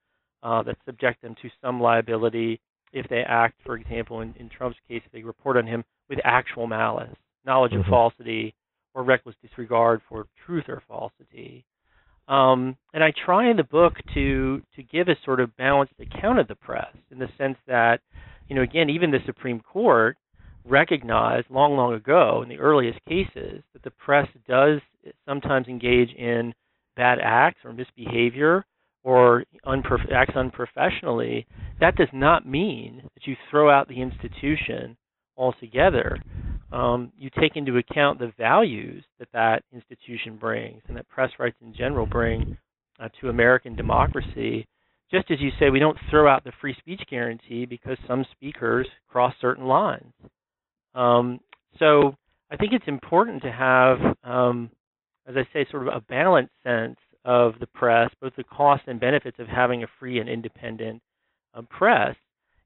uh, 0.43 0.63
that 0.63 0.77
subject 0.85 1.21
them 1.21 1.35
to 1.41 1.49
some 1.61 1.81
liability 1.81 2.61
if 2.93 3.07
they 3.09 3.21
act, 3.27 3.55
for 3.65 3.75
example, 3.75 4.21
in, 4.21 4.33
in 4.39 4.49
Trump's 4.49 4.77
case, 4.87 5.01
if 5.05 5.11
they 5.11 5.23
report 5.23 5.57
on 5.57 5.67
him 5.67 5.83
with 6.09 6.19
actual 6.23 6.67
malice, 6.67 7.15
knowledge 7.45 7.71
mm-hmm. 7.71 7.81
of 7.81 7.87
falsity, 7.87 8.55
or 8.93 9.03
reckless 9.03 9.35
disregard 9.41 10.01
for 10.09 10.25
truth 10.45 10.65
or 10.67 10.81
falsity. 10.87 11.63
Um, 12.27 12.77
and 12.93 13.03
I 13.03 13.11
try 13.25 13.49
in 13.49 13.57
the 13.57 13.63
book 13.63 13.93
to 14.13 14.61
to 14.75 14.83
give 14.83 15.07
a 15.07 15.15
sort 15.25 15.39
of 15.39 15.55
balanced 15.57 15.93
account 15.99 16.39
of 16.39 16.47
the 16.47 16.55
press 16.55 16.95
in 17.11 17.19
the 17.19 17.29
sense 17.37 17.57
that, 17.67 18.01
you 18.47 18.55
know, 18.55 18.61
again, 18.61 18.89
even 18.89 19.11
the 19.11 19.19
Supreme 19.25 19.59
Court 19.59 20.17
recognized 20.69 21.49
long, 21.49 21.75
long 21.75 21.93
ago 21.93 22.41
in 22.43 22.49
the 22.49 22.59
earliest 22.59 22.99
cases 23.07 23.63
that 23.73 23.83
the 23.83 23.91
press 23.91 24.27
does 24.47 24.79
sometimes 25.25 25.67
engage 25.67 26.09
in 26.13 26.53
bad 26.95 27.19
acts 27.21 27.59
or 27.63 27.73
misbehavior 27.73 28.65
or 29.03 29.43
unprof- 29.65 30.11
acts 30.11 30.35
unprofessionally, 30.35 31.47
that 31.79 31.95
does 31.95 32.09
not 32.13 32.47
mean 32.47 33.01
that 33.13 33.25
you 33.25 33.35
throw 33.49 33.69
out 33.69 33.87
the 33.87 34.01
institution 34.01 34.97
altogether. 35.37 36.17
Um, 36.71 37.11
you 37.17 37.29
take 37.39 37.55
into 37.55 37.77
account 37.77 38.19
the 38.19 38.33
values 38.37 39.03
that 39.17 39.29
that 39.33 39.63
institution 39.73 40.37
brings 40.37 40.81
and 40.87 40.97
that 40.97 41.07
press 41.07 41.31
rights 41.39 41.57
in 41.61 41.73
general 41.73 42.05
bring 42.05 42.57
uh, 42.99 43.07
to 43.21 43.29
American 43.29 43.75
democracy. 43.75 44.67
Just 45.09 45.31
as 45.31 45.39
you 45.39 45.49
say, 45.59 45.69
we 45.69 45.79
don't 45.79 45.97
throw 46.09 46.27
out 46.27 46.43
the 46.43 46.51
free 46.61 46.75
speech 46.77 47.01
guarantee 47.09 47.65
because 47.65 47.97
some 48.05 48.25
speakers 48.33 48.87
cross 49.07 49.33
certain 49.41 49.65
lines. 49.65 50.13
Um, 50.95 51.39
so 51.77 52.15
I 52.51 52.57
think 52.57 52.73
it's 52.73 52.87
important 52.87 53.41
to 53.43 53.51
have, 53.51 53.97
um, 54.23 54.69
as 55.27 55.35
I 55.35 55.47
say, 55.53 55.65
sort 55.69 55.87
of 55.87 55.93
a 55.93 56.01
balanced 56.01 56.53
sense 56.63 56.97
of 57.25 57.53
the 57.59 57.67
press, 57.67 58.09
both 58.21 58.35
the 58.35 58.43
costs 58.43 58.85
and 58.87 58.99
benefits 58.99 59.37
of 59.39 59.47
having 59.47 59.83
a 59.83 59.87
free 59.99 60.19
and 60.19 60.29
independent 60.29 61.01
um, 61.53 61.67
press. 61.67 62.15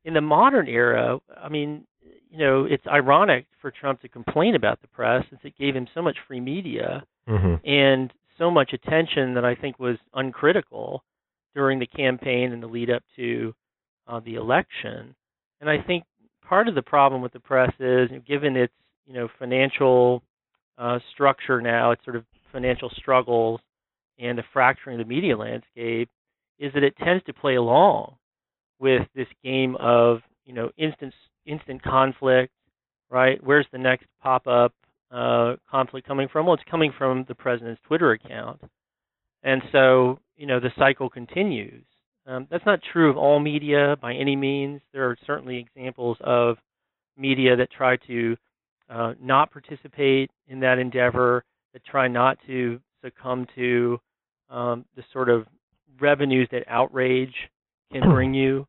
In 0.06 0.14
the 0.14 0.22
modern 0.22 0.68
era, 0.68 1.20
I 1.42 1.50
mean, 1.50 1.86
you 2.30 2.38
know, 2.38 2.66
it's 2.66 2.86
ironic 2.88 3.46
for 3.62 3.72
Trump 3.72 4.02
to 4.02 4.10
complain 4.10 4.56
about 4.56 4.82
the 4.82 4.88
press 4.88 5.24
since 5.30 5.42
it 5.44 5.58
gave 5.58 5.76
him 5.76 5.88
so 5.94 6.02
much 6.02 6.18
free 6.28 6.40
media 6.40 7.04
mm-hmm. 7.28 7.56
and 7.68 8.12
so 8.38 8.50
much 8.50 8.74
attention 8.74 9.34
that 9.36 9.46
I 9.46 9.56
think 9.56 9.80
was 9.80 9.98
uncritical 10.14 11.04
during 11.54 11.80
the 11.80 11.88
campaign 11.88 12.52
and 12.52 12.62
the 12.62 12.68
lead 12.68 12.90
up 12.90 13.04
to 13.16 13.54
uh, 14.08 14.20
the 14.20 14.36
election. 14.36 15.16
And 15.62 15.70
I 15.70 15.82
think 15.82 16.04
part 16.54 16.68
of 16.68 16.76
the 16.76 16.84
problem 16.84 17.24
with 17.24 17.34
the 17.34 17.40
press 17.40 17.72
is, 17.80 18.12
given 18.28 18.56
its 18.56 18.74
you 19.08 19.14
know 19.16 19.28
financial 19.40 20.22
uh, 20.78 21.00
structure 21.12 21.60
now, 21.60 21.90
its 21.90 22.04
sort 22.04 22.16
of 22.16 22.24
financial 22.52 22.92
struggles, 22.96 23.60
and 24.20 24.38
the 24.38 24.44
fracturing 24.54 25.02
of 25.02 25.08
the 25.08 25.12
media 25.12 25.36
landscape 25.36 26.12
is 26.60 26.72
that 26.76 26.84
it 26.84 26.96
tends 27.04 27.24
to 27.24 27.34
play 27.34 27.56
along 27.56 28.14
with 28.78 29.02
this 29.16 29.26
game 29.44 29.76
of 29.80 30.20
you 30.46 30.54
know 30.54 30.70
instant 30.78 31.12
instant 31.48 31.82
conflict, 31.82 32.54
right? 33.10 33.44
Where's 33.44 33.66
the 33.72 33.80
next 33.80 34.06
pop 34.22 34.46
up 34.46 34.76
uh, 35.10 35.56
conflict 35.72 36.08
coming 36.08 36.28
from? 36.32 36.46
Well, 36.46 36.54
it's 36.54 36.70
coming 36.70 36.94
from 36.96 37.26
the 37.28 37.34
president's 37.34 37.82
Twitter 37.88 38.12
account, 38.12 38.62
and 39.42 39.64
so 39.72 40.20
you 40.38 40.46
know 40.46 40.60
the 40.60 40.70
cycle 40.78 41.10
continues. 41.10 41.84
Um, 42.26 42.48
that's 42.50 42.66
not 42.66 42.80
true 42.92 43.10
of 43.10 43.18
all 43.18 43.40
media 43.40 43.98
by 44.02 44.14
any 44.14 44.36
means. 44.36 44.82
There 44.94 45.10
are 45.10 45.18
certainly 45.26 45.58
examples 45.58 46.18
of 46.22 46.58
media 47.18 47.56
that 47.58 47.72
try 47.72 47.98
to 48.08 48.38
uh, 48.90 49.14
not 49.22 49.52
participate 49.52 50.32
in 50.48 50.60
that 50.62 50.80
endeavor, 50.80 51.44
that 51.74 51.84
try 51.86 52.08
not 52.08 52.38
to 52.48 52.80
succumb 53.04 53.46
to 53.56 54.00
um, 54.50 54.86
the 54.96 55.04
sort 55.12 55.30
of 55.30 55.46
revenues 56.00 56.48
that 56.52 56.64
outrage 56.68 57.34
can 57.92 58.02
bring 58.14 58.34
you, 58.34 58.66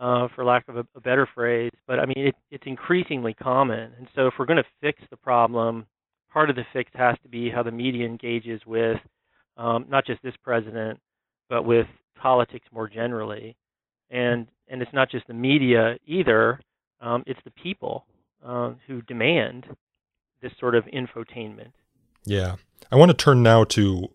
uh, 0.00 0.28
for 0.34 0.44
lack 0.44 0.68
of 0.68 0.76
a, 0.76 0.86
a, 0.96 1.00
better 1.00 1.28
phrase. 1.34 1.72
But 1.86 2.00
I 2.00 2.06
mean, 2.06 2.28
it, 2.28 2.34
it's 2.50 2.64
increasingly 2.66 3.34
common. 3.34 3.92
And 3.98 4.08
so, 4.14 4.26
if 4.26 4.34
we're 4.38 4.46
going 4.46 4.56
to 4.56 4.64
fix 4.80 5.00
the 5.10 5.16
problem, 5.16 5.86
part 6.32 6.50
of 6.50 6.56
the 6.56 6.64
fix 6.72 6.90
has 6.94 7.16
to 7.22 7.28
be 7.28 7.50
how 7.50 7.62
the 7.62 7.70
media 7.70 8.06
engages 8.06 8.60
with 8.66 8.96
um, 9.56 9.86
not 9.88 10.06
just 10.06 10.22
this 10.22 10.34
president, 10.42 10.98
but 11.50 11.64
with 11.64 11.86
politics 12.16 12.66
more 12.72 12.88
generally. 12.88 13.56
And 14.08 14.46
and 14.68 14.80
it's 14.80 14.92
not 14.94 15.10
just 15.10 15.26
the 15.26 15.34
media 15.34 15.98
either. 16.06 16.60
Um, 17.00 17.24
it's 17.26 17.40
the 17.44 17.50
people 17.50 18.06
uh, 18.46 18.72
who 18.86 19.02
demand 19.02 19.66
this 20.40 20.52
sort 20.58 20.74
of 20.74 20.84
infotainment. 20.86 21.72
Yeah. 22.24 22.56
I 22.90 22.96
want 22.96 23.10
to 23.10 23.16
turn 23.16 23.42
now 23.42 23.64
to 23.64 24.08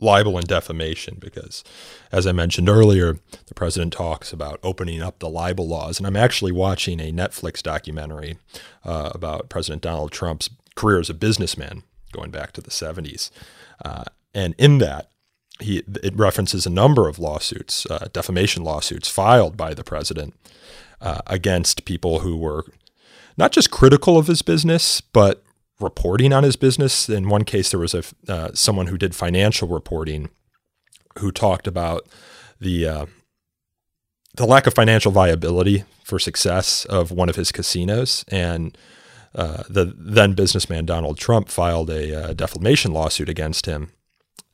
libel 0.00 0.36
and 0.36 0.46
defamation 0.46 1.16
because, 1.18 1.64
as 2.10 2.26
I 2.26 2.32
mentioned 2.32 2.68
earlier, 2.68 3.18
the 3.46 3.54
president 3.54 3.92
talks 3.92 4.32
about 4.32 4.58
opening 4.62 5.02
up 5.02 5.18
the 5.18 5.28
libel 5.28 5.68
laws. 5.68 5.98
And 5.98 6.06
I'm 6.06 6.16
actually 6.16 6.52
watching 6.52 7.00
a 7.00 7.12
Netflix 7.12 7.62
documentary 7.62 8.38
uh, 8.84 9.10
about 9.14 9.48
President 9.48 9.82
Donald 9.82 10.12
Trump's 10.12 10.50
career 10.74 11.00
as 11.00 11.10
a 11.10 11.14
businessman 11.14 11.82
going 12.12 12.30
back 12.30 12.52
to 12.52 12.60
the 12.60 12.70
70s. 12.70 13.30
Uh, 13.84 14.04
and 14.32 14.54
in 14.58 14.78
that, 14.78 15.10
he, 15.60 15.82
it 16.02 16.16
references 16.16 16.66
a 16.66 16.70
number 16.70 17.08
of 17.08 17.18
lawsuits, 17.18 17.86
uh, 17.86 18.08
defamation 18.12 18.64
lawsuits 18.64 19.08
filed 19.08 19.56
by 19.56 19.74
the 19.74 19.84
president 19.84 20.34
uh, 21.00 21.20
against 21.26 21.84
people 21.84 22.20
who 22.20 22.36
were 22.36 22.64
not 23.36 23.52
just 23.52 23.70
critical 23.70 24.18
of 24.18 24.26
his 24.26 24.42
business, 24.42 25.00
but 25.00 25.42
reporting 25.80 26.32
on 26.32 26.44
his 26.44 26.56
business. 26.56 27.08
In 27.08 27.28
one 27.28 27.44
case, 27.44 27.70
there 27.70 27.80
was 27.80 27.94
a 27.94 28.02
uh, 28.28 28.50
someone 28.54 28.88
who 28.88 28.98
did 28.98 29.14
financial 29.14 29.68
reporting 29.68 30.30
who 31.18 31.30
talked 31.30 31.66
about 31.66 32.08
the 32.60 32.86
uh, 32.86 33.06
the 34.36 34.46
lack 34.46 34.66
of 34.66 34.74
financial 34.74 35.12
viability 35.12 35.84
for 36.02 36.18
success 36.18 36.84
of 36.86 37.10
one 37.10 37.28
of 37.28 37.36
his 37.36 37.52
casinos, 37.52 38.24
and 38.28 38.76
uh, 39.34 39.62
the 39.68 39.84
then 39.96 40.32
businessman 40.32 40.84
Donald 40.84 41.18
Trump 41.18 41.48
filed 41.48 41.90
a 41.90 42.30
uh, 42.30 42.32
defamation 42.32 42.92
lawsuit 42.92 43.28
against 43.28 43.66
him 43.66 43.92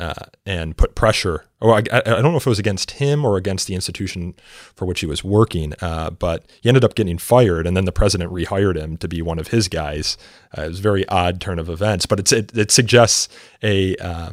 uh, 0.00 0.14
and 0.46 0.76
put 0.78 0.94
pressure. 0.94 1.44
Or 1.60 1.74
I, 1.74 1.82
I, 1.92 2.00
don't 2.00 2.32
know 2.32 2.36
if 2.36 2.46
it 2.46 2.50
was 2.50 2.58
against 2.58 2.92
him 2.92 3.22
or 3.22 3.36
against 3.36 3.66
the 3.66 3.74
institution 3.74 4.34
for 4.74 4.86
which 4.86 5.00
he 5.00 5.06
was 5.06 5.22
working, 5.22 5.74
uh, 5.82 6.08
but 6.08 6.46
he 6.62 6.70
ended 6.70 6.84
up 6.84 6.94
getting 6.94 7.18
fired, 7.18 7.66
and 7.66 7.76
then 7.76 7.84
the 7.84 7.92
president 7.92 8.32
rehired 8.32 8.76
him 8.76 8.96
to 8.96 9.06
be 9.06 9.20
one 9.20 9.38
of 9.38 9.48
his 9.48 9.68
guys. 9.68 10.16
Uh, 10.56 10.62
it 10.62 10.68
was 10.68 10.78
a 10.78 10.82
very 10.82 11.06
odd 11.08 11.38
turn 11.38 11.58
of 11.58 11.68
events, 11.68 12.06
but 12.06 12.32
it, 12.32 12.56
it 12.56 12.70
suggests 12.70 13.28
a 13.62 13.94
uh, 13.96 14.32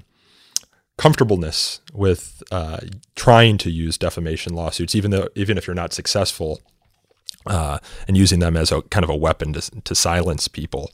comfortableness 0.97 1.81
with 1.93 2.41
uh, 2.49 2.79
trying 3.15 3.57
to 3.57 3.69
use 3.69 3.97
defamation 3.97 4.53
lawsuits, 4.53 4.95
even 4.95 5.11
though 5.11 5.27
even 5.35 5.57
if 5.57 5.67
you're 5.67 5.75
not 5.75 5.91
successful, 5.91 6.61
uh, 7.45 7.77
and 8.07 8.15
using 8.15 8.39
them 8.39 8.55
as 8.55 8.71
a 8.71 8.81
kind 8.83 9.03
of 9.03 9.09
a 9.09 9.15
weapon 9.15 9.51
to, 9.51 9.81
to 9.81 9.93
silence 9.93 10.47
people. 10.47 10.91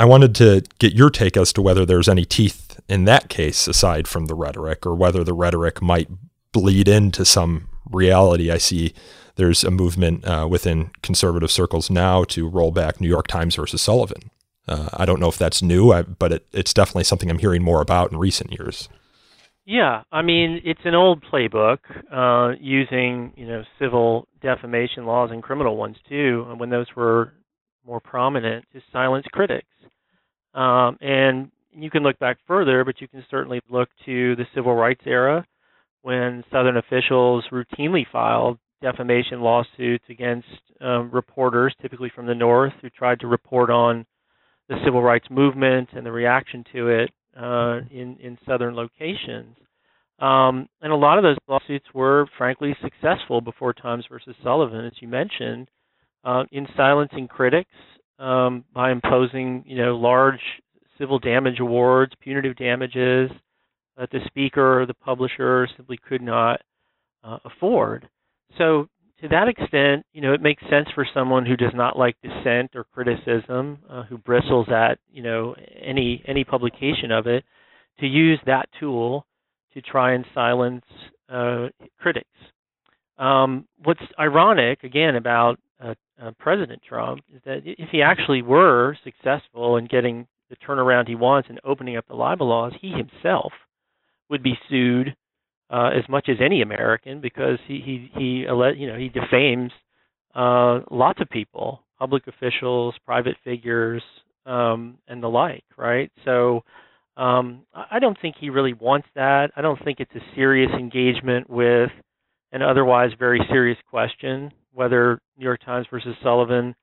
I 0.00 0.04
wanted 0.04 0.36
to 0.36 0.62
get 0.78 0.94
your 0.94 1.10
take 1.10 1.36
as 1.36 1.52
to 1.54 1.62
whether 1.62 1.84
there's 1.84 2.08
any 2.08 2.24
teeth 2.24 2.67
in 2.88 3.04
that 3.04 3.28
case 3.28 3.68
aside 3.68 4.08
from 4.08 4.26
the 4.26 4.34
rhetoric, 4.34 4.86
or 4.86 4.94
whether 4.94 5.24
the 5.24 5.34
rhetoric 5.34 5.82
might 5.82 6.08
bleed 6.52 6.88
into 6.88 7.24
some 7.24 7.68
reality. 7.90 8.50
I 8.50 8.58
see 8.58 8.94
there's 9.36 9.64
a 9.64 9.70
movement 9.70 10.26
uh, 10.26 10.46
within 10.50 10.90
conservative 11.02 11.50
circles 11.50 11.90
now 11.90 12.24
to 12.24 12.48
roll 12.48 12.70
back 12.70 13.00
New 13.00 13.08
York 13.08 13.26
Times 13.26 13.54
versus 13.54 13.82
Sullivan. 13.82 14.30
Uh, 14.66 14.88
I 14.94 15.06
don't 15.06 15.20
know 15.20 15.28
if 15.28 15.38
that's 15.38 15.62
new, 15.62 15.92
I, 15.92 16.02
but 16.02 16.32
it, 16.32 16.46
it's 16.52 16.74
definitely 16.74 17.04
something 17.04 17.30
I'm 17.30 17.38
hearing 17.38 17.62
more 17.62 17.80
about 17.80 18.12
in 18.12 18.18
recent 18.18 18.52
years. 18.52 18.88
Yeah, 19.64 20.02
I 20.10 20.22
mean 20.22 20.62
it's 20.64 20.80
an 20.84 20.94
old 20.94 21.22
playbook 21.22 21.78
uh, 22.10 22.56
using 22.58 23.32
you 23.36 23.46
know 23.46 23.64
civil 23.78 24.26
defamation 24.40 25.04
laws 25.04 25.30
and 25.30 25.42
criminal 25.42 25.76
ones 25.76 25.96
too, 26.08 26.46
when 26.56 26.70
those 26.70 26.86
were 26.96 27.34
more 27.86 28.00
prominent 28.00 28.64
to 28.72 28.80
silence 28.92 29.26
critics. 29.32 29.66
Um, 30.54 30.96
and 31.00 31.50
you 31.82 31.90
can 31.90 32.02
look 32.02 32.18
back 32.18 32.38
further, 32.46 32.84
but 32.84 33.00
you 33.00 33.08
can 33.08 33.24
certainly 33.30 33.60
look 33.70 33.88
to 34.06 34.36
the 34.36 34.46
civil 34.54 34.74
rights 34.74 35.02
era 35.06 35.46
when 36.02 36.44
Southern 36.52 36.76
officials 36.76 37.44
routinely 37.52 38.04
filed 38.10 38.58
defamation 38.80 39.40
lawsuits 39.40 40.04
against 40.08 40.46
um, 40.80 41.10
reporters, 41.12 41.74
typically 41.82 42.10
from 42.14 42.26
the 42.26 42.34
North, 42.34 42.72
who 42.80 42.90
tried 42.90 43.20
to 43.20 43.26
report 43.26 43.70
on 43.70 44.06
the 44.68 44.76
civil 44.84 45.02
rights 45.02 45.26
movement 45.30 45.88
and 45.94 46.06
the 46.06 46.12
reaction 46.12 46.64
to 46.72 46.88
it 46.88 47.10
uh, 47.36 47.80
in 47.90 48.16
in 48.20 48.38
Southern 48.46 48.74
locations. 48.74 49.56
Um, 50.20 50.68
and 50.82 50.92
a 50.92 50.96
lot 50.96 51.18
of 51.18 51.22
those 51.24 51.36
lawsuits 51.46 51.86
were, 51.94 52.26
frankly, 52.36 52.76
successful 52.82 53.40
before 53.40 53.72
Times 53.72 54.04
versus 54.10 54.34
Sullivan, 54.42 54.84
as 54.84 54.92
you 55.00 55.06
mentioned, 55.06 55.68
uh, 56.24 56.42
in 56.50 56.66
silencing 56.76 57.28
critics 57.28 57.70
um, 58.18 58.64
by 58.74 58.90
imposing, 58.90 59.62
you 59.64 59.76
know, 59.76 59.96
large 59.96 60.40
civil 60.98 61.18
damage 61.18 61.60
awards, 61.60 62.12
punitive 62.20 62.56
damages 62.56 63.30
that 63.96 64.10
the 64.10 64.20
speaker 64.26 64.80
or 64.80 64.86
the 64.86 64.94
publisher 64.94 65.68
simply 65.76 65.96
could 65.96 66.22
not 66.22 66.60
uh, 67.24 67.38
afford. 67.44 68.08
So 68.56 68.88
to 69.20 69.28
that 69.28 69.48
extent, 69.48 70.06
you 70.12 70.20
know, 70.20 70.32
it 70.32 70.40
makes 70.40 70.62
sense 70.70 70.88
for 70.94 71.06
someone 71.12 71.44
who 71.44 71.56
does 71.56 71.72
not 71.74 71.98
like 71.98 72.16
dissent 72.22 72.70
or 72.74 72.84
criticism, 72.84 73.78
uh, 73.90 74.04
who 74.04 74.18
bristles 74.18 74.68
at, 74.68 74.98
you 75.10 75.22
know, 75.22 75.54
any 75.80 76.22
any 76.26 76.44
publication 76.44 77.10
of 77.10 77.26
it, 77.26 77.44
to 78.00 78.06
use 78.06 78.38
that 78.46 78.68
tool 78.78 79.26
to 79.74 79.82
try 79.82 80.12
and 80.12 80.24
silence 80.34 80.84
uh, 81.28 81.66
critics. 81.98 82.28
Um, 83.18 83.66
what's 83.82 84.00
ironic, 84.18 84.84
again, 84.84 85.16
about 85.16 85.58
uh, 85.82 85.94
uh, 86.22 86.30
President 86.38 86.80
Trump 86.88 87.20
is 87.34 87.40
that 87.44 87.62
if 87.64 87.88
he 87.90 88.02
actually 88.02 88.42
were 88.42 88.96
successful 89.02 89.76
in 89.76 89.86
getting 89.86 90.26
the 90.50 90.56
turnaround 90.56 91.08
he 91.08 91.14
wants 91.14 91.48
and 91.48 91.60
opening 91.64 91.96
up 91.96 92.06
the 92.08 92.14
libel 92.14 92.48
laws, 92.48 92.72
he 92.80 92.90
himself 92.90 93.52
would 94.30 94.42
be 94.42 94.58
sued 94.68 95.14
uh, 95.70 95.90
as 95.96 96.08
much 96.08 96.28
as 96.28 96.36
any 96.40 96.62
American 96.62 97.20
because 97.20 97.58
he 97.66 97.80
he 97.84 98.10
he 98.18 98.26
you 98.40 98.86
know 98.86 98.98
he 98.98 99.08
defames 99.08 99.72
uh, 100.34 100.80
lots 100.90 101.20
of 101.20 101.28
people, 101.30 101.82
public 101.98 102.26
officials, 102.26 102.94
private 103.04 103.36
figures, 103.44 104.02
um, 104.46 104.98
and 105.08 105.22
the 105.22 105.28
like, 105.28 105.64
right? 105.76 106.10
So. 106.24 106.62
Um, 107.16 107.62
I 107.74 107.98
don't 107.98 108.16
think 108.22 108.36
he 108.38 108.48
really 108.48 108.74
wants 108.74 109.08
that. 109.16 109.50
I 109.56 109.60
don't 109.60 109.82
think 109.84 109.98
it's 109.98 110.14
a 110.14 110.34
serious 110.36 110.70
engagement 110.70 111.50
with 111.50 111.90
an 112.52 112.62
otherwise 112.62 113.10
very 113.18 113.40
serious 113.50 113.76
question 113.90 114.52
whether 114.72 115.20
New 115.36 115.44
York 115.44 115.60
Times 115.64 115.88
versus 115.90 116.14
Sullivan 116.22 116.76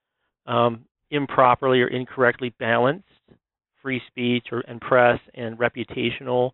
um, 0.46 0.84
improperly 1.12 1.82
or 1.82 1.88
incorrectly 1.88 2.54
balanced 2.60 3.08
free 3.86 4.02
speech 4.08 4.48
or, 4.52 4.62
and 4.62 4.82
press 4.82 5.20
and 5.36 5.60
reputational 5.60 6.52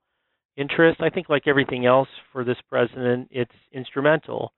interest. 0.57 0.99
I 0.99 1.09
think, 1.09 1.29
like 1.29 1.43
everything 1.47 1.85
else 1.85 2.09
for 2.33 2.43
this 2.43 2.57
president, 2.67 3.29
it's 3.31 3.55
instrumental. 3.71 4.51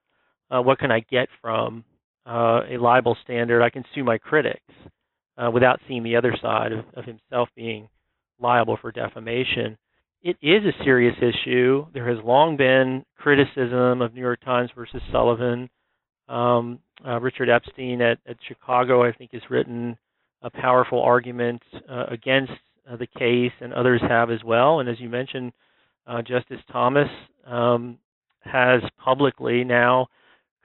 Uh, 0.50 0.60
what 0.60 0.80
can 0.80 0.90
I 0.90 1.02
get 1.02 1.30
from 1.40 1.84
uh, 2.26 2.62
a 2.68 2.78
libel 2.80 3.16
standard? 3.24 3.62
I 3.62 3.70
can 3.70 3.84
sue 3.94 4.04
my 4.04 4.18
critics 4.18 4.74
uh, 5.38 5.52
without 5.52 5.80
seeing 5.88 6.02
the 6.02 6.16
other 6.16 6.36
side 6.42 6.72
of, 6.72 6.86
of 6.96 7.06
himself 7.06 7.48
being 7.56 7.90
liable 8.40 8.80
for 8.82 8.92
defamation. 8.92 9.78
It 10.24 10.38
is 10.42 10.64
a 10.66 10.84
serious 10.84 11.16
issue. 11.20 11.86
There 11.94 12.10
has 12.10 12.26
long 12.26 12.58
been 12.58 13.06
criticism 13.16 14.02
of 14.02 14.16
New 14.16 14.22
York 14.22 14.42
Times 14.42 14.72
versus 14.76 15.02
Sullivan 15.12 15.70
um, 16.28 16.80
uh, 17.06 17.20
Richard 17.20 17.50
Epstein 17.50 18.02
at, 18.02 18.18
at 18.28 18.38
Chicago, 18.48 19.04
I 19.04 19.12
think, 19.12 19.32
has 19.34 19.44
written 19.52 19.96
a 20.44 20.50
powerful 20.50 21.02
argument 21.02 21.62
uh, 21.90 22.06
against 22.10 22.52
uh, 22.90 22.98
the 22.98 23.08
case, 23.08 23.54
and 23.62 23.74
others 23.74 24.02
have 24.08 24.30
as 24.30 24.44
well. 24.44 24.80
And 24.80 24.90
as 24.90 25.00
you 25.00 25.10
mentioned, 25.10 25.54
uh, 26.06 26.22
Justice 26.22 26.60
Thomas 26.72 27.08
um, 27.48 27.98
has 28.42 28.82
publicly 29.04 29.64
now 29.64 30.08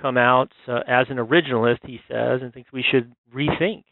come 0.03 0.17
out 0.17 0.51
uh, 0.67 0.81
as 0.89 1.07
an 1.11 1.17
originalist, 1.17 1.79
he 1.85 2.01
says, 2.09 2.41
and 2.43 2.53
thinks 2.53 2.73
we 2.73 2.85
should 2.91 3.13
rethink 3.35 3.85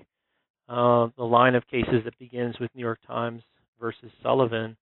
uh, 0.68 1.08
the 1.16 1.24
line 1.24 1.54
of 1.54 1.66
cases 1.68 2.02
that 2.04 2.18
begins 2.18 2.58
with 2.58 2.70
New 2.74 2.82
York 2.82 2.98
Times 3.06 3.42
versus 3.80 4.10
Sullivan. 4.22 4.76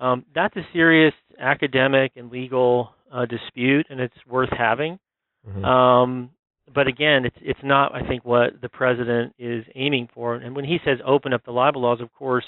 Um, 0.00 0.24
that's 0.34 0.56
a 0.56 0.66
serious 0.72 1.14
academic 1.38 2.12
and 2.16 2.30
legal 2.30 2.90
dispute, 3.28 3.86
and 3.90 4.00
it's 4.00 4.14
worth 4.28 4.48
having. 4.56 4.98
Mm-hmm. 5.48 5.64
Um, 5.64 6.30
but 6.72 6.86
again, 6.86 7.24
it's 7.24 7.36
it's 7.40 7.60
not 7.62 7.94
I 7.94 8.06
think 8.06 8.24
what 8.24 8.60
the 8.60 8.68
president 8.68 9.34
is 9.38 9.64
aiming 9.74 10.08
for. 10.14 10.34
And 10.36 10.54
when 10.54 10.64
he 10.64 10.78
says 10.84 10.98
open 11.04 11.32
up 11.32 11.44
the 11.44 11.52
libel 11.52 11.82
laws, 11.82 12.00
of 12.00 12.12
course, 12.12 12.44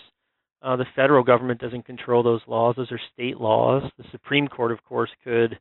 uh, 0.62 0.76
the 0.76 0.86
federal 0.94 1.24
government 1.24 1.60
doesn't 1.60 1.84
control 1.84 2.22
those 2.22 2.40
laws; 2.46 2.74
those 2.76 2.92
are 2.92 3.00
state 3.12 3.38
laws. 3.38 3.82
The 3.98 4.04
Supreme 4.10 4.48
Court, 4.48 4.72
of 4.72 4.84
course, 4.84 5.10
could 5.24 5.58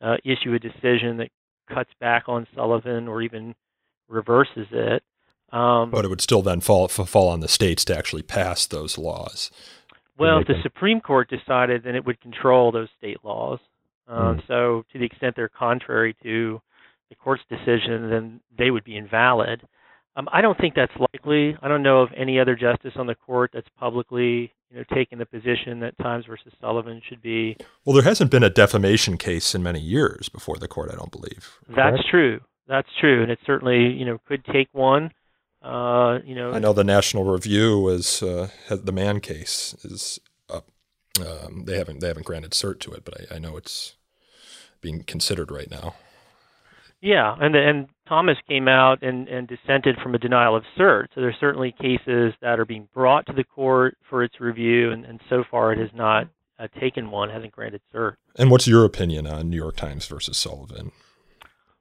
uh, 0.00 0.16
issue 0.24 0.54
a 0.54 0.58
decision 0.58 1.18
that 1.18 1.30
cuts 1.72 1.90
back 2.00 2.24
on 2.28 2.46
Sullivan 2.54 3.08
or 3.08 3.22
even 3.22 3.54
reverses 4.08 4.66
it. 4.70 5.02
Um, 5.50 5.90
but 5.90 6.04
it 6.04 6.08
would 6.08 6.20
still 6.20 6.42
then 6.42 6.60
fall 6.60 6.88
fall 6.88 7.28
on 7.28 7.40
the 7.40 7.48
states 7.48 7.84
to 7.86 7.96
actually 7.96 8.22
pass 8.22 8.66
those 8.66 8.98
laws. 8.98 9.50
Well, 10.18 10.40
if 10.40 10.48
the 10.48 10.60
Supreme 10.62 11.00
Court 11.00 11.30
decided, 11.30 11.84
then 11.84 11.94
it 11.94 12.04
would 12.04 12.20
control 12.20 12.72
those 12.72 12.88
state 12.98 13.18
laws. 13.22 13.60
Um, 14.08 14.38
mm. 14.38 14.46
So, 14.48 14.84
to 14.92 14.98
the 14.98 15.04
extent 15.04 15.36
they're 15.36 15.48
contrary 15.48 16.16
to 16.24 16.60
the 17.08 17.16
court's 17.16 17.42
decision, 17.48 18.10
then 18.10 18.40
they 18.56 18.70
would 18.70 18.84
be 18.84 18.96
invalid. 18.96 19.66
Um, 20.16 20.28
I 20.32 20.40
don't 20.40 20.58
think 20.58 20.74
that's 20.74 20.92
likely. 21.12 21.56
I 21.62 21.68
don't 21.68 21.82
know 21.82 22.00
of 22.00 22.08
any 22.16 22.40
other 22.40 22.56
justice 22.56 22.94
on 22.96 23.06
the 23.06 23.14
court 23.14 23.50
that's 23.54 23.68
publicly, 23.78 24.52
you 24.70 24.76
know, 24.78 24.84
taken 24.92 25.18
the 25.18 25.26
position 25.26 25.78
that 25.80 25.96
Times 25.98 26.26
versus 26.26 26.52
Sullivan 26.60 27.00
should 27.08 27.22
be. 27.22 27.56
Well, 27.84 27.94
there 27.94 28.02
hasn't 28.02 28.30
been 28.30 28.42
a 28.42 28.50
defamation 28.50 29.16
case 29.16 29.54
in 29.54 29.62
many 29.62 29.80
years 29.80 30.28
before 30.28 30.56
the 30.56 30.66
court. 30.66 30.90
I 30.92 30.96
don't 30.96 31.12
believe. 31.12 31.58
Correct? 31.72 31.96
That's 31.96 32.08
true. 32.10 32.40
That's 32.66 32.88
true, 33.00 33.22
and 33.22 33.30
it 33.30 33.38
certainly, 33.46 33.92
you 33.92 34.04
know, 34.04 34.18
could 34.26 34.44
take 34.44 34.68
one. 34.72 35.10
Uh, 35.62 36.18
you 36.24 36.34
know, 36.34 36.52
I 36.52 36.58
know 36.58 36.72
the 36.72 36.84
National 36.84 37.24
Review 37.24 37.88
is 37.88 38.22
uh, 38.22 38.48
the 38.68 38.92
Mann 38.92 39.20
case 39.20 39.74
is 39.84 40.20
up. 40.50 40.66
Um, 41.18 41.64
they 41.64 41.78
haven't 41.78 42.00
they 42.00 42.08
haven't 42.08 42.26
granted 42.26 42.52
cert 42.52 42.78
to 42.80 42.92
it, 42.92 43.04
but 43.04 43.20
I, 43.20 43.36
I 43.36 43.38
know 43.38 43.56
it's 43.56 43.96
being 44.80 45.02
considered 45.02 45.50
right 45.50 45.70
now. 45.70 45.94
Yeah, 47.00 47.36
and 47.40 47.54
and 47.54 47.88
Thomas 48.08 48.36
came 48.48 48.66
out 48.66 49.02
and, 49.02 49.28
and 49.28 49.46
dissented 49.46 49.96
from 50.02 50.14
a 50.14 50.18
denial 50.18 50.56
of 50.56 50.64
cert. 50.78 51.06
So 51.14 51.20
there's 51.20 51.36
certainly 51.38 51.72
cases 51.80 52.34
that 52.40 52.58
are 52.58 52.64
being 52.64 52.88
brought 52.92 53.26
to 53.26 53.32
the 53.32 53.44
court 53.44 53.96
for 54.08 54.24
its 54.24 54.40
review, 54.40 54.90
and, 54.90 55.04
and 55.04 55.20
so 55.28 55.44
far 55.48 55.72
it 55.72 55.78
has 55.78 55.90
not 55.94 56.28
uh, 56.58 56.66
taken 56.80 57.10
one, 57.10 57.30
hasn't 57.30 57.52
granted 57.52 57.82
cert. 57.94 58.14
And 58.36 58.50
what's 58.50 58.66
your 58.66 58.84
opinion 58.84 59.26
on 59.26 59.48
New 59.48 59.56
York 59.56 59.76
Times 59.76 60.06
versus 60.06 60.36
Sullivan? 60.36 60.90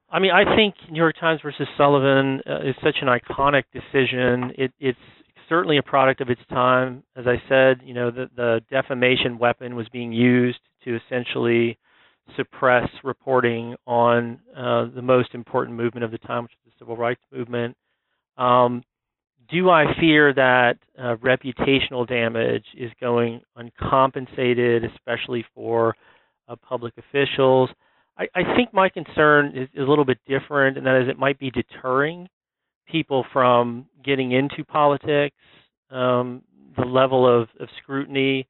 I 0.09 0.19
mean, 0.19 0.31
I 0.31 0.55
think 0.55 0.75
New 0.89 0.97
York 0.99 1.15
Times 1.19 1.41
versus 1.41 1.67
Sullivan 1.77 2.41
uh, 2.47 2.61
is 2.61 2.75
such 2.83 2.97
an 3.01 3.07
iconic 3.07 3.63
decision. 3.73 4.53
It, 4.57 4.71
it's 4.79 4.99
certainly 5.49 5.77
a 5.77 5.83
product 5.83 6.21
of 6.21 6.29
its 6.29 6.41
time. 6.49 7.03
As 7.15 7.25
I 7.27 7.41
said, 7.49 7.81
you 7.83 7.93
know, 7.93 8.11
the, 8.11 8.29
the 8.35 8.61
defamation 8.69 9.37
weapon 9.37 9.75
was 9.75 9.87
being 9.89 10.13
used 10.13 10.59
to 10.83 10.95
essentially 10.95 11.77
suppress 12.35 12.87
reporting 13.03 13.75
on 13.85 14.39
uh, 14.55 14.85
the 14.93 15.01
most 15.01 15.33
important 15.33 15.77
movement 15.77 16.03
of 16.03 16.11
the 16.11 16.17
time, 16.19 16.43
which 16.43 16.51
is 16.51 16.57
the 16.65 16.71
civil 16.79 16.97
rights 16.97 17.21
movement. 17.31 17.75
Um, 18.37 18.83
do 19.49 19.69
I 19.69 19.85
fear 19.99 20.33
that 20.33 20.77
uh, 20.99 21.15
reputational 21.17 22.07
damage 22.07 22.65
is 22.77 22.91
going 22.99 23.41
uncompensated, 23.55 24.83
especially 24.83 25.45
for 25.55 25.95
uh, 26.47 26.55
public 26.55 26.93
officials? 26.97 27.69
I, 28.17 28.27
I, 28.35 28.55
think 28.55 28.73
my 28.73 28.89
concern 28.89 29.53
is, 29.55 29.69
is, 29.73 29.85
a 29.85 29.89
little 29.89 30.05
bit 30.05 30.17
different, 30.27 30.77
and 30.77 30.85
that 30.85 31.01
is 31.01 31.07
it 31.07 31.17
might 31.17 31.39
be 31.39 31.51
deterring 31.51 32.27
people 32.91 33.25
from 33.31 33.85
getting 34.03 34.31
into 34.31 34.63
politics. 34.65 35.35
Um, 35.91 36.41
the 36.77 36.85
level 36.85 37.25
of, 37.25 37.47
of 37.59 37.69
scrutiny, 37.81 38.47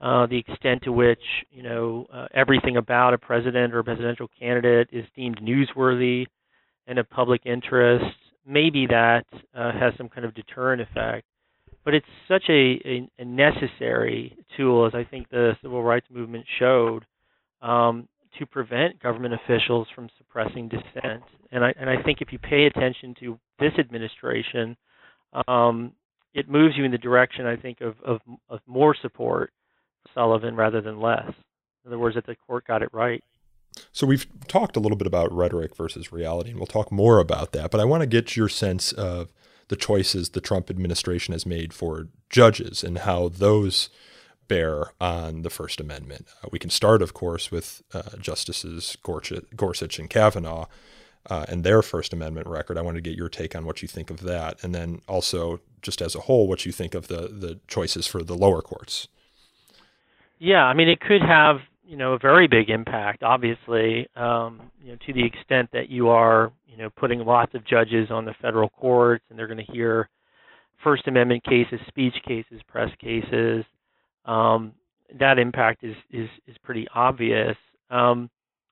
uh, 0.00 0.26
the 0.26 0.38
extent 0.38 0.82
to 0.82 0.92
which 0.92 1.22
you 1.50 1.62
know 1.62 2.06
uh, 2.12 2.26
everything 2.34 2.76
about 2.76 3.14
a 3.14 3.18
president 3.18 3.74
or 3.74 3.80
a 3.80 3.84
presidential 3.84 4.28
candidate 4.38 4.88
is 4.92 5.04
deemed 5.14 5.40
newsworthy 5.40 6.26
and 6.86 6.98
of 6.98 7.08
public 7.10 7.42
interest 7.44 8.14
maybe 8.46 8.86
that 8.86 9.24
uh, 9.54 9.72
has 9.72 9.92
some 9.96 10.08
kind 10.08 10.24
of 10.24 10.34
deterrent 10.34 10.82
effect. 10.82 11.26
But 11.84 11.94
it's 11.94 12.06
such 12.28 12.44
a, 12.48 12.80
a, 12.84 13.10
a, 13.18 13.24
necessary 13.24 14.36
tool, 14.56 14.86
as 14.86 14.94
I 14.94 15.04
think 15.04 15.30
the 15.30 15.52
civil 15.62 15.82
rights 15.82 16.06
movement 16.10 16.44
showed, 16.58 17.06
um, 17.62 18.06
to 18.38 18.46
prevent 18.46 19.02
government 19.02 19.34
officials 19.34 19.88
from 19.94 20.08
suppressing 20.18 20.68
dissent. 20.68 21.22
And 21.52 21.64
I 21.64 21.72
and 21.80 21.88
I 21.88 22.02
think 22.02 22.20
if 22.20 22.32
you 22.32 22.38
pay 22.38 22.66
attention 22.66 23.14
to 23.20 23.38
this 23.58 23.72
administration, 23.78 24.76
um, 25.48 25.92
it 26.34 26.48
moves 26.48 26.76
you 26.76 26.84
in 26.84 26.92
the 26.92 26.98
direction 26.98 27.46
I 27.46 27.56
think 27.56 27.80
of, 27.80 27.94
of 28.04 28.20
of 28.48 28.60
more 28.66 28.94
support 29.00 29.50
Sullivan 30.14 30.56
rather 30.56 30.80
than 30.80 31.00
less. 31.00 31.28
In 31.84 31.88
other 31.88 31.98
words, 31.98 32.14
that 32.16 32.26
the 32.26 32.36
court 32.46 32.66
got 32.66 32.82
it 32.82 32.90
right. 32.92 33.22
So 33.92 34.06
we've 34.06 34.26
talked 34.48 34.76
a 34.76 34.80
little 34.80 34.98
bit 34.98 35.06
about 35.06 35.32
rhetoric 35.32 35.76
versus 35.76 36.12
reality, 36.12 36.50
and 36.50 36.58
we'll 36.58 36.66
talk 36.66 36.90
more 36.90 37.18
about 37.18 37.52
that. 37.52 37.70
But 37.70 37.80
I 37.80 37.84
want 37.84 38.02
to 38.02 38.06
get 38.06 38.36
your 38.36 38.48
sense 38.48 38.92
of 38.92 39.32
the 39.68 39.76
choices 39.76 40.30
the 40.30 40.40
Trump 40.40 40.68
administration 40.68 41.32
has 41.32 41.46
made 41.46 41.72
for 41.72 42.08
judges 42.28 42.82
and 42.82 42.98
how 42.98 43.28
those 43.28 43.88
bear 44.48 44.92
on 45.00 45.42
the 45.42 45.50
First 45.50 45.80
Amendment. 45.80 46.26
Uh, 46.42 46.48
we 46.50 46.58
can 46.58 46.70
start, 46.70 47.02
of 47.02 47.14
course, 47.14 47.52
with 47.52 47.82
uh, 47.94 48.16
Justices 48.20 48.96
Gorsuch 49.02 49.98
and 50.00 50.10
Kavanaugh 50.10 50.66
uh, 51.26 51.46
and 51.48 51.62
their 51.62 51.82
First 51.82 52.12
Amendment 52.12 52.48
record. 52.48 52.76
I 52.76 52.82
want 52.82 52.96
to 52.96 53.00
get 53.00 53.16
your 53.16 53.28
take 53.28 53.54
on 53.54 53.64
what 53.64 53.80
you 53.80 53.86
think 53.86 54.10
of 54.10 54.22
that, 54.22 54.62
and 54.64 54.74
then 54.74 55.02
also, 55.06 55.60
just 55.82 56.02
as 56.02 56.16
a 56.16 56.20
whole, 56.20 56.48
what 56.48 56.66
you 56.66 56.72
think 56.72 56.94
of 56.94 57.06
the 57.06 57.28
the 57.28 57.60
choices 57.68 58.08
for 58.08 58.24
the 58.24 58.36
lower 58.36 58.60
courts. 58.60 59.06
Yeah, 60.40 60.64
I 60.64 60.74
mean, 60.74 60.88
it 60.88 61.00
could 61.00 61.22
have 61.22 61.58
you 61.84 61.96
know 61.96 62.12
a 62.12 62.18
very 62.20 62.46
big 62.46 62.70
impact 62.70 63.24
obviously 63.24 64.06
um, 64.14 64.70
you 64.80 64.92
know 64.92 64.98
to 65.06 65.12
the 65.12 65.24
extent 65.24 65.68
that 65.72 65.88
you 65.88 66.08
are 66.08 66.52
you 66.68 66.76
know 66.76 66.88
putting 66.88 67.18
lots 67.18 67.52
of 67.54 67.66
judges 67.66 68.12
on 68.12 68.24
the 68.24 68.34
federal 68.40 68.68
courts 68.68 69.24
and 69.28 69.36
they're 69.36 69.48
going 69.48 69.64
to 69.64 69.72
hear 69.72 70.08
first 70.84 71.08
amendment 71.08 71.42
cases 71.42 71.80
speech 71.88 72.14
cases 72.24 72.60
press 72.68 72.90
cases 73.00 73.64
um, 74.24 74.72
that 75.18 75.38
impact 75.38 75.82
is 75.84 75.96
is 76.10 76.28
is 76.46 76.56
pretty 76.62 76.86
obvious. 76.94 77.56
Um, 77.90 78.30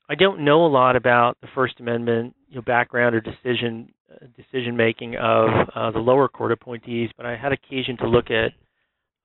I 0.08 0.14
don't 0.14 0.44
know 0.44 0.64
a 0.64 0.68
lot 0.68 0.96
about 0.96 1.36
the 1.40 1.48
First 1.54 1.80
Amendment 1.80 2.34
you 2.48 2.56
know, 2.56 2.62
background 2.62 3.14
or 3.14 3.20
decision 3.20 3.92
uh, 4.12 4.26
decision 4.36 4.76
making 4.76 5.16
of 5.16 5.48
uh, 5.74 5.90
the 5.90 5.98
lower 5.98 6.28
court 6.28 6.52
appointees, 6.52 7.10
but 7.16 7.26
I 7.26 7.36
had 7.36 7.52
occasion 7.52 7.96
to 7.98 8.08
look 8.08 8.30
at 8.30 8.52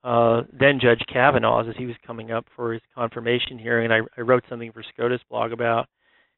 uh, 0.04 0.42
then 0.52 0.80
Judge 0.82 1.02
Kavanaugh 1.12 1.68
as 1.68 1.76
he 1.78 1.86
was 1.86 1.96
coming 2.06 2.32
up 2.32 2.46
for 2.56 2.74
his 2.74 2.82
confirmation 2.94 3.58
hearing, 3.58 3.92
and 3.92 3.94
I, 3.94 4.20
I 4.20 4.22
wrote 4.22 4.44
something 4.50 4.72
for 4.72 4.84
SCOTUS 4.84 5.22
blog 5.30 5.54
about 5.54 5.88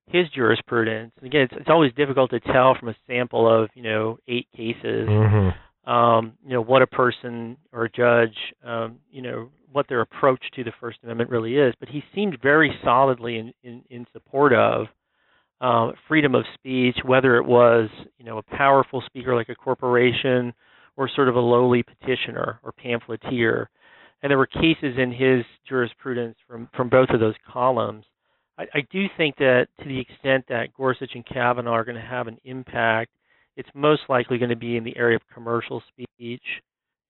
his 0.07 0.27
jurisprudence. 0.35 1.11
And 1.17 1.25
again, 1.25 1.41
it's, 1.41 1.53
it's 1.57 1.69
always 1.69 1.91
difficult 1.93 2.29
to 2.31 2.39
tell 2.39 2.75
from 2.79 2.89
a 2.89 2.95
sample 3.07 3.49
of 3.49 3.69
you 3.73 3.81
know 3.81 4.17
eight 4.27 4.47
cases, 4.55 5.09
mm-hmm. 5.09 5.89
um, 5.91 6.33
you 6.45 6.53
know 6.53 6.61
what 6.61 6.83
a 6.83 6.87
person 6.87 7.57
or 7.73 7.85
a 7.85 7.91
judge, 7.91 8.35
um, 8.63 8.99
you 9.11 9.23
know 9.23 9.49
what 9.71 9.87
their 9.89 10.01
approach 10.01 10.41
to 10.55 10.63
the 10.63 10.71
First 10.79 10.99
Amendment 11.03 11.31
really 11.31 11.55
is. 11.55 11.73
But 11.79 11.89
he 11.89 12.03
seemed 12.13 12.37
very 12.41 12.71
solidly 12.83 13.37
in 13.37 13.53
in, 13.63 13.83
in 13.89 14.05
support 14.13 14.53
of 14.53 14.85
uh, 15.59 15.91
freedom 16.07 16.35
of 16.35 16.45
speech, 16.53 16.97
whether 17.03 17.37
it 17.37 17.45
was 17.45 17.89
you 18.19 18.25
know 18.25 18.37
a 18.37 18.43
powerful 18.43 19.01
speaker 19.07 19.33
like 19.33 19.49
a 19.49 19.55
corporation 19.55 20.53
or 20.97 21.09
sort 21.09 21.29
of 21.29 21.35
a 21.35 21.39
lowly 21.39 21.83
petitioner 21.83 22.59
or 22.63 22.71
pamphleteer. 22.71 23.69
And 24.21 24.29
there 24.29 24.37
were 24.37 24.47
cases 24.47 24.95
in 24.97 25.11
his 25.11 25.43
jurisprudence 25.67 26.35
from, 26.47 26.69
from 26.75 26.89
both 26.89 27.09
of 27.09 27.19
those 27.19 27.35
columns. 27.51 28.05
I, 28.57 28.63
I 28.73 28.87
do 28.91 29.05
think 29.17 29.35
that 29.37 29.67
to 29.81 29.87
the 29.87 29.99
extent 29.99 30.45
that 30.49 30.73
Gorsuch 30.75 31.11
and 31.13 31.25
Kavanaugh 31.25 31.71
are 31.71 31.85
going 31.85 31.95
to 31.95 32.01
have 32.01 32.27
an 32.27 32.37
impact, 32.45 33.11
it's 33.57 33.69
most 33.73 34.01
likely 34.09 34.37
going 34.37 34.49
to 34.49 34.55
be 34.55 34.77
in 34.77 34.83
the 34.83 34.95
area 34.97 35.15
of 35.15 35.21
commercial 35.33 35.81
speech 35.91 36.43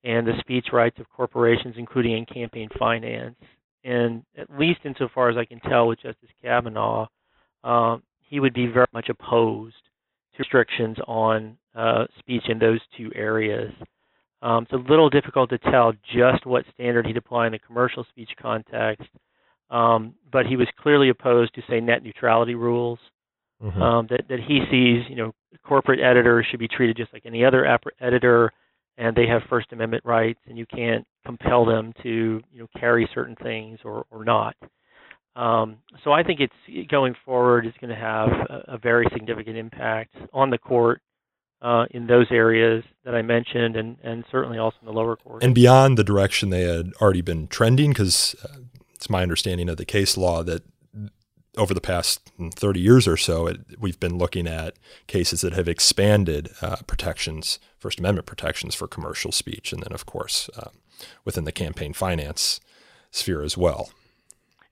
and 0.04 0.28
the 0.28 0.34
speech 0.40 0.68
rights 0.72 1.00
of 1.00 1.10
corporations, 1.10 1.76
including 1.78 2.18
in 2.18 2.26
campaign 2.26 2.70
finance. 2.78 3.36
And 3.84 4.24
at 4.38 4.48
least 4.60 4.80
insofar 4.84 5.30
as 5.30 5.38
I 5.38 5.46
can 5.46 5.60
tell 5.62 5.88
with 5.88 6.02
Justice 6.02 6.30
Kavanaugh, 6.42 7.08
um, 7.64 8.04
he 8.20 8.40
would 8.40 8.54
be 8.54 8.68
very 8.68 8.88
much 8.94 9.10
opposed 9.10 9.76
restrictions 10.40 10.98
on 11.08 11.58
uh, 11.76 12.06
speech 12.20 12.44
in 12.48 12.60
those 12.60 12.80
two 12.98 13.12
areas. 13.16 13.72
Um, 14.42 14.64
it's 14.64 14.74
a 14.74 14.92
little 14.92 15.10
difficult 15.10 15.50
to 15.50 15.58
tell 15.58 15.94
just 16.16 16.46
what 16.46 16.66
standard 16.74 17.06
he'd 17.08 17.18
apply 17.18 17.48
in 17.48 17.52
the 17.52 17.60
commercial 17.60 18.06
speech 18.10 18.30
context, 18.40 19.08
um, 19.70 20.14
but 20.32 20.46
he 20.46 20.56
was 20.56 20.68
clearly 20.80 21.10
opposed 21.10 21.54
to, 21.56 21.62
say, 21.70 21.80
net 21.80 22.04
neutrality 22.04 22.56
rules. 22.56 23.00
Mm-hmm. 23.64 23.82
Um, 23.82 24.08
that 24.10 24.28
that 24.28 24.40
he 24.46 24.60
sees, 24.70 25.10
you 25.10 25.16
know, 25.16 25.34
corporate 25.66 26.02
editors 26.02 26.46
should 26.52 26.60
be 26.60 26.68
treated 26.68 26.98
just 26.98 27.14
like 27.14 27.26
any 27.26 27.46
other 27.46 27.66
editor, 28.02 28.52
and 28.98 29.16
they 29.16 29.28
have 29.28 29.44
First 29.50 29.72
Amendment 29.72 30.04
rights, 30.06 30.42
and 30.48 30.58
you 30.58 30.66
can't 30.66 31.08
compel 31.26 31.64
them 31.66 31.94
to, 32.04 32.42
you 32.52 32.60
know, 32.60 32.68
carry 32.78 33.10
certain 33.14 33.36
things 33.42 33.80
or 33.86 34.06
or 34.12 34.26
not. 34.26 34.58
Um, 35.36 35.78
so 36.04 36.12
I 36.12 36.24
think 36.24 36.40
it's 36.40 36.90
going 36.90 37.14
forward 37.26 37.66
is 37.66 37.74
going 37.82 37.94
to 37.94 38.00
have 38.00 38.30
a, 38.30 38.76
a, 38.76 38.78
very 38.78 39.06
significant 39.12 39.58
impact 39.58 40.16
on 40.34 40.50
the 40.50 40.58
court 40.58 41.02
uh, 41.62 41.86
in 41.92 42.08
those 42.08 42.28
areas 42.32 42.86
that 43.04 43.16
I 43.16 43.22
mentioned, 43.22 43.76
and, 43.76 43.98
and 44.02 44.24
certainly 44.32 44.58
also 44.58 44.78
in 44.82 44.86
the 44.86 44.94
lower 44.94 45.18
court. 45.18 45.44
And 45.44 45.54
beyond 45.54 45.98
the 45.98 46.06
direction 46.06 46.52
they 46.52 46.62
had 46.62 46.94
already 47.02 47.22
been 47.22 47.48
trending, 47.48 47.90
because 47.90 48.34
uh, 48.46 48.60
it's 48.94 49.10
my 49.10 49.24
understanding 49.24 49.68
of 49.68 49.76
the 49.76 49.84
case 49.84 50.16
law 50.16 50.42
that 50.44 50.64
over 51.58 51.74
the 51.74 51.82
past 51.82 52.32
30 52.40 52.80
years 52.80 53.08
or 53.08 53.18
so, 53.18 53.48
it, 53.48 53.60
we've 53.80 54.00
been 54.00 54.18
looking 54.18 54.48
at 54.48 54.76
cases 55.08 55.42
that 55.42 55.54
have 55.54 55.68
expanded 55.68 56.50
uh, 56.62 56.78
protections, 56.88 57.60
First 57.78 58.00
Amendment 58.00 58.26
protections 58.26 58.76
for 58.76 58.88
commercial 58.88 59.32
speech, 59.32 59.72
and 59.74 59.84
then, 59.84 59.94
of 59.94 60.06
course, 60.06 60.50
uh, 60.58 60.70
within 61.24 61.44
the 61.44 61.52
campaign 61.52 61.94
finance 61.94 62.60
sphere 63.12 63.42
as 63.42 63.58
well. 63.58 63.90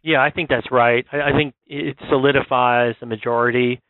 Yeah, 0.04 0.22
I 0.22 0.32
think 0.32 0.50
that's 0.50 0.70
right. 0.72 1.06
I, 1.12 1.22
I 1.22 1.32
think 1.32 1.54
it 1.66 1.98
solidifies 2.10 2.96
the 3.00 3.06
majority 3.06 3.82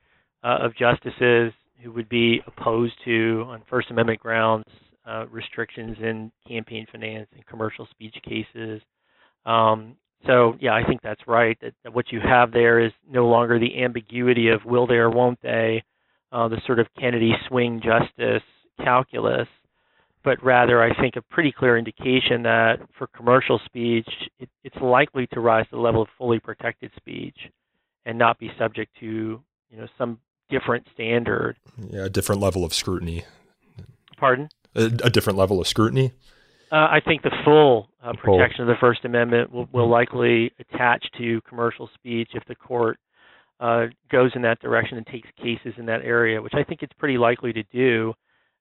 uh, 0.43 0.59
of 0.61 0.75
justices 0.75 1.51
who 1.81 1.91
would 1.91 2.07
be 2.07 2.41
opposed 2.47 2.93
to, 3.05 3.45
on 3.47 3.63
First 3.69 3.89
Amendment 3.91 4.19
grounds, 4.19 4.65
uh, 5.05 5.25
restrictions 5.29 5.97
in 5.99 6.31
campaign 6.47 6.85
finance 6.91 7.27
and 7.33 7.45
commercial 7.45 7.87
speech 7.91 8.15
cases. 8.23 8.81
Um, 9.45 9.95
so, 10.25 10.55
yeah, 10.61 10.73
I 10.73 10.85
think 10.85 11.01
that's 11.01 11.19
right. 11.27 11.57
That, 11.61 11.73
that, 11.83 11.93
what 11.93 12.11
you 12.11 12.21
have 12.21 12.51
there 12.51 12.79
is 12.79 12.93
no 13.09 13.27
longer 13.27 13.59
the 13.59 13.83
ambiguity 13.83 14.49
of 14.49 14.63
will 14.63 14.87
they 14.87 14.95
or 14.95 15.09
won't 15.09 15.39
they, 15.41 15.83
uh, 16.31 16.47
the 16.47 16.61
sort 16.65 16.79
of 16.79 16.87
Kennedy 16.97 17.33
swing 17.49 17.81
justice 17.83 18.43
calculus, 18.81 19.47
but 20.23 20.43
rather 20.43 20.81
I 20.81 20.93
think 20.99 21.15
a 21.15 21.21
pretty 21.21 21.51
clear 21.51 21.77
indication 21.77 22.43
that 22.43 22.77
for 22.97 23.07
commercial 23.07 23.59
speech, 23.65 24.07
it, 24.39 24.49
it's 24.63 24.75
likely 24.81 25.27
to 25.33 25.39
rise 25.39 25.65
to 25.65 25.75
the 25.75 25.81
level 25.81 26.01
of 26.01 26.07
fully 26.17 26.39
protected 26.39 26.91
speech 26.95 27.37
and 28.05 28.17
not 28.17 28.39
be 28.39 28.51
subject 28.57 28.91
to 28.99 29.41
you 29.69 29.77
know 29.77 29.87
some 29.97 30.19
different 30.49 30.87
standard. 30.93 31.57
Yeah, 31.89 32.05
a 32.05 32.09
different 32.09 32.41
level 32.41 32.63
of 32.63 32.73
scrutiny. 32.73 33.25
Pardon? 34.17 34.49
A, 34.75 34.85
a 34.85 35.09
different 35.09 35.37
level 35.37 35.59
of 35.59 35.67
scrutiny. 35.67 36.13
Uh, 36.71 36.87
I 36.89 37.01
think 37.05 37.21
the 37.21 37.31
full 37.45 37.89
uh, 38.03 38.13
protection 38.13 38.61
of 38.61 38.67
the 38.67 38.75
First 38.79 39.05
Amendment 39.05 39.51
will, 39.51 39.67
will 39.71 39.89
likely 39.89 40.51
attach 40.59 41.05
to 41.19 41.39
commercial 41.47 41.87
speech 41.93 42.29
if 42.33 42.43
the 42.47 42.55
court 42.55 42.97
uh, 43.59 43.85
goes 44.11 44.31
in 44.33 44.41
that 44.41 44.59
direction 44.59 44.97
and 44.97 45.05
takes 45.05 45.29
cases 45.37 45.73
in 45.77 45.85
that 45.85 46.01
area, 46.03 46.41
which 46.41 46.53
I 46.55 46.63
think 46.63 46.81
it's 46.81 46.93
pretty 46.97 47.17
likely 47.17 47.53
to 47.53 47.63
do. 47.71 48.13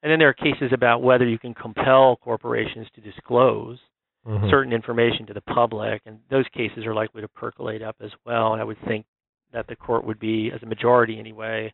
And 0.03 0.11
then 0.11 0.19
there 0.19 0.29
are 0.29 0.35
cases 0.35 0.73
about 0.73 1.03
whether 1.03 1.27
you 1.27 1.39
can 1.39 1.55
compel 1.55 2.17
corporations 2.17 2.89
to 2.95 3.01
disclose 3.01 3.79
mm-hmm. 4.27 4.51
certain 4.51 4.73
information 4.73 5.27
to 5.27 5.35
the 5.35 5.41
public, 5.41 6.03
and 6.07 6.19
those 6.31 6.47
cases 6.55 6.85
are 6.87 6.95
likely 6.95 7.23
to 7.23 7.29
percolate 7.29 7.83
up 7.83 7.97
as 8.03 8.11
well. 8.27 8.53
And 8.53 8.61
I 8.61 8.65
would 8.65 8.79
think 8.87 9.07
that 9.53 9.67
the 9.69 9.77
court 9.77 10.05
would 10.05 10.19
be, 10.19 10.51
as 10.55 10.63
a 10.63 10.67
majority 10.67 11.19
anyway, 11.19 11.73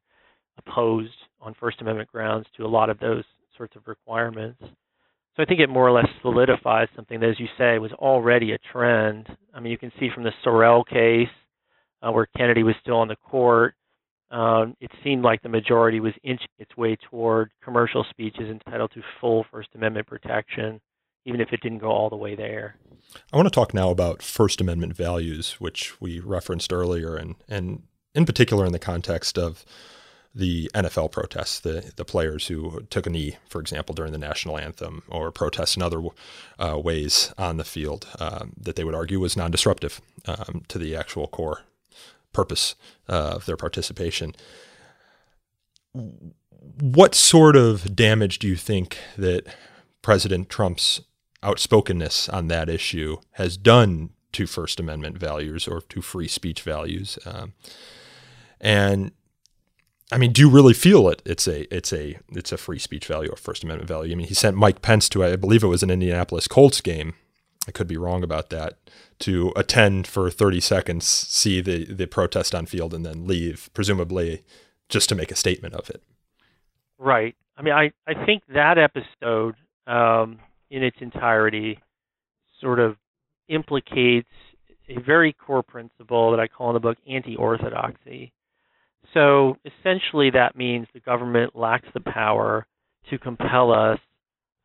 opposed 0.58 1.14
on 1.40 1.54
First 1.58 1.80
Amendment 1.80 2.10
grounds 2.10 2.46
to 2.56 2.64
a 2.64 2.68
lot 2.68 2.90
of 2.90 2.98
those 2.98 3.24
sorts 3.56 3.76
of 3.76 3.82
requirements. 3.86 4.60
So 4.60 5.42
I 5.42 5.46
think 5.46 5.60
it 5.60 5.68
more 5.68 5.86
or 5.86 5.92
less 5.92 6.08
solidifies 6.20 6.88
something 6.96 7.20
that, 7.20 7.30
as 7.30 7.40
you 7.40 7.46
say, 7.56 7.78
was 7.78 7.92
already 7.92 8.52
a 8.52 8.58
trend. 8.72 9.28
I 9.54 9.60
mean, 9.60 9.70
you 9.70 9.78
can 9.78 9.92
see 10.00 10.10
from 10.12 10.24
the 10.24 10.32
Sorrell 10.44 10.84
case, 10.84 11.32
uh, 12.02 12.10
where 12.10 12.26
Kennedy 12.36 12.62
was 12.62 12.74
still 12.82 12.96
on 12.96 13.08
the 13.08 13.16
court, 13.16 13.74
um, 14.30 14.76
it 14.80 14.90
seemed 15.02 15.22
like 15.22 15.42
the 15.42 15.48
majority 15.48 16.00
was 16.00 16.12
inching 16.22 16.48
its 16.58 16.76
way 16.76 16.96
toward 16.96 17.50
commercial 17.62 18.04
speeches 18.10 18.48
entitled 18.50 18.90
to 18.92 19.02
full 19.20 19.46
First 19.50 19.70
Amendment 19.74 20.06
protection, 20.06 20.80
even 21.24 21.40
if 21.40 21.52
it 21.52 21.60
didn't 21.62 21.78
go 21.78 21.88
all 21.88 22.10
the 22.10 22.16
way 22.16 22.34
there. 22.34 22.76
I 23.32 23.36
want 23.36 23.46
to 23.46 23.54
talk 23.54 23.72
now 23.72 23.90
about 23.90 24.22
First 24.22 24.60
Amendment 24.60 24.94
values, 24.94 25.52
which 25.58 25.98
we 26.00 26.20
referenced 26.20 26.72
earlier, 26.72 27.16
and 27.16 27.36
and 27.48 27.84
in 28.14 28.26
particular 28.26 28.66
in 28.66 28.72
the 28.72 28.78
context 28.78 29.38
of 29.38 29.64
the 30.34 30.70
NFL 30.74 31.10
protests, 31.10 31.60
the 31.60 31.92
the 31.96 32.04
players 32.04 32.48
who 32.48 32.82
took 32.90 33.06
a 33.06 33.10
knee, 33.10 33.36
for 33.48 33.62
example, 33.62 33.94
during 33.94 34.12
the 34.12 34.18
national 34.18 34.58
anthem, 34.58 35.02
or 35.08 35.32
protests 35.32 35.74
in 35.74 35.82
other 35.82 36.02
uh, 36.58 36.78
ways 36.78 37.32
on 37.38 37.56
the 37.56 37.64
field 37.64 38.06
um, 38.20 38.52
that 38.60 38.76
they 38.76 38.84
would 38.84 38.94
argue 38.94 39.20
was 39.20 39.38
non-disruptive 39.38 40.02
um, 40.26 40.64
to 40.68 40.78
the 40.78 40.94
actual 40.94 41.26
core 41.28 41.62
purpose 42.32 42.74
uh, 43.08 43.32
of 43.36 43.46
their 43.46 43.56
participation. 43.56 44.34
What 45.92 47.14
sort 47.14 47.56
of 47.56 47.96
damage 47.96 48.38
do 48.38 48.46
you 48.48 48.56
think 48.56 48.98
that 49.16 49.46
President 50.02 50.48
Trump's 50.48 51.00
outspokenness 51.42 52.28
on 52.28 52.48
that 52.48 52.68
issue 52.68 53.18
has 53.32 53.56
done 53.56 54.10
to 54.32 54.46
First 54.46 54.78
Amendment 54.78 55.18
values 55.18 55.66
or 55.66 55.80
to 55.80 56.02
free 56.02 56.28
speech 56.28 56.62
values? 56.62 57.18
Um, 57.24 57.54
and 58.60 59.12
I 60.10 60.18
mean, 60.18 60.32
do 60.32 60.40
you 60.40 60.48
really 60.48 60.74
feel 60.74 61.08
it? 61.08 61.22
It's 61.24 61.46
a 61.46 61.72
it's 61.74 61.92
a 61.92 62.18
it's 62.30 62.52
a 62.52 62.56
free 62.56 62.78
speech 62.78 63.06
value 63.06 63.30
or 63.30 63.36
First 63.36 63.62
Amendment 63.62 63.88
value. 63.88 64.12
I 64.12 64.14
mean, 64.14 64.26
he 64.26 64.34
sent 64.34 64.56
Mike 64.56 64.82
Pence 64.82 65.08
to 65.10 65.24
I 65.24 65.36
believe 65.36 65.62
it 65.62 65.68
was 65.68 65.82
an 65.82 65.90
Indianapolis 65.90 66.48
Colts 66.48 66.80
game. 66.80 67.14
I 67.68 67.70
could 67.70 67.86
be 67.86 67.96
wrong 67.96 68.22
about 68.22 68.50
that 68.50 68.78
to 69.20 69.52
attend 69.56 70.06
for 70.06 70.30
30 70.30 70.60
seconds, 70.60 71.06
see 71.06 71.60
the, 71.60 71.84
the 71.84 72.06
protest 72.06 72.54
on 72.54 72.66
field, 72.66 72.94
and 72.94 73.04
then 73.04 73.26
leave, 73.26 73.70
presumably 73.74 74.44
just 74.88 75.08
to 75.10 75.14
make 75.14 75.30
a 75.30 75.36
statement 75.36 75.74
of 75.74 75.90
it. 75.90 76.02
Right. 76.98 77.36
I 77.56 77.62
mean, 77.62 77.74
I, 77.74 77.90
I 78.06 78.24
think 78.24 78.42
that 78.54 78.78
episode 78.78 79.56
um, 79.86 80.38
in 80.70 80.82
its 80.82 80.96
entirety 81.00 81.78
sort 82.60 82.80
of 82.80 82.96
implicates 83.48 84.28
a 84.88 85.00
very 85.00 85.32
core 85.32 85.62
principle 85.62 86.30
that 86.30 86.40
I 86.40 86.48
call 86.48 86.70
in 86.70 86.74
the 86.74 86.80
book 86.80 86.98
anti 87.08 87.36
orthodoxy. 87.36 88.32
So 89.14 89.56
essentially, 89.64 90.30
that 90.30 90.56
means 90.56 90.86
the 90.92 91.00
government 91.00 91.56
lacks 91.56 91.88
the 91.94 92.00
power 92.00 92.66
to 93.10 93.18
compel 93.18 93.72
us 93.72 93.98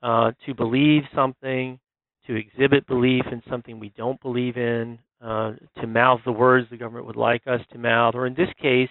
uh, 0.01 0.31
to 0.45 0.53
believe 0.53 1.03
something, 1.15 1.79
to 2.27 2.35
exhibit 2.35 2.87
belief 2.87 3.25
in 3.31 3.41
something 3.49 3.79
we 3.79 3.93
don't 3.97 4.21
believe 4.21 4.57
in, 4.57 4.99
uh, 5.21 5.53
to 5.79 5.87
mouth 5.87 6.19
the 6.25 6.31
words 6.31 6.67
the 6.69 6.77
government 6.77 7.05
would 7.05 7.15
like 7.15 7.41
us 7.47 7.61
to 7.71 7.77
mouth, 7.77 8.15
or 8.15 8.25
in 8.25 8.33
this 8.33 8.49
case, 8.61 8.89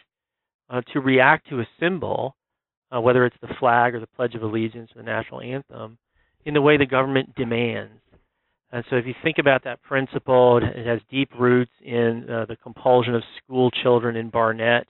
uh, 0.71 0.81
to 0.92 1.01
react 1.01 1.49
to 1.49 1.61
a 1.61 1.68
symbol, 1.79 2.35
uh, 2.95 3.01
whether 3.01 3.25
it's 3.25 3.37
the 3.40 3.55
flag 3.59 3.95
or 3.95 4.01
the 4.01 4.07
Pledge 4.07 4.35
of 4.35 4.42
Allegiance 4.42 4.90
or 4.95 5.03
the 5.03 5.07
national 5.09 5.40
anthem, 5.40 5.99
in 6.45 6.55
the 6.55 6.61
way 6.61 6.77
the 6.77 6.87
government 6.87 7.35
demands. 7.35 8.01
And 8.71 8.85
so, 8.88 8.97
if 8.97 9.07
you 9.07 9.14
think 9.23 9.37
about 9.38 9.64
that 9.64 9.83
principle, 9.83 10.59
it 10.59 10.87
has 10.87 11.01
deep 11.11 11.29
roots 11.38 11.73
in 11.85 12.27
uh, 12.31 12.47
the 12.47 12.57
compulsion 12.57 13.14
of 13.14 13.23
school 13.45 13.71
children 13.71 14.16
in 14.16 14.31
Barnette 14.31 14.87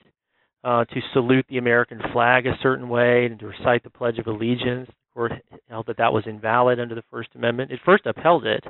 uh, 0.63 0.85
to 0.85 1.01
salute 1.11 1.45
the 1.49 1.57
American 1.57 1.99
flag 2.13 2.47
a 2.47 2.57
certain 2.61 2.87
way 2.87 3.25
and 3.25 3.37
to 3.39 3.47
recite 3.47 3.83
the 3.83 3.89
Pledge 3.89 4.19
of 4.19 4.27
Allegiance 4.27 4.89
court 5.13 5.33
held 5.69 5.87
that 5.87 5.97
that 5.97 6.13
was 6.13 6.23
invalid 6.25 6.79
under 6.79 6.95
the 6.95 7.03
First 7.11 7.29
Amendment. 7.35 7.71
It 7.71 7.79
first 7.85 8.05
upheld 8.05 8.45
it, 8.45 8.63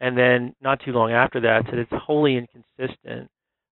and 0.00 0.16
then 0.16 0.54
not 0.60 0.80
too 0.84 0.92
long 0.92 1.12
after 1.12 1.40
that 1.40 1.62
said 1.66 1.78
it's 1.78 1.90
wholly 1.92 2.36
inconsistent 2.36 3.30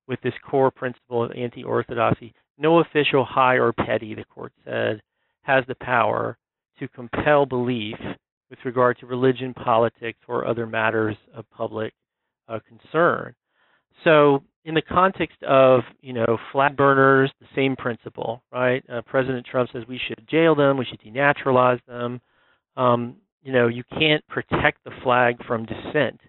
with 0.08 0.20
this 0.22 0.34
core 0.48 0.70
principle 0.70 1.24
of 1.24 1.32
anti-orthodoxy. 1.32 2.34
No 2.58 2.78
official, 2.78 3.24
high 3.24 3.56
or 3.56 3.72
petty, 3.72 4.14
the 4.14 4.24
court 4.24 4.52
said, 4.64 5.00
has 5.42 5.64
the 5.68 5.74
power 5.76 6.38
to 6.78 6.88
compel 6.88 7.46
belief 7.46 7.96
with 8.50 8.58
regard 8.64 8.98
to 8.98 9.06
religion, 9.06 9.52
politics, 9.54 10.18
or 10.28 10.46
other 10.46 10.66
matters 10.66 11.16
of 11.34 11.44
public 11.50 11.92
uh, 12.48 12.58
concern. 12.66 13.34
So, 14.04 14.42
in 14.66 14.74
the 14.74 14.82
context 14.82 15.40
of 15.44 15.80
you 16.02 16.12
know 16.12 16.36
flag 16.52 16.76
burners, 16.76 17.30
the 17.40 17.46
same 17.54 17.76
principle, 17.76 18.42
right? 18.52 18.84
Uh, 18.92 19.00
President 19.02 19.46
Trump 19.46 19.70
says 19.72 19.84
we 19.88 20.00
should 20.06 20.28
jail 20.28 20.54
them, 20.54 20.76
we 20.76 20.84
should 20.84 21.00
denaturalize 21.00 21.80
them. 21.86 22.20
Um, 22.76 23.16
you 23.42 23.52
know, 23.52 23.68
you 23.68 23.84
can't 23.98 24.26
protect 24.26 24.82
the 24.84 24.90
flag 25.02 25.36
from 25.46 25.66
dissent 25.66 26.20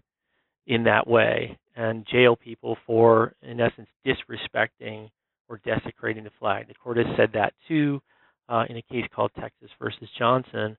in 0.67 0.84
that 0.84 1.08
way 1.08 1.58
and 1.76 2.06
jail 2.12 2.36
people 2.36 2.78
for, 2.86 3.34
in 3.41 3.60
essence, 3.60 3.88
disrespecting 4.06 5.10
or 5.50 5.60
desecrating 5.65 6.23
the 6.23 6.32
flag. 6.39 6.67
The 6.67 6.76
court 6.76 6.97
has 6.97 7.08
said 7.17 7.32
that 7.34 7.54
too 7.67 8.02
uh, 8.50 8.65
in 8.69 8.78
a 8.78 8.82
case 8.84 9.06
called 9.15 9.32
Texas 9.39 9.69
versus 9.80 10.08
Johnson. 10.17 10.78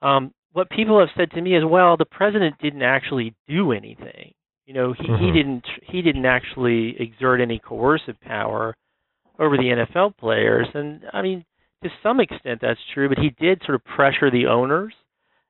Um, 0.00 0.32
what 0.52 0.70
people 0.70 0.98
have 1.00 1.08
said 1.16 1.30
to 1.32 1.40
me 1.40 1.56
is, 1.56 1.64
well, 1.64 1.96
the 1.96 2.04
president 2.04 2.56
didn't 2.62 2.82
actually 2.82 3.34
do 3.48 3.72
anything. 3.72 4.32
You 4.70 4.74
know, 4.74 4.92
he, 4.92 5.02
mm-hmm. 5.02 5.24
he 5.24 5.32
didn't 5.32 5.64
he 5.82 6.00
didn't 6.00 6.26
actually 6.26 6.94
exert 7.00 7.40
any 7.40 7.58
coercive 7.58 8.20
power 8.20 8.76
over 9.36 9.56
the 9.56 9.64
NFL 9.64 10.16
players, 10.16 10.68
and 10.74 11.02
I 11.12 11.22
mean, 11.22 11.44
to 11.82 11.90
some 12.04 12.20
extent 12.20 12.60
that's 12.62 12.78
true. 12.94 13.08
But 13.08 13.18
he 13.18 13.30
did 13.30 13.60
sort 13.66 13.74
of 13.74 13.84
pressure 13.84 14.30
the 14.30 14.46
owners, 14.46 14.94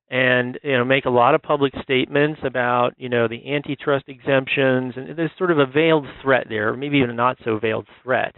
and 0.09 0.59
you 0.65 0.73
know, 0.73 0.87
make 0.87 1.05
a 1.05 1.11
lot 1.11 1.35
of 1.35 1.43
public 1.43 1.75
statements 1.83 2.41
about 2.47 2.95
you 2.97 3.11
know 3.11 3.29
the 3.29 3.53
antitrust 3.53 4.07
exemptions, 4.09 4.95
and 4.97 5.15
there's 5.19 5.31
sort 5.37 5.51
of 5.51 5.59
a 5.59 5.67
veiled 5.67 6.07
threat 6.23 6.47
there, 6.49 6.75
maybe 6.75 6.97
even 6.97 7.11
a 7.11 7.13
not 7.13 7.37
so 7.45 7.59
veiled 7.59 7.89
threat. 8.03 8.35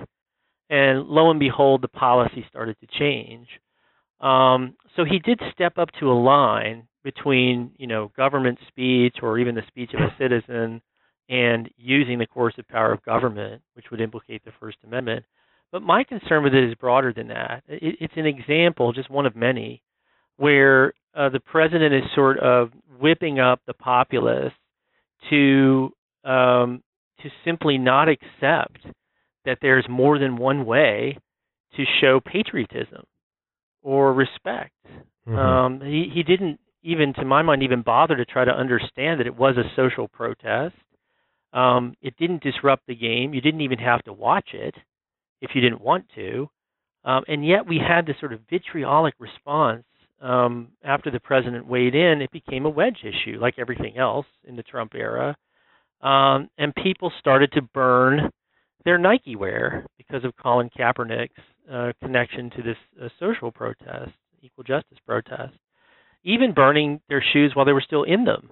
And 0.69 1.07
lo 1.07 1.31
and 1.31 1.39
behold, 1.39 1.83
the 1.83 1.87
policy 1.87 2.45
started 2.51 2.77
to 2.81 2.89
change. 2.99 3.47
Um, 4.21 4.75
so 4.97 5.05
he 5.05 5.21
did 5.21 5.41
step 5.53 5.79
up 5.79 5.91
to 6.01 6.11
a 6.11 6.21
line 6.21 6.89
between 7.05 7.73
you 7.77 7.87
know 7.87 8.13
government 8.17 8.59
speech 8.69 9.17
or 9.23 9.39
even 9.39 9.55
the 9.55 9.63
speech 9.69 9.91
of 9.95 10.01
a 10.01 10.15
citizen 10.19 10.81
and 11.29 11.71
using 11.77 12.19
the 12.19 12.27
coercive 12.27 12.69
power 12.69 12.93
of 12.93 13.05
government, 13.05 13.63
which 13.75 13.87
would 13.91 14.01
implicate 14.01 14.45
the 14.45 14.53
First 14.61 14.79
Amendment. 14.85 15.25
But 15.71 15.83
my 15.83 16.05
concern 16.05 16.45
with 16.45 16.53
it 16.53 16.69
is 16.69 16.75
broader 16.75 17.13
than 17.13 17.29
that. 17.29 17.63
It, 17.67 17.97
it's 18.01 18.15
an 18.17 18.27
example, 18.27 18.93
just 18.93 19.11
one 19.11 19.25
of 19.25 19.35
many, 19.35 19.83
where 20.37 20.93
uh, 21.17 21.31
the 21.31 21.41
president 21.41 21.95
is 21.95 22.03
sort 22.15 22.39
of 22.39 22.71
whipping 23.01 23.41
up 23.41 23.61
the 23.67 23.73
populace 23.73 24.53
to 25.31 25.91
um, 26.25 26.83
to 27.23 27.31
simply 27.45 27.79
not 27.79 28.09
accept 28.09 28.79
that 29.45 29.59
there's 29.61 29.87
more 29.89 30.19
than 30.19 30.37
one 30.37 30.67
way 30.67 31.19
to 31.77 31.85
show 32.01 32.21
patriotism 32.21 33.05
or 33.83 34.13
respect. 34.13 34.75
Mm-hmm. 35.27 35.37
Um, 35.37 35.81
he 35.81 36.11
he 36.13 36.23
didn't 36.23 36.61
even 36.83 37.13
to 37.15 37.25
my 37.25 37.43
mind 37.43 37.63
even 37.63 37.83
bother 37.83 38.17
to 38.17 38.25
try 38.25 38.45
to 38.45 38.51
understand 38.51 39.21
that 39.21 39.27
it 39.27 39.37
was 39.37 39.57
a 39.57 39.71
social 39.77 40.09
protest. 40.09 40.75
Um, 41.53 41.95
it 42.01 42.17
didn't 42.17 42.43
disrupt 42.43 42.87
the 42.87 42.95
game. 42.95 43.35
You 43.35 43.41
didn't 43.41 43.61
even 43.61 43.79
have 43.79 44.03
to 44.05 44.13
watch 44.13 44.51
it 44.53 44.75
if 45.41 45.51
you 45.55 45.61
didn't 45.61 45.81
want 45.81 46.07
to. 46.15 46.49
Um, 47.05 47.25
and 47.29 47.47
yet 47.47 47.67
we 47.67 47.79
had 47.79 48.07
this 48.07 48.17
sort 48.21 48.33
of 48.33 48.41
vitriolic 48.49 49.15
response 49.19 49.85
um, 50.21 50.69
after 50.85 51.11
the 51.11 51.21
president 51.21 51.67
weighed 51.67 51.95
in. 51.95 52.23
It 52.23 52.31
became 52.31 52.65
a 52.65 52.71
wedge 52.71 53.01
issue, 53.03 53.39
like 53.41 53.59
everything 53.59 53.99
else 53.99 54.27
in 54.45 54.57
the 54.57 54.63
Trump 54.63 54.95
era. 54.95 55.37
Um, 56.01 56.49
and 56.59 56.75
people 56.75 57.13
started 57.19 57.53
to 57.53 57.63
burn 57.63 58.31
their 58.85 58.99
Nike 58.99 59.37
wear 59.37 59.87
because 59.99 60.25
of 60.25 60.37
Colin 60.37 60.71
Kaepernick's 60.77 61.31
uh, 61.71 61.93
connection 62.03 62.51
to 62.51 62.63
this 62.63 62.77
uh, 63.01 63.09
social 63.21 63.53
protest, 63.53 64.13
equal 64.43 64.65
justice 64.65 64.99
protest 65.07 65.55
even 66.25 66.53
burning 66.53 67.01
their 67.09 67.23
shoes 67.33 67.53
while 67.55 67.65
they 67.65 67.73
were 67.73 67.83
still 67.85 68.05
in 68.05 68.25
them. 68.25 68.49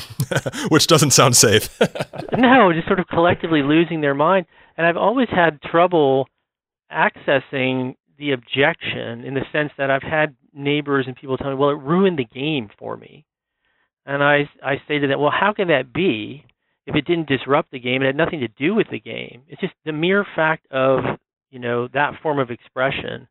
Which 0.68 0.86
doesn't 0.86 1.12
sound 1.12 1.36
safe. 1.36 1.68
no, 2.36 2.72
just 2.72 2.86
sort 2.86 3.00
of 3.00 3.06
collectively 3.08 3.62
losing 3.62 4.00
their 4.00 4.14
mind. 4.14 4.46
And 4.76 4.86
I've 4.86 4.96
always 4.96 5.28
had 5.30 5.62
trouble 5.62 6.28
accessing 6.92 7.94
the 8.18 8.32
objection 8.32 9.24
in 9.24 9.34
the 9.34 9.44
sense 9.52 9.70
that 9.78 9.90
I've 9.90 10.02
had 10.02 10.36
neighbors 10.52 11.04
and 11.06 11.16
people 11.16 11.36
tell 11.36 11.50
me, 11.50 11.56
well, 11.56 11.70
it 11.70 11.78
ruined 11.78 12.18
the 12.18 12.24
game 12.24 12.68
for 12.78 12.96
me. 12.96 13.24
And 14.06 14.22
I, 14.22 14.48
I 14.62 14.76
say 14.86 14.98
to 14.98 15.06
them, 15.06 15.20
well, 15.20 15.32
how 15.32 15.52
can 15.52 15.68
that 15.68 15.92
be 15.92 16.44
if 16.86 16.94
it 16.94 17.06
didn't 17.06 17.28
disrupt 17.28 17.70
the 17.70 17.80
game? 17.80 18.02
It 18.02 18.06
had 18.06 18.16
nothing 18.16 18.40
to 18.40 18.48
do 18.48 18.74
with 18.74 18.88
the 18.90 19.00
game. 19.00 19.42
It's 19.48 19.60
just 19.60 19.74
the 19.84 19.92
mere 19.92 20.26
fact 20.36 20.66
of, 20.70 21.00
you 21.50 21.58
know, 21.58 21.88
that 21.94 22.20
form 22.22 22.38
of 22.38 22.50
expression 22.50 23.28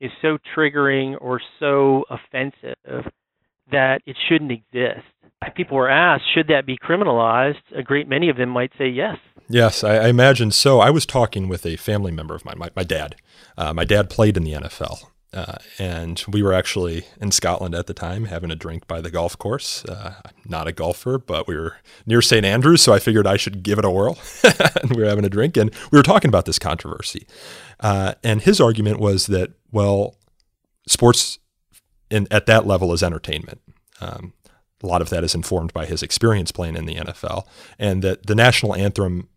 is 0.00 0.10
so 0.22 0.38
triggering 0.56 1.16
or 1.20 1.40
so 1.58 2.04
offensive 2.10 3.10
that 3.70 4.00
it 4.06 4.16
shouldn't 4.28 4.52
exist. 4.52 5.06
If 5.42 5.54
people 5.54 5.76
were 5.76 5.90
asked, 5.90 6.24
should 6.34 6.48
that 6.48 6.66
be 6.66 6.76
criminalized? 6.76 7.60
A 7.76 7.82
great 7.82 8.08
many 8.08 8.28
of 8.28 8.36
them 8.36 8.48
might 8.48 8.72
say 8.76 8.88
yes. 8.88 9.18
Yes, 9.48 9.82
I, 9.82 9.96
I 9.96 10.08
imagine 10.08 10.50
so. 10.50 10.80
I 10.80 10.90
was 10.90 11.06
talking 11.06 11.48
with 11.48 11.64
a 11.64 11.76
family 11.76 12.12
member 12.12 12.34
of 12.34 12.44
mine, 12.44 12.58
my, 12.58 12.70
my 12.76 12.84
dad. 12.84 13.16
Uh, 13.56 13.72
my 13.72 13.84
dad 13.84 14.10
played 14.10 14.36
in 14.36 14.44
the 14.44 14.52
NFL. 14.52 15.06
Uh, 15.32 15.56
and 15.78 16.24
we 16.26 16.42
were 16.42 16.54
actually 16.54 17.04
in 17.20 17.30
Scotland 17.30 17.74
at 17.74 17.86
the 17.86 17.92
time 17.92 18.24
having 18.26 18.50
a 18.50 18.56
drink 18.56 18.86
by 18.86 19.00
the 19.00 19.10
golf 19.10 19.36
course. 19.36 19.84
Uh, 19.84 20.14
I'm 20.24 20.32
not 20.46 20.66
a 20.66 20.72
golfer, 20.72 21.18
but 21.18 21.46
we 21.46 21.54
were 21.54 21.76
near 22.06 22.22
St. 22.22 22.46
Andrews, 22.46 22.80
so 22.80 22.94
I 22.94 22.98
figured 22.98 23.26
I 23.26 23.36
should 23.36 23.62
give 23.62 23.78
it 23.78 23.84
a 23.84 23.90
whirl. 23.90 24.18
and 24.80 24.90
we 24.94 25.02
were 25.02 25.08
having 25.08 25.26
a 25.26 25.28
drink, 25.30 25.58
and 25.58 25.70
we 25.90 25.98
were 25.98 26.02
talking 26.02 26.30
about 26.30 26.46
this 26.46 26.58
controversy. 26.58 27.26
Uh, 27.78 28.14
and 28.24 28.40
his 28.40 28.58
argument 28.58 29.00
was 29.00 29.26
that, 29.26 29.52
well, 29.70 30.16
sports 30.86 31.38
in, 32.10 32.26
at 32.30 32.46
that 32.46 32.66
level 32.66 32.92
is 32.94 33.02
entertainment. 33.02 33.60
Um, 34.00 34.32
a 34.82 34.86
lot 34.86 35.02
of 35.02 35.10
that 35.10 35.24
is 35.24 35.34
informed 35.34 35.74
by 35.74 35.84
his 35.84 36.02
experience 36.02 36.52
playing 36.52 36.76
in 36.76 36.86
the 36.86 36.94
NFL, 36.94 37.46
and 37.78 38.02
that 38.02 38.26
the 38.26 38.34
national 38.34 38.74
anthem 38.74 39.28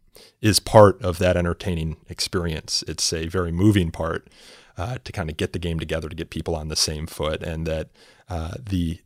is 0.42 0.60
part 0.60 1.02
of 1.02 1.18
that 1.18 1.36
entertaining 1.36 1.98
experience. 2.08 2.84
It's 2.88 3.12
a 3.12 3.28
very 3.28 3.52
moving 3.52 3.92
part 3.92 4.30
uh, 4.78 4.98
to 5.04 5.12
kind 5.12 5.30
of 5.30 5.38
get 5.38 5.54
the 5.54 5.60
game 5.60 5.80
together 5.80 6.10
to 6.10 6.16
get 6.16 6.30
people 6.30 6.56
on 6.56 6.68
the 6.68 6.76
same 6.76 7.08
foot, 7.08 7.44
and 7.44 7.66
that 7.68 7.90
uh, 8.30 8.54
the 8.60 9.00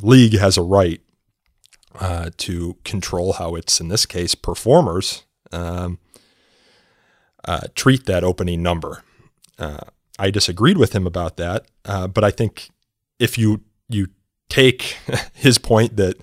league 0.00 0.38
has 0.38 0.56
a 0.56 0.62
right 0.62 1.00
uh, 2.00 2.30
to 2.38 2.76
control 2.84 3.34
how 3.34 3.54
it's, 3.54 3.80
in 3.80 3.88
this 3.88 4.06
case, 4.06 4.34
performers 4.34 5.24
um, 5.52 5.98
uh, 7.44 7.66
treat 7.74 8.06
that 8.06 8.24
opening 8.24 8.62
number. 8.62 9.02
Uh, 9.58 9.80
I 10.18 10.30
disagreed 10.30 10.78
with 10.78 10.94
him 10.94 11.06
about 11.06 11.36
that, 11.36 11.66
uh, 11.84 12.06
but 12.06 12.24
I 12.24 12.30
think 12.30 12.70
if 13.18 13.36
you 13.36 13.62
you 13.88 14.08
take 14.48 14.96
his 15.32 15.58
point 15.58 15.96
that 15.96 16.16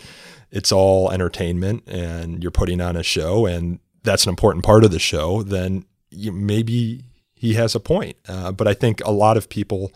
it's 0.52 0.72
all 0.72 1.12
entertainment 1.12 1.84
and 1.88 2.42
you're 2.42 2.52
putting 2.52 2.82
on 2.82 2.96
a 2.96 3.04
show 3.04 3.46
and 3.46 3.80
that's 4.04 4.24
an 4.24 4.30
important 4.30 4.64
part 4.64 4.84
of 4.84 4.92
the 4.92 5.00
show, 5.00 5.44
then 5.44 5.86
you, 6.10 6.32
maybe 6.32 7.04
he 7.40 7.54
has 7.54 7.74
a 7.74 7.80
point. 7.80 8.18
Uh, 8.28 8.52
but 8.52 8.68
I 8.68 8.74
think 8.74 9.02
a 9.06 9.12
lot 9.12 9.38
of 9.38 9.48
people 9.48 9.94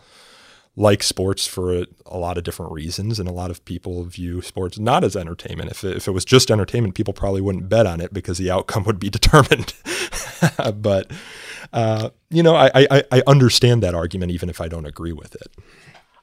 like 0.76 1.02
sports 1.02 1.46
for 1.46 1.82
a, 1.82 1.86
a, 2.06 2.16
lot 2.16 2.38
of 2.38 2.42
different 2.42 2.72
reasons, 2.72 3.20
and 3.20 3.28
a 3.28 3.32
lot 3.32 3.50
of 3.50 3.62
people 3.66 4.02
view 4.04 4.40
sports 4.40 4.78
not 4.78 5.04
as 5.04 5.14
entertainment. 5.14 5.70
If 5.70 5.84
it, 5.84 5.98
if 5.98 6.08
it 6.08 6.12
was 6.12 6.24
just 6.24 6.50
entertainment, 6.50 6.94
people 6.94 7.12
probably 7.12 7.42
wouldn't 7.42 7.68
bet 7.68 7.86
on 7.86 8.00
it 8.00 8.14
because 8.14 8.38
the 8.38 8.50
outcome 8.50 8.84
would 8.84 8.98
be 8.98 9.10
determined. 9.18 9.74
but 10.74 11.12
uh, 11.74 12.10
you 12.30 12.42
know, 12.42 12.56
I, 12.56 12.70
I, 12.74 13.04
I 13.12 13.22
understand 13.26 13.82
that 13.82 13.94
argument, 13.94 14.32
even 14.32 14.48
if 14.48 14.60
I 14.60 14.68
don't 14.68 14.86
agree 14.86 15.12
with 15.12 15.34
it. 15.34 15.48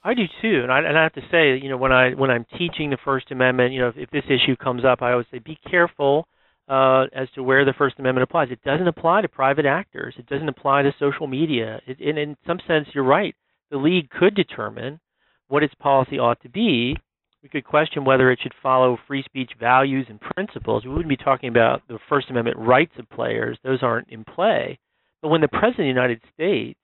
I 0.04 0.16
do 0.16 0.24
too, 0.42 0.62
and 0.64 0.72
I, 0.72 0.80
and 0.80 0.98
I 0.98 1.04
have 1.04 1.14
to 1.14 1.22
say, 1.30 1.56
you 1.58 1.70
know, 1.70 1.78
when 1.78 1.92
I 1.92 2.16
when 2.16 2.32
I'm 2.32 2.48
teaching 2.58 2.90
the 2.90 2.98
First 3.06 3.30
Amendment, 3.30 3.74
you 3.74 3.82
know, 3.82 3.90
if, 3.90 3.98
if 3.98 4.10
this 4.10 4.24
issue 4.26 4.56
comes 4.56 4.84
up, 4.84 5.04
I 5.04 5.12
always 5.12 5.28
say, 5.32 5.38
be 5.38 5.60
careful 5.70 6.28
uh, 6.72 7.04
as 7.14 7.28
to 7.36 7.44
where 7.44 7.66
the 7.66 7.74
First 7.78 8.00
Amendment 8.00 8.24
applies. 8.24 8.48
It 8.50 8.64
doesn't 8.64 8.88
apply 8.88 9.22
to 9.22 9.28
private 9.28 9.66
actors. 9.66 10.16
It 10.18 10.28
doesn't 10.28 10.48
apply 10.48 10.84
to 10.84 10.96
social 10.98 11.28
media. 11.28 11.82
It, 11.86 12.00
and 12.00 12.18
in 12.18 12.38
some 12.48 12.60
sense, 12.66 12.88
you're 12.94 13.04
right. 13.04 13.36
The 13.72 13.78
league 13.78 14.10
could 14.10 14.36
determine 14.36 15.02
what 15.50 15.64
its 15.64 15.74
policy 15.76 16.18
ought 16.18 16.42
to 16.44 16.50
be. 16.50 16.96
We 17.44 17.50
could 17.50 17.66
question 17.66 18.06
whether 18.06 18.32
it 18.32 18.40
should 18.42 18.54
follow 18.64 18.98
free 19.06 19.22
speech 19.24 19.52
values 19.60 20.06
and 20.10 20.22
principles. 20.22 20.86
We 20.86 20.92
wouldn't 20.92 21.10
be 21.10 21.18
talking 21.18 21.50
about 21.50 21.82
the 21.90 22.00
First 22.08 22.30
Amendment 22.30 22.58
rights 22.58 22.94
of 22.98 23.10
players; 23.10 23.58
those 23.66 23.84
aren't 23.84 24.10
in 24.10 24.24
play. 24.24 24.80
But 25.22 25.30
when 25.30 25.42
the 25.42 25.50
President 25.50 25.80
of 25.80 25.84
the 25.84 25.88
United 25.88 26.22
States 26.34 26.80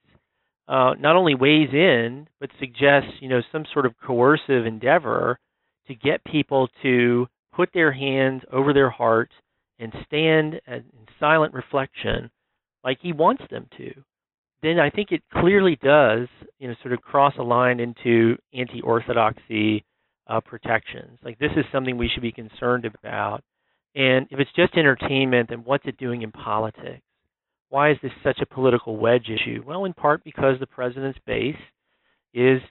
uh, 0.68 0.96
not 1.00 1.16
only 1.16 1.34
weighs 1.34 1.70
in 1.72 2.28
but 2.42 2.50
suggests, 2.60 3.12
you 3.22 3.30
know, 3.30 3.42
some 3.54 3.64
sort 3.72 3.86
of 3.86 3.94
coercive 4.06 4.66
endeavor 4.66 5.40
to 5.88 5.96
get 5.96 6.26
people 6.26 6.68
to 6.82 7.28
put 7.56 7.70
their 7.74 7.94
hands 7.94 8.42
over 8.52 8.74
their 8.74 8.90
heart 8.90 9.30
and 9.80 9.94
stand 10.06 10.60
in 10.68 10.84
silent 11.20 11.54
reflection 11.54 12.30
like 12.84 13.00
he 13.02 13.14
wants 13.14 13.44
them 13.50 13.68
to, 13.78 13.92
then 14.64 14.80
I 14.80 14.90
think 14.90 15.12
it 15.12 15.22
clearly 15.34 15.78
does, 15.84 16.28
you 16.58 16.68
know, 16.68 16.76
sort 16.82 16.94
of 16.94 17.02
cross 17.02 17.34
a 17.38 17.44
line 17.44 17.80
into 17.80 18.38
anti-orthodoxy 18.54 19.86
uh, 20.28 20.42
protections. 20.42 21.20
Like 21.24 21.38
this 21.40 21.52
is 21.56 21.66
something 21.72 21.98
we 21.98 22.10
should 22.10 22.24
be 22.24 22.32
concerned 22.32 22.86
about. 22.86 23.44
And 23.96 24.28
if 24.30 24.40
it's 24.40 24.52
just 24.56 24.76
entertainment, 24.76 25.50
then 25.50 25.64
what's 25.64 25.86
it 25.86 25.98
doing 25.98 26.22
in 26.22 26.32
politics? 26.32 27.02
Why 27.70 27.92
is 27.92 27.98
this 28.02 28.12
such 28.24 28.40
a 28.42 28.46
political 28.46 28.98
wedge 28.98 29.30
issue? 29.30 29.64
Well, 29.66 29.86
in 29.86 29.94
part 29.94 30.24
because 30.24 30.60
the 30.60 30.68
president's 30.68 31.20
base 31.26 31.56
is 32.34 32.62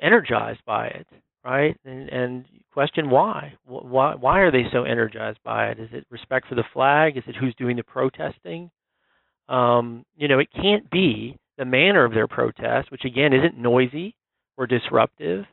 energized 0.00 0.64
by 0.66 0.88
it, 0.88 1.06
right? 1.44 1.76
And, 1.84 2.08
and 2.08 2.44
question 2.72 3.10
why? 3.10 3.54
Why 3.66 4.14
why 4.14 4.40
are 4.40 4.50
they 4.50 4.64
so 4.72 4.84
energized 4.84 5.38
by 5.44 5.68
it? 5.68 5.80
Is 5.80 5.88
it 5.92 6.06
respect 6.10 6.48
for 6.48 6.54
the 6.54 6.64
flag? 6.72 7.16
Is 7.16 7.24
it 7.26 7.36
who's 7.36 7.54
doing 7.56 7.76
the 7.76 7.82
protesting? 7.82 8.70
Um, 9.48 10.04
you 10.16 10.28
know, 10.28 10.38
it 10.38 10.48
can't 10.54 10.88
be 10.90 11.36
the 11.58 11.64
manner 11.64 12.04
of 12.04 12.14
their 12.14 12.28
protest, 12.28 12.90
which 12.90 13.04
again 13.04 13.32
isn't 13.32 13.58
noisy 13.58 14.14
or 14.56 14.66
disruptive. 14.66 15.44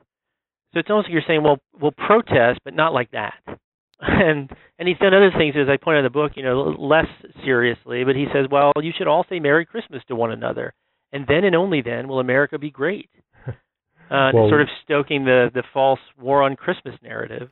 So 0.73 0.79
it's 0.79 0.89
almost 0.89 1.07
like 1.07 1.13
you're 1.13 1.23
saying, 1.27 1.43
well, 1.43 1.59
we'll 1.79 1.91
protest, 1.91 2.59
but 2.63 2.73
not 2.75 2.93
like 2.93 3.11
that. 3.11 3.35
And 3.99 4.51
and 4.77 4.87
he's 4.87 4.99
done 4.99 5.15
other 5.15 5.31
things, 5.35 5.55
as 5.57 5.67
I 5.67 5.77
point 5.83 5.95
out 5.95 5.99
in 6.01 6.03
the 6.03 6.11
book, 6.11 6.33
you 6.35 6.43
know, 6.43 6.75
less 6.77 7.07
seriously. 7.43 8.03
But 8.03 8.15
he 8.15 8.27
says, 8.31 8.45
well, 8.51 8.71
you 8.79 8.91
should 8.95 9.07
all 9.07 9.25
say 9.27 9.39
Merry 9.39 9.65
Christmas 9.65 10.03
to 10.07 10.15
one 10.15 10.31
another, 10.31 10.75
and 11.11 11.25
then 11.27 11.43
and 11.43 11.55
only 11.55 11.81
then 11.81 12.07
will 12.07 12.19
America 12.19 12.59
be 12.59 12.69
great. 12.69 13.09
Uh, 14.09 14.31
well, 14.33 14.49
sort 14.49 14.61
of 14.61 14.69
stoking 14.83 15.25
the 15.25 15.51
the 15.53 15.63
false 15.73 15.99
war 16.19 16.43
on 16.43 16.55
Christmas 16.55 16.95
narrative. 17.03 17.49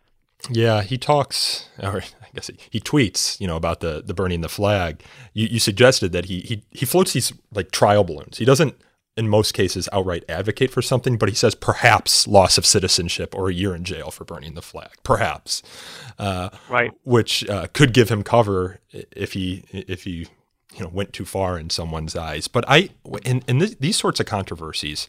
Yeah, 0.49 0.83
he 0.83 0.97
talks, 0.97 1.69
or 1.81 2.01
I 2.21 2.27
guess 2.33 2.47
he, 2.47 2.57
he 2.69 2.79
tweets, 2.79 3.39
you 3.39 3.47
know, 3.47 3.55
about 3.55 3.79
the 3.79 4.01
the 4.05 4.13
burning 4.13 4.41
the 4.41 4.49
flag. 4.49 5.03
You, 5.33 5.47
you 5.47 5.59
suggested 5.59 6.11
that 6.13 6.25
he 6.25 6.41
he 6.41 6.63
he 6.71 6.85
floats 6.85 7.13
these 7.13 7.33
like 7.53 7.71
trial 7.71 8.03
balloons. 8.03 8.37
He 8.37 8.45
doesn't 8.45 8.75
in 9.17 9.29
most 9.29 9.53
cases 9.53 9.87
outright 9.93 10.25
advocate 10.27 10.71
for 10.71 10.81
something, 10.81 11.17
but 11.17 11.29
he 11.29 11.35
says 11.35 11.55
perhaps 11.55 12.27
loss 12.27 12.57
of 12.57 12.65
citizenship 12.65 13.33
or 13.33 13.49
a 13.49 13.53
year 13.53 13.73
in 13.73 13.83
jail 13.83 14.11
for 14.11 14.25
burning 14.25 14.55
the 14.55 14.61
flag, 14.61 14.91
perhaps, 15.03 15.63
uh, 16.19 16.49
right? 16.69 16.91
Which 17.03 17.47
uh, 17.49 17.67
could 17.73 17.93
give 17.93 18.09
him 18.09 18.23
cover 18.23 18.79
if 18.91 19.33
he 19.33 19.63
if 19.71 20.03
he 20.03 20.27
you 20.73 20.83
know 20.83 20.89
went 20.89 21.13
too 21.13 21.25
far 21.25 21.57
in 21.57 21.69
someone's 21.69 22.15
eyes. 22.15 22.47
But 22.47 22.65
I 22.67 22.89
in 23.23 23.41
in 23.47 23.59
this, 23.59 23.75
these 23.75 23.97
sorts 23.97 24.19
of 24.19 24.25
controversies, 24.25 25.07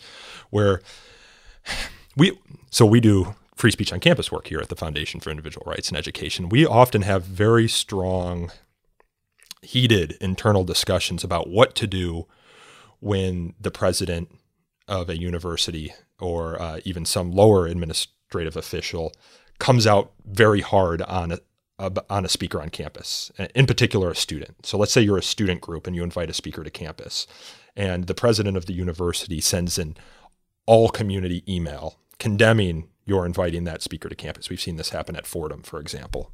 where 0.50 0.80
we 2.16 2.38
so 2.70 2.86
we 2.86 3.00
do 3.00 3.34
free 3.56 3.70
speech 3.70 3.92
on 3.92 4.00
campus 4.00 4.30
work 4.30 4.48
here 4.48 4.60
at 4.60 4.68
the 4.68 4.76
Foundation 4.76 5.18
for 5.18 5.30
Individual 5.30 5.64
Rights 5.66 5.88
and 5.88 5.96
Education. 5.96 6.48
We 6.48 6.66
often 6.66 7.02
have 7.02 7.24
very 7.24 7.68
strong, 7.68 8.52
heated 9.62 10.16
internal 10.20 10.62
discussions 10.62 11.24
about 11.24 11.48
what 11.48 11.74
to 11.76 11.86
do 11.86 12.26
when 13.00 13.54
the 13.58 13.70
president 13.70 14.28
of 14.86 15.08
a 15.08 15.18
university 15.18 15.92
or 16.20 16.60
uh, 16.60 16.80
even 16.84 17.04
some 17.04 17.32
lower 17.32 17.66
administrative 17.66 18.56
official 18.56 19.12
comes 19.58 19.86
out 19.86 20.12
very 20.26 20.60
hard 20.60 21.00
on 21.02 21.32
a, 21.32 21.38
on 22.08 22.24
a 22.24 22.28
speaker 22.28 22.60
on 22.60 22.68
campus, 22.68 23.30
in 23.54 23.66
particular 23.66 24.10
a 24.10 24.16
student. 24.16 24.64
So 24.64 24.78
let's 24.78 24.92
say 24.92 25.00
you're 25.00 25.18
a 25.18 25.22
student 25.22 25.60
group 25.60 25.86
and 25.86 25.96
you 25.96 26.02
invite 26.02 26.30
a 26.30 26.34
speaker 26.34 26.62
to 26.62 26.70
campus, 26.70 27.26
and 27.74 28.06
the 28.06 28.14
president 28.14 28.56
of 28.56 28.66
the 28.66 28.72
university 28.72 29.40
sends 29.40 29.78
in 29.78 29.96
all 30.66 30.88
community 30.88 31.42
email 31.48 31.98
condemning 32.18 32.88
your 33.04 33.24
inviting 33.24 33.64
that 33.64 33.82
speaker 33.82 34.08
to 34.08 34.14
campus. 34.14 34.50
We've 34.50 34.60
seen 34.60 34.76
this 34.76 34.90
happen 34.90 35.16
at 35.16 35.26
Fordham, 35.26 35.62
for 35.62 35.80
example, 35.80 36.32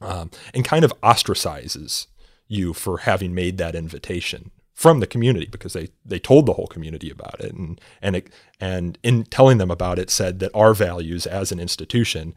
um, 0.00 0.30
and 0.54 0.64
kind 0.64 0.84
of 0.84 0.92
ostracizes 1.02 2.06
you 2.46 2.72
for 2.72 2.98
having 2.98 3.34
made 3.34 3.58
that 3.58 3.74
invitation 3.74 4.50
from 4.72 5.00
the 5.00 5.06
community 5.08 5.46
because 5.46 5.72
they 5.72 5.88
they 6.06 6.20
told 6.20 6.46
the 6.46 6.52
whole 6.52 6.68
community 6.68 7.10
about 7.10 7.40
it 7.40 7.52
and 7.52 7.80
and 8.00 8.14
it, 8.14 8.32
and 8.60 8.96
in 9.02 9.24
telling 9.24 9.58
them 9.58 9.72
about 9.72 9.98
it 9.98 10.08
said 10.08 10.38
that 10.38 10.52
our 10.54 10.72
values 10.72 11.26
as 11.26 11.50
an 11.50 11.58
institution 11.58 12.34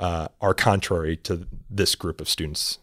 uh, 0.00 0.28
are 0.40 0.54
contrary 0.54 1.16
to 1.16 1.46
this 1.68 1.94
group 1.94 2.20
of 2.20 2.28
students' 2.28 2.78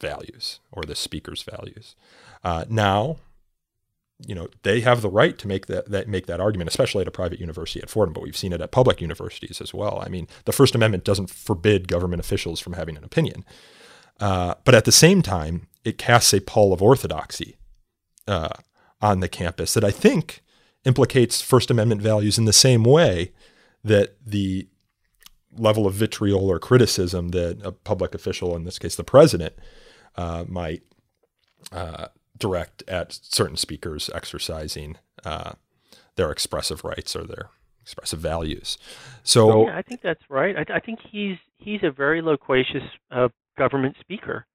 values 0.00 0.60
or 0.72 0.82
the 0.82 0.94
speaker's 0.94 1.42
values. 1.42 1.94
Uh, 2.42 2.64
now, 2.68 3.16
you 4.26 4.34
know 4.34 4.48
they 4.62 4.80
have 4.80 5.02
the 5.02 5.10
right 5.10 5.36
to 5.38 5.48
make 5.48 5.66
that, 5.66 5.90
that 5.90 6.08
make 6.08 6.26
that 6.26 6.40
argument, 6.40 6.68
especially 6.68 7.02
at 7.02 7.08
a 7.08 7.12
private 7.12 7.40
university 7.40 7.82
at 7.82 7.90
Fordham, 7.90 8.12
but 8.12 8.22
we've 8.22 8.36
seen 8.36 8.52
it 8.52 8.60
at 8.60 8.70
public 8.70 9.00
universities 9.00 9.60
as 9.60 9.74
well. 9.74 10.02
I 10.04 10.08
mean, 10.08 10.28
the 10.44 10.52
First 10.52 10.74
Amendment 10.74 11.04
doesn't 11.04 11.30
forbid 11.30 11.88
government 11.88 12.20
officials 12.20 12.60
from 12.60 12.74
having 12.74 12.96
an 12.96 13.04
opinion, 13.04 13.44
uh, 14.20 14.54
but 14.64 14.74
at 14.74 14.84
the 14.84 14.92
same 14.92 15.22
time, 15.22 15.68
it 15.84 15.98
casts 15.98 16.32
a 16.32 16.40
pall 16.40 16.72
of 16.72 16.82
orthodoxy 16.82 17.56
uh, 18.26 18.50
on 19.00 19.20
the 19.20 19.28
campus 19.28 19.74
that 19.74 19.84
I 19.84 19.90
think 19.90 20.42
implicates 20.84 21.40
First 21.40 21.70
Amendment 21.70 22.00
values 22.00 22.38
in 22.38 22.44
the 22.44 22.52
same 22.52 22.84
way 22.84 23.32
that 23.82 24.16
the 24.24 24.68
level 25.56 25.86
of 25.86 25.94
vitriol 25.94 26.50
or 26.50 26.58
criticism 26.58 27.28
that 27.28 27.60
a 27.64 27.72
public 27.72 28.14
official, 28.14 28.56
in 28.56 28.64
this 28.64 28.78
case 28.78 28.96
the 28.96 29.04
president, 29.04 29.54
uh, 30.16 30.44
might 30.48 30.82
uh, 31.72 32.08
direct 32.36 32.82
at 32.88 33.12
certain 33.12 33.56
speakers 33.56 34.10
exercising 34.14 34.96
uh, 35.24 35.52
their 36.16 36.30
expressive 36.30 36.84
rights 36.84 37.14
or 37.14 37.24
their 37.24 37.50
expressive 37.82 38.18
values. 38.18 38.78
So 39.22 39.66
yeah, 39.66 39.76
I 39.76 39.82
think 39.82 40.00
that's 40.02 40.22
right. 40.28 40.56
I, 40.56 40.76
I, 40.76 40.80
think 40.80 41.00
he's 41.10 41.36
he's 41.58 41.80
a 41.82 41.90
very 41.90 42.22
loquacious 42.22 42.82
uh, 43.10 43.28
government 43.58 43.96
speaker. 44.00 44.46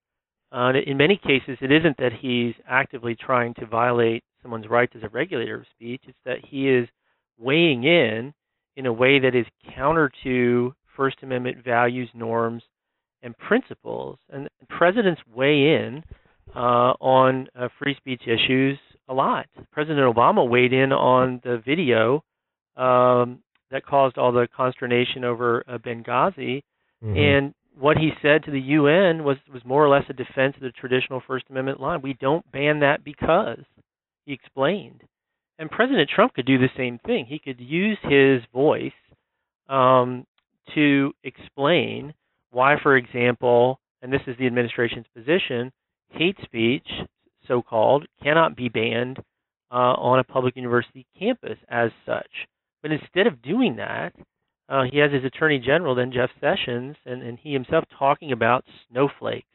Uh, 0.51 0.71
in 0.85 0.97
many 0.97 1.15
cases, 1.15 1.57
it 1.61 1.71
isn't 1.71 1.97
that 1.97 2.11
he's 2.19 2.55
actively 2.67 3.15
trying 3.15 3.53
to 3.55 3.67
violate 3.67 4.23
someone's 4.41 4.67
rights 4.67 4.93
as 4.95 5.03
a 5.03 5.09
regulator 5.09 5.57
of 5.57 5.65
speech. 5.75 6.01
It's 6.07 6.17
that 6.25 6.39
he 6.43 6.69
is 6.69 6.87
weighing 7.37 7.83
in 7.83 8.33
in 8.75 8.85
a 8.85 8.93
way 8.93 9.19
that 9.19 9.35
is 9.35 9.45
counter 9.75 10.11
to 10.23 10.73
First 10.95 11.17
Amendment 11.21 11.63
values, 11.63 12.09
norms, 12.13 12.63
and 13.21 13.37
principles. 13.37 14.17
And 14.29 14.49
presidents 14.69 15.21
weigh 15.33 15.75
in 15.75 16.03
uh, 16.55 16.93
on 16.99 17.47
uh, 17.57 17.67
free 17.77 17.95
speech 17.95 18.23
issues 18.23 18.77
a 19.07 19.13
lot. 19.13 19.47
President 19.71 19.99
Obama 19.99 20.47
weighed 20.47 20.73
in 20.73 20.91
on 20.91 21.41
the 21.43 21.61
video 21.65 22.23
um, 22.77 23.39
that 23.71 23.85
caused 23.85 24.17
all 24.17 24.31
the 24.31 24.47
consternation 24.55 25.23
over 25.23 25.63
uh, 25.67 25.77
Benghazi, 25.77 26.61
mm-hmm. 27.03 27.17
and 27.17 27.53
what 27.77 27.97
he 27.97 28.11
said 28.21 28.43
to 28.43 28.51
the 28.51 28.59
UN 28.59 29.23
was 29.23 29.37
was 29.51 29.63
more 29.65 29.83
or 29.83 29.89
less 29.89 30.03
a 30.09 30.13
defense 30.13 30.55
of 30.55 30.61
the 30.61 30.71
traditional 30.71 31.21
First 31.25 31.45
Amendment 31.49 31.79
line. 31.79 32.01
We 32.01 32.17
don't 32.19 32.49
ban 32.51 32.79
that 32.81 33.03
because 33.03 33.63
he 34.25 34.33
explained. 34.33 35.01
And 35.57 35.69
President 35.69 36.09
Trump 36.13 36.33
could 36.33 36.45
do 36.45 36.57
the 36.57 36.69
same 36.77 36.99
thing. 37.05 37.25
He 37.25 37.39
could 37.39 37.59
use 37.59 37.97
his 38.03 38.41
voice 38.53 38.93
um, 39.67 40.25
to 40.73 41.11
explain 41.23 42.13
why, 42.51 42.75
for 42.81 42.95
example, 42.95 43.79
and 44.01 44.11
this 44.11 44.21
is 44.25 44.37
the 44.37 44.47
administration's 44.47 45.05
position, 45.15 45.71
hate 46.11 46.37
speech, 46.43 46.87
so 47.47 47.61
called, 47.61 48.05
cannot 48.21 48.55
be 48.55 48.69
banned 48.69 49.19
uh, 49.71 49.75
on 49.95 50.19
a 50.19 50.23
public 50.23 50.55
university 50.55 51.05
campus 51.17 51.57
as 51.69 51.91
such. 52.05 52.29
But 52.81 52.91
instead 52.91 53.27
of 53.27 53.41
doing 53.41 53.77
that, 53.77 54.13
uh, 54.69 54.83
he 54.89 54.99
has 54.99 55.11
his 55.11 55.25
attorney 55.25 55.59
general, 55.59 55.95
then 55.95 56.11
Jeff 56.11 56.29
Sessions, 56.39 56.95
and, 57.05 57.23
and 57.23 57.37
he 57.39 57.53
himself 57.53 57.85
talking 57.97 58.31
about 58.31 58.65
snowflakes, 58.89 59.47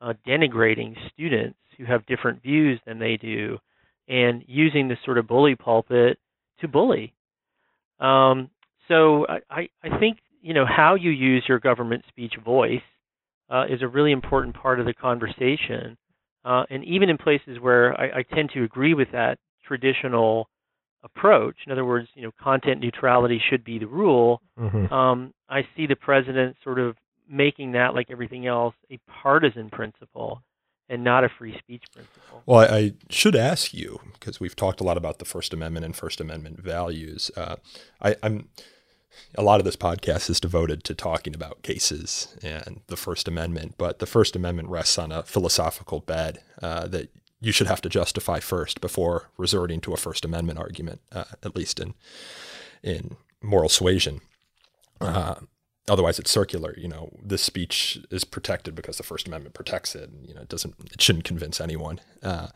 uh, 0.00 0.12
denigrating 0.26 0.94
students 1.12 1.58
who 1.78 1.84
have 1.84 2.06
different 2.06 2.42
views 2.42 2.78
than 2.86 2.98
they 2.98 3.16
do, 3.16 3.58
and 4.06 4.44
using 4.46 4.88
this 4.88 4.98
sort 5.04 5.18
of 5.18 5.26
bully 5.26 5.56
pulpit 5.56 6.18
to 6.60 6.68
bully. 6.68 7.14
Um, 7.98 8.50
so 8.88 9.26
I, 9.50 9.68
I 9.82 9.98
think 9.98 10.18
you 10.42 10.52
know 10.52 10.66
how 10.66 10.94
you 10.94 11.10
use 11.10 11.42
your 11.48 11.58
government 11.58 12.04
speech 12.08 12.34
voice 12.44 12.82
uh, 13.54 13.64
is 13.66 13.82
a 13.82 13.88
really 13.88 14.10
important 14.10 14.56
part 14.56 14.80
of 14.80 14.86
the 14.86 14.94
conversation. 14.94 15.96
Uh, 16.44 16.64
and 16.70 16.84
even 16.84 17.08
in 17.08 17.16
places 17.16 17.58
where 17.60 17.98
I, 17.98 18.18
I, 18.18 18.34
tend 18.34 18.50
to 18.52 18.64
agree 18.64 18.92
with 18.92 19.08
that 19.12 19.38
traditional 19.64 20.48
approach, 21.04 21.56
in 21.64 21.72
other 21.72 21.84
words, 21.84 22.08
you 22.14 22.22
know, 22.22 22.32
content 22.42 22.80
neutrality 22.80 23.40
should 23.48 23.64
be 23.64 23.78
the 23.78 23.86
rule. 23.86 24.42
Mm-hmm. 24.58 24.92
Um, 24.92 25.32
I 25.48 25.62
see 25.74 25.86
the 25.86 25.96
president 25.96 26.56
sort 26.62 26.78
of 26.78 26.96
making 27.30 27.72
that, 27.72 27.94
like 27.94 28.10
everything 28.10 28.46
else, 28.46 28.74
a 28.90 28.98
partisan 29.22 29.70
principle 29.70 30.42
and 30.90 31.02
not 31.02 31.24
a 31.24 31.28
free 31.38 31.56
speech 31.58 31.84
principle. 31.94 32.42
Well, 32.44 32.58
I, 32.58 32.76
I 32.76 32.92
should 33.08 33.36
ask 33.36 33.72
you 33.72 34.00
because 34.14 34.40
we've 34.40 34.56
talked 34.56 34.80
a 34.80 34.84
lot 34.84 34.98
about 34.98 35.18
the 35.18 35.24
First 35.24 35.54
Amendment 35.54 35.86
and 35.86 35.96
First 35.96 36.20
Amendment 36.20 36.60
values. 36.60 37.30
Uh, 37.36 37.56
I, 38.02 38.16
I'm 38.22 38.48
a 39.36 39.42
lot 39.42 39.60
of 39.60 39.64
this 39.64 39.76
podcast 39.76 40.30
is 40.30 40.40
devoted 40.40 40.84
to 40.84 40.94
talking 40.94 41.34
about 41.34 41.62
cases 41.62 42.36
and 42.42 42.80
the 42.86 42.96
First 42.96 43.28
Amendment, 43.28 43.74
but 43.78 43.98
the 43.98 44.06
First 44.06 44.36
Amendment 44.36 44.68
rests 44.68 44.98
on 44.98 45.12
a 45.12 45.22
philosophical 45.22 46.00
bed 46.00 46.40
uh, 46.62 46.86
that 46.88 47.10
you 47.40 47.52
should 47.52 47.66
have 47.66 47.82
to 47.82 47.88
justify 47.88 48.40
first 48.40 48.80
before 48.80 49.28
resorting 49.36 49.80
to 49.82 49.92
a 49.92 49.98
First 49.98 50.24
Amendment 50.24 50.58
argument, 50.58 51.00
uh, 51.12 51.24
at 51.42 51.54
least 51.54 51.78
in 51.78 51.94
in 52.82 53.16
moral 53.42 53.68
suasion. 53.68 54.20
Uh, 55.00 55.34
otherwise, 55.88 56.18
it's 56.18 56.30
circular. 56.30 56.74
You 56.78 56.88
know, 56.88 57.10
this 57.22 57.42
speech 57.42 57.98
is 58.10 58.24
protected 58.24 58.74
because 58.74 58.96
the 58.96 59.02
First 59.02 59.26
Amendment 59.26 59.54
protects 59.54 59.94
it. 59.94 60.10
And, 60.10 60.26
you 60.26 60.34
know, 60.34 60.42
it 60.42 60.48
doesn't. 60.48 60.74
It 60.92 61.00
shouldn't 61.00 61.24
convince 61.24 61.60
anyone. 61.60 62.00
Uh, 62.22 62.48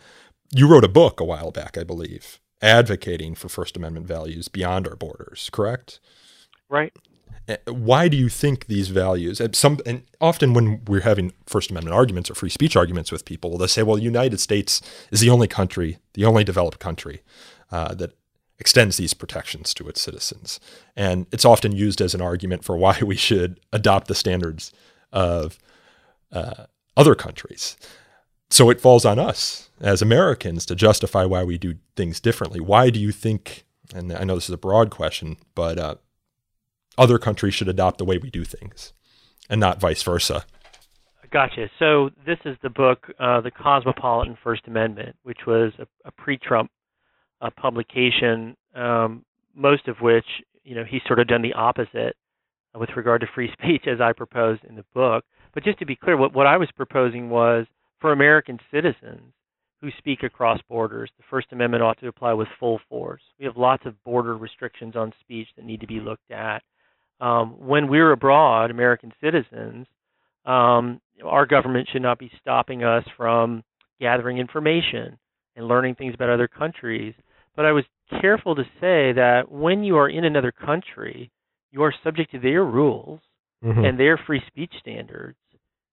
you 0.54 0.66
wrote 0.66 0.84
a 0.84 0.88
book 0.88 1.20
a 1.20 1.24
while 1.24 1.50
back, 1.50 1.76
I 1.76 1.84
believe, 1.84 2.38
advocating 2.62 3.34
for 3.34 3.48
First 3.48 3.76
Amendment 3.76 4.06
values 4.06 4.48
beyond 4.48 4.86
our 4.86 4.96
borders. 4.96 5.50
Correct? 5.52 6.00
Right. 6.68 6.92
Eh, 7.48 7.56
why 7.66 8.08
do 8.08 8.16
you 8.16 8.28
think 8.28 8.66
these 8.66 8.88
values? 8.88 9.40
And 9.40 9.56
some 9.56 9.78
and 9.86 10.02
often 10.20 10.52
when 10.52 10.82
we're 10.86 11.00
having 11.00 11.32
First 11.46 11.70
Amendment 11.70 11.94
arguments 11.94 12.30
or 12.30 12.34
free 12.34 12.50
speech 12.50 12.76
arguments 12.76 13.10
with 13.10 13.24
people, 13.24 13.56
they'll 13.56 13.68
say, 13.68 13.82
"Well, 13.82 13.96
the 13.96 14.02
United 14.02 14.38
States 14.38 14.82
is 15.10 15.20
the 15.20 15.30
only 15.30 15.48
country, 15.48 15.98
the 16.14 16.24
only 16.26 16.44
developed 16.44 16.78
country 16.78 17.22
uh, 17.72 17.94
that 17.94 18.12
extends 18.58 18.96
these 18.96 19.14
protections 19.14 19.72
to 19.74 19.88
its 19.88 20.00
citizens," 20.00 20.60
and 20.94 21.26
it's 21.32 21.44
often 21.46 21.72
used 21.72 22.00
as 22.02 22.14
an 22.14 22.20
argument 22.20 22.64
for 22.64 22.76
why 22.76 22.98
we 23.02 23.16
should 23.16 23.60
adopt 23.72 24.08
the 24.08 24.14
standards 24.14 24.72
of 25.10 25.58
uh, 26.32 26.66
other 26.96 27.14
countries. 27.14 27.76
So 28.50 28.70
it 28.70 28.80
falls 28.80 29.04
on 29.04 29.18
us 29.18 29.70
as 29.80 30.02
Americans 30.02 30.66
to 30.66 30.74
justify 30.74 31.24
why 31.24 31.44
we 31.44 31.58
do 31.58 31.76
things 31.96 32.20
differently. 32.20 32.60
Why 32.60 32.90
do 32.90 32.98
you 33.00 33.12
think? 33.12 33.64
And 33.94 34.12
I 34.12 34.24
know 34.24 34.34
this 34.34 34.48
is 34.50 34.54
a 34.54 34.58
broad 34.58 34.90
question, 34.90 35.36
but 35.54 35.78
uh, 35.78 35.94
other 36.98 37.18
countries 37.18 37.54
should 37.54 37.68
adopt 37.68 37.98
the 37.98 38.04
way 38.04 38.18
we 38.18 38.30
do 38.30 38.44
things 38.44 38.92
and 39.48 39.60
not 39.60 39.80
vice 39.80 40.02
versa. 40.02 40.44
Gotcha. 41.30 41.68
So 41.78 42.10
this 42.26 42.38
is 42.44 42.56
the 42.62 42.70
book, 42.70 43.06
uh, 43.20 43.40
The 43.42 43.50
Cosmopolitan 43.50 44.38
First 44.42 44.62
Amendment, 44.66 45.14
which 45.24 45.40
was 45.46 45.72
a, 45.78 45.86
a 46.06 46.10
pre-Trump 46.12 46.70
uh, 47.42 47.50
publication, 47.56 48.56
um, 48.74 49.24
most 49.54 49.88
of 49.88 49.96
which, 50.00 50.24
you 50.64 50.74
know, 50.74 50.84
he's 50.88 51.02
sort 51.06 51.18
of 51.18 51.28
done 51.28 51.42
the 51.42 51.52
opposite 51.52 52.16
with 52.74 52.88
regard 52.96 53.20
to 53.20 53.26
free 53.34 53.50
speech 53.62 53.84
as 53.86 54.00
I 54.00 54.12
proposed 54.12 54.64
in 54.64 54.76
the 54.76 54.84
book. 54.94 55.24
But 55.52 55.64
just 55.64 55.78
to 55.80 55.86
be 55.86 55.96
clear, 55.96 56.16
what, 56.16 56.32
what 56.32 56.46
I 56.46 56.56
was 56.56 56.68
proposing 56.74 57.28
was 57.28 57.66
for 58.00 58.12
American 58.12 58.58
citizens 58.72 59.32
who 59.80 59.90
speak 59.98 60.22
across 60.22 60.60
borders, 60.68 61.10
the 61.18 61.24
First 61.30 61.48
Amendment 61.52 61.82
ought 61.82 61.98
to 62.00 62.08
apply 62.08 62.32
with 62.32 62.48
full 62.58 62.80
force. 62.88 63.22
We 63.38 63.44
have 63.44 63.56
lots 63.56 63.84
of 63.86 64.02
border 64.02 64.36
restrictions 64.36 64.96
on 64.96 65.12
speech 65.20 65.48
that 65.56 65.64
need 65.64 65.80
to 65.80 65.86
be 65.86 66.00
looked 66.00 66.30
at 66.30 66.62
um, 67.20 67.56
when 67.58 67.88
we're 67.88 68.12
abroad, 68.12 68.70
American 68.70 69.12
citizens, 69.22 69.86
um, 70.44 71.00
our 71.24 71.46
government 71.46 71.88
should 71.92 72.02
not 72.02 72.18
be 72.18 72.30
stopping 72.40 72.84
us 72.84 73.04
from 73.16 73.62
gathering 74.00 74.38
information 74.38 75.18
and 75.56 75.66
learning 75.66 75.96
things 75.96 76.14
about 76.14 76.30
other 76.30 76.48
countries. 76.48 77.14
But 77.56 77.66
I 77.66 77.72
was 77.72 77.84
careful 78.20 78.54
to 78.54 78.62
say 78.80 79.12
that 79.12 79.50
when 79.50 79.82
you 79.82 79.96
are 79.96 80.08
in 80.08 80.24
another 80.24 80.52
country, 80.52 81.30
you 81.72 81.82
are 81.82 81.92
subject 82.04 82.30
to 82.32 82.38
their 82.38 82.64
rules 82.64 83.20
mm-hmm. 83.64 83.84
and 83.84 83.98
their 83.98 84.16
free 84.16 84.42
speech 84.46 84.72
standards. 84.80 85.36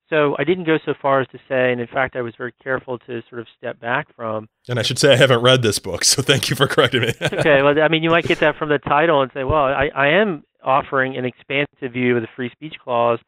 So 0.10 0.36
I 0.38 0.44
didn't 0.44 0.66
go 0.66 0.78
so 0.86 0.94
far 1.02 1.22
as 1.22 1.28
to 1.30 1.40
say, 1.50 1.72
and 1.72 1.82
in 1.82 1.88
fact, 1.88 2.16
I 2.16 2.22
was 2.22 2.36
very 2.38 2.54
careful 2.64 3.00
to 3.00 3.22
sort 3.28 3.42
of 3.42 3.48
step 3.58 3.80
back 3.80 4.08
from. 4.16 4.48
And 4.70 4.78
I 4.78 4.84
should 4.84 5.00
say 5.00 5.14
I 5.14 5.16
haven't 5.16 5.42
read 5.42 5.64
this 5.64 5.80
book, 5.80 6.04
so 6.04 6.22
thank 6.22 6.50
you 6.50 6.56
for 6.56 6.68
correcting 6.68 7.02
me. 7.02 7.14
okay, 7.22 7.64
well, 7.64 7.80
I 7.82 7.88
mean, 7.88 8.04
you 8.04 8.12
might 8.12 8.26
get 8.26 8.40
that 8.42 8.58
from 8.58 8.70
the 8.70 8.78
title 8.78 9.22
and 9.22 9.32
say, 9.34 9.44
well, 9.44 9.66
I, 9.66 9.90
I 9.96 10.08
am 10.10 10.44
offering 10.64 11.18
an 11.18 11.26
expansive 11.26 11.94
view 11.94 12.16
of 12.16 12.22
the 12.22 12.28
free 12.36 12.52
speech 12.52 12.76
clause 12.84 13.20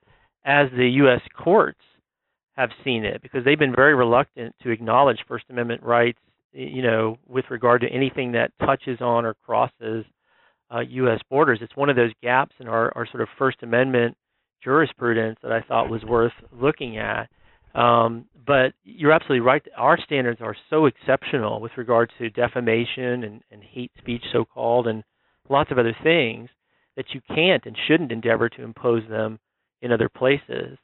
as 0.46 0.70
the 0.76 0.88
U.S. 1.02 1.22
courts 1.36 1.82
have 2.56 2.70
seen 2.84 3.06
it, 3.06 3.22
because 3.22 3.44
they've 3.44 3.60
been 3.60 3.76
very 3.76 3.94
reluctant 3.94 4.56
to 4.64 4.72
acknowledge 4.72 5.18
First 5.28 5.46
Amendment 5.50 5.84
rights, 5.84 6.20
you 6.54 6.82
know, 6.82 7.18
with 7.28 7.46
regard 7.50 7.82
to 7.82 7.88
anything 7.88 8.32
that 8.32 8.52
touches 8.60 9.00
on 9.02 9.26
or 9.26 9.36
crosses 9.46 10.06
uh, 10.74 10.80
U.S. 10.80 11.20
borders. 11.30 11.60
It's 11.62 11.76
one 11.76 11.90
of 11.90 11.96
those 11.96 12.12
gaps 12.22 12.56
in 12.60 12.68
our, 12.68 12.92
our 12.96 13.08
sort 13.08 13.22
of 13.22 13.30
First 13.38 13.62
Amendment 13.62 14.16
jurisprudence 14.64 15.40
that 15.44 15.52
I 15.52 15.62
thought 15.62 15.90
was 15.90 16.04
worth 16.04 16.34
looking 16.52 16.98
at. 16.98 17.30
Um, 17.76 18.26
but 18.46 18.74
you're 18.84 19.12
absolutely 19.12 19.42
right. 19.42 19.62
Our 19.78 20.00
standards 20.00 20.42
are 20.42 20.56
so 20.70 20.86
exceptional 20.86 21.60
with 21.60 21.74
regard 21.78 22.12
to 22.18 22.30
defamation 22.30 23.24
and, 23.24 23.42
and 23.52 23.62
hate 23.64 23.92
speech, 23.98 24.24
so 24.32 24.46
called, 24.46 24.88
and 24.88 25.04
lots 25.50 25.70
of 25.72 25.78
other 25.78 25.96
things 26.04 26.50
that 26.96 27.14
you 27.14 27.22
can't 27.28 27.66
and 27.66 27.78
shouldn't 27.88 28.12
endeavor 28.12 28.50
to 28.50 28.64
impose 28.64 29.08
them 29.10 29.40
in 29.82 29.92
other 29.92 30.10
places. 30.10 30.78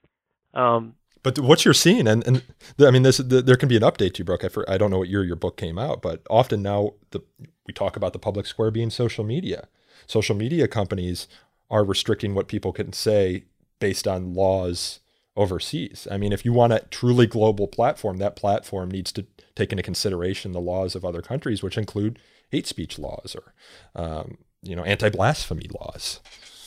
Um, 0.53 0.93
but 1.23 1.39
what 1.39 1.63
you're 1.63 1.73
seeing, 1.73 2.05
and, 2.05 2.25
and 2.27 2.43
the, 2.75 2.87
I 2.87 2.91
mean, 2.91 3.03
this 3.03 3.17
the, 3.17 3.41
there 3.41 3.55
can 3.55 3.69
be 3.69 3.77
an 3.77 3.81
update 3.81 4.13
to 4.15 4.19
you, 4.19 4.25
Brooke. 4.25 4.43
I, 4.43 4.49
for, 4.49 4.69
I 4.69 4.77
don't 4.77 4.91
know 4.91 4.99
what 4.99 5.07
year 5.07 5.23
your 5.23 5.37
book 5.37 5.55
came 5.57 5.79
out, 5.79 6.01
but 6.01 6.21
often 6.29 6.61
now 6.61 6.93
the, 7.11 7.21
we 7.65 7.73
talk 7.73 7.95
about 7.95 8.13
the 8.13 8.19
public 8.19 8.45
square 8.45 8.71
being 8.71 8.89
social 8.89 9.23
media. 9.23 9.67
Social 10.05 10.35
media 10.35 10.67
companies 10.67 11.27
are 11.71 11.85
restricting 11.85 12.35
what 12.35 12.49
people 12.49 12.73
can 12.73 12.91
say 12.91 13.45
based 13.79 14.07
on 14.07 14.33
laws 14.33 14.99
overseas. 15.35 16.07
I 16.11 16.17
mean, 16.17 16.31
if 16.31 16.45
you 16.45 16.53
want 16.53 16.73
a 16.73 16.85
truly 16.91 17.27
global 17.27 17.67
platform, 17.67 18.17
that 18.17 18.35
platform 18.35 18.89
needs 18.91 19.11
to 19.13 19.25
take 19.55 19.71
into 19.71 19.83
consideration 19.83 20.51
the 20.51 20.61
laws 20.61 20.95
of 20.95 21.03
other 21.03 21.21
countries, 21.21 21.63
which 21.63 21.77
include 21.77 22.19
hate 22.51 22.67
speech 22.67 22.99
laws 22.99 23.35
or 23.35 23.53
um, 24.01 24.37
you 24.61 24.75
know 24.75 24.83
anti-blasphemy 24.83 25.69
laws. 25.79 26.19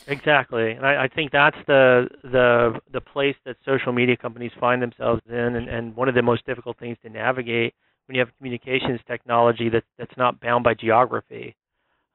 Exactly, 0.08 0.70
and 0.70 0.86
I, 0.86 1.04
I, 1.04 1.08
think 1.08 1.32
that's 1.32 1.56
the 1.66 2.08
the 2.22 2.78
the 2.92 3.00
place 3.00 3.34
that 3.44 3.56
social 3.64 3.92
media 3.92 4.16
companies 4.16 4.52
find 4.60 4.80
themselves 4.80 5.20
in, 5.28 5.34
and, 5.34 5.68
and 5.68 5.96
one 5.96 6.08
of 6.08 6.14
the 6.14 6.22
most 6.22 6.46
difficult 6.46 6.78
things 6.78 6.96
to 7.02 7.08
navigate 7.08 7.74
when 8.06 8.14
you 8.14 8.20
have 8.20 8.28
communications 8.38 9.00
technology 9.08 9.68
that 9.68 9.82
that's 9.98 10.16
not 10.16 10.40
bound 10.40 10.62
by 10.62 10.74
geography. 10.74 11.56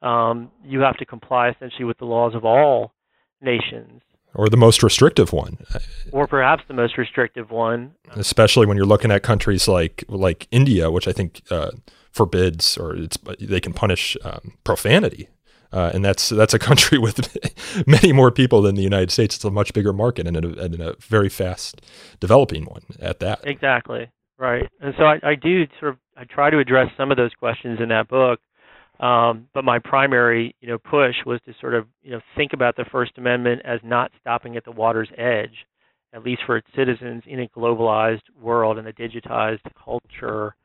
Um, 0.02 0.52
you 0.64 0.80
have 0.80 0.98
to 0.98 1.06
comply 1.06 1.50
essentially 1.50 1.84
with 1.86 1.98
the 1.98 2.06
laws 2.06 2.34
of 2.34 2.46
all 2.46 2.94
nations, 3.42 4.02
or 4.34 4.50
the 4.50 4.58
most 4.58 4.84
restrictive 4.84 5.34
one, 5.34 5.58
or 6.12 6.28
perhaps 6.28 6.64
the 6.68 6.74
most 6.74 6.98
restrictive 6.98 7.52
one. 7.52 7.94
Especially 8.12 8.66
when 8.66 8.78
you're 8.78 8.86
looking 8.86 9.12
at 9.12 9.24
countries 9.24 9.68
like 9.68 10.04
like 10.08 10.48
India, 10.52 10.90
which 10.92 11.08
I 11.08 11.12
think 11.12 11.42
uh, 11.50 11.72
forbids 12.12 12.78
or 12.78 12.96
it's 12.96 13.18
they 13.40 13.60
can 13.60 13.74
punish 13.74 14.18
um, 14.24 14.54
profanity 14.64 15.30
Uh, 15.74 15.90
and 15.94 16.04
that's 16.04 16.30
that's 16.30 16.54
a 16.54 16.60
country 16.60 16.98
with 17.06 17.38
many 17.88 18.12
more 18.12 18.32
people 18.32 18.62
than 18.62 18.76
the 18.76 18.82
United 18.84 19.12
States. 19.12 19.36
It's 19.36 19.46
a 19.46 19.52
much 19.52 19.74
bigger 19.74 19.94
market 19.94 20.28
and 20.28 20.38
a, 20.38 20.64
and 20.64 20.82
a 20.82 20.96
very 21.00 21.30
fast 21.30 21.82
developing 22.20 22.66
one 22.66 22.84
at 23.00 23.20
that. 23.20 23.40
Exactly 23.44 24.10
right. 24.42 24.68
And 24.82 24.94
so 24.98 25.04
I, 25.06 25.20
I 25.24 25.36
do 25.36 25.66
sort 25.80 25.94
of 25.94 26.00
I 26.18 26.26
try 26.26 26.50
to 26.50 26.60
address 26.60 26.90
some 26.98 27.12
of 27.12 27.18
those 27.18 27.34
questions 27.36 27.80
in 27.80 27.90
that 27.90 28.10
book. 28.10 28.42
Um, 29.02 29.48
but 29.54 29.64
my 29.64 29.80
primary, 29.80 30.56
you 30.62 30.68
know, 30.68 30.78
push 30.78 31.16
was 31.26 31.40
to 31.48 31.54
sort 31.60 31.74
of, 31.74 31.88
you 32.04 32.12
know, 32.12 32.22
think 32.38 32.54
about 32.54 32.76
the 32.76 32.86
First 32.92 33.14
Amendment 33.18 33.64
as 33.66 33.80
not 33.84 34.12
stopping 34.22 34.56
at 34.56 34.64
the 34.64 34.72
water's 34.72 35.10
edge, 35.18 35.66
at 36.14 36.24
least 36.24 36.44
for 36.46 36.56
its 36.58 36.68
citizens 36.76 37.24
in 37.26 37.42
a 37.42 37.48
globalized 37.48 38.22
world 38.40 38.78
and 38.78 38.88
a 38.88 38.94
digitized 38.94 39.66
culture. 39.84 40.56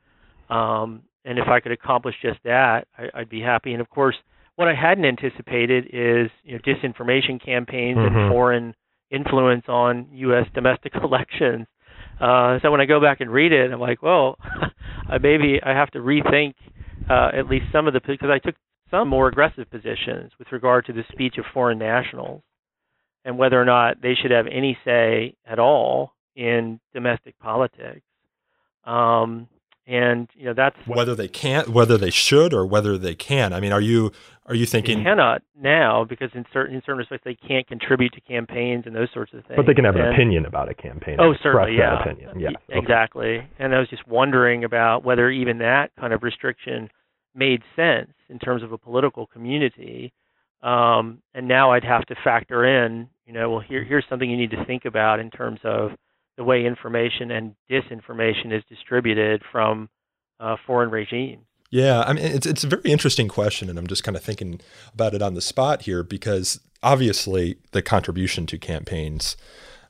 Um, 0.49 1.01
and 1.25 1.39
if 1.39 1.47
I 1.47 1.59
could 1.59 1.71
accomplish 1.71 2.15
just 2.21 2.39
that, 2.43 2.87
I, 2.97 3.19
would 3.19 3.29
be 3.29 3.41
happy. 3.41 3.73
And 3.73 3.81
of 3.81 3.89
course, 3.89 4.15
what 4.55 4.67
I 4.67 4.75
hadn't 4.75 5.05
anticipated 5.05 5.85
is, 5.85 6.29
you 6.43 6.53
know, 6.53 6.59
disinformation 6.59 7.43
campaigns 7.43 7.97
mm-hmm. 7.97 8.15
and 8.15 8.31
foreign 8.31 8.75
influence 9.09 9.65
on 9.67 10.07
U.S. 10.11 10.45
domestic 10.53 10.93
elections. 11.03 11.65
Uh, 12.21 12.59
so 12.61 12.69
when 12.69 12.81
I 12.81 12.85
go 12.85 13.01
back 13.01 13.19
and 13.19 13.31
read 13.31 13.51
it, 13.51 13.71
I'm 13.71 13.79
like, 13.79 14.03
well, 14.03 14.37
maybe 15.21 15.59
I 15.63 15.71
have 15.71 15.89
to 15.91 15.99
rethink 15.99 16.53
uh, 17.09 17.29
at 17.33 17.47
least 17.47 17.65
some 17.71 17.87
of 17.87 17.93
the 17.93 18.01
because 18.05 18.29
I 18.29 18.39
took 18.39 18.55
some 18.91 19.07
more 19.07 19.27
aggressive 19.27 19.69
positions 19.69 20.31
with 20.39 20.51
regard 20.51 20.85
to 20.85 20.93
the 20.93 21.03
speech 21.11 21.35
of 21.37 21.45
foreign 21.53 21.79
nationals 21.79 22.41
and 23.25 23.37
whether 23.37 23.61
or 23.61 23.65
not 23.65 24.01
they 24.01 24.15
should 24.15 24.31
have 24.31 24.47
any 24.47 24.77
say 24.85 25.35
at 25.45 25.59
all 25.59 26.13
in 26.35 26.79
domestic 26.93 27.37
politics. 27.39 28.01
Um, 28.85 29.49
and 29.87 30.27
you 30.35 30.45
know 30.45 30.53
that's 30.53 30.75
whether 30.85 31.15
they 31.15 31.29
can't, 31.29 31.69
whether 31.69 31.97
they 31.97 32.09
should, 32.09 32.53
or 32.53 32.65
whether 32.65 32.97
they 32.97 33.15
can. 33.15 33.53
I 33.53 33.59
mean, 33.59 33.71
are 33.71 33.81
you 33.81 34.11
are 34.45 34.53
you 34.53 34.65
thinking 34.65 34.99
they 34.99 35.03
cannot 35.03 35.41
now 35.59 36.03
because 36.03 36.29
in 36.33 36.45
certain 36.51 36.75
in 36.75 36.81
certain 36.81 36.97
respects 36.97 37.23
they 37.23 37.35
can't 37.35 37.65
contribute 37.67 38.13
to 38.13 38.21
campaigns 38.21 38.83
and 38.85 38.95
those 38.95 39.07
sorts 39.13 39.33
of 39.33 39.45
things. 39.45 39.55
But 39.55 39.65
they 39.65 39.73
can 39.73 39.85
have 39.85 39.95
and, 39.95 40.07
an 40.07 40.13
opinion 40.13 40.45
about 40.45 40.69
a 40.69 40.73
campaign. 40.73 41.17
Oh, 41.19 41.33
certainly, 41.41 41.77
yeah, 41.77 42.01
opinion. 42.01 42.39
yeah, 42.39 42.49
exactly. 42.69 43.37
Okay. 43.37 43.49
And 43.59 43.73
I 43.73 43.79
was 43.79 43.89
just 43.89 44.05
wondering 44.07 44.65
about 44.65 45.03
whether 45.03 45.29
even 45.29 45.59
that 45.59 45.91
kind 45.97 46.13
of 46.13 46.21
restriction 46.21 46.89
made 47.33 47.61
sense 47.75 48.11
in 48.29 48.39
terms 48.39 48.63
of 48.63 48.73
a 48.73 48.77
political 48.77 49.25
community. 49.25 50.11
Um, 50.63 51.21
and 51.33 51.47
now 51.47 51.71
I'd 51.71 51.83
have 51.83 52.05
to 52.07 52.15
factor 52.23 52.65
in, 52.65 53.07
you 53.25 53.33
know, 53.33 53.51
well, 53.51 53.59
here, 53.59 53.83
here's 53.83 54.05
something 54.09 54.29
you 54.29 54.37
need 54.37 54.51
to 54.51 54.65
think 54.65 54.85
about 54.85 55.19
in 55.19 55.29
terms 55.29 55.59
of 55.63 55.91
the 56.37 56.43
way 56.43 56.65
information 56.65 57.31
and 57.31 57.55
disinformation 57.69 58.55
is 58.55 58.63
distributed 58.69 59.41
from 59.51 59.89
uh, 60.39 60.55
foreign 60.65 60.89
regimes. 60.89 61.43
Yeah, 61.69 62.03
I 62.07 62.13
mean, 62.13 62.23
it's 62.23 62.45
it's 62.45 62.63
a 62.63 62.67
very 62.67 62.89
interesting 62.89 63.27
question, 63.27 63.69
and 63.69 63.77
I'm 63.77 63.87
just 63.87 64.03
kind 64.03 64.15
of 64.15 64.23
thinking 64.23 64.61
about 64.93 65.13
it 65.13 65.21
on 65.21 65.33
the 65.33 65.41
spot 65.41 65.81
here 65.81 66.01
because 66.01 66.61
obviously 66.81 67.57
the 67.71 67.81
contribution 67.81 68.45
to 68.45 68.57
campaigns 68.57 69.35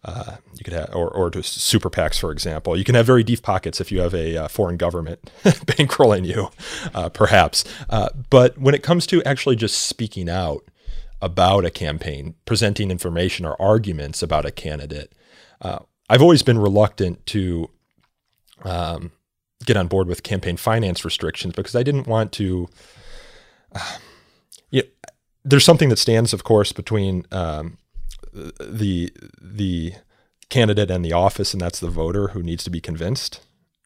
uh, 0.03 0.37
you 0.53 0.63
could 0.63 0.73
have, 0.73 0.89
or, 0.93 1.09
or 1.09 1.29
to 1.29 1.43
super 1.43 1.89
PACs, 1.89 2.19
for 2.19 2.31
example. 2.31 2.77
You 2.77 2.83
can 2.83 2.95
have 2.95 3.05
very 3.05 3.23
deep 3.23 3.41
pockets 3.41 3.81
if 3.81 3.91
you 3.91 3.99
have 3.99 4.13
a 4.13 4.37
uh, 4.37 4.47
foreign 4.47 4.77
government 4.77 5.31
bankrolling 5.43 6.25
you, 6.25 6.49
uh, 6.93 7.09
perhaps. 7.09 7.63
Uh, 7.89 8.09
but 8.29 8.57
when 8.57 8.73
it 8.73 8.83
comes 8.83 9.05
to 9.07 9.23
actually 9.23 9.55
just 9.55 9.77
speaking 9.77 10.29
out 10.29 10.63
about 11.21 11.65
a 11.65 11.71
campaign, 11.71 12.35
presenting 12.45 12.89
information 12.89 13.45
or 13.45 13.59
arguments 13.61 14.21
about 14.21 14.45
a 14.45 14.51
candidate, 14.51 15.13
uh, 15.61 15.79
I've 16.09 16.21
always 16.21 16.43
been 16.43 16.59
reluctant 16.59 17.25
to 17.27 17.69
um, 18.63 19.11
get 19.65 19.77
on 19.77 19.87
board 19.87 20.07
with 20.07 20.23
campaign 20.23 20.57
finance 20.57 21.03
restrictions 21.03 21.53
because 21.55 21.75
I 21.75 21.83
didn't 21.83 22.07
want 22.07 22.31
to. 22.33 22.67
Uh, 23.73 23.97
you 24.71 24.83
know, 24.83 24.87
there's 25.43 25.65
something 25.65 25.89
that 25.89 25.99
stands, 25.99 26.33
of 26.33 26.43
course, 26.43 26.71
between 26.71 27.25
um, 27.31 27.77
the 28.33 29.11
the 29.41 29.93
candidate 30.49 30.91
and 30.91 31.03
the 31.03 31.13
office, 31.13 31.53
and 31.53 31.61
that's 31.61 31.79
the 31.79 31.89
voter 31.89 32.29
who 32.29 32.41
needs 32.41 32.63
to 32.63 32.69
be 32.69 32.81
convinced 32.81 33.41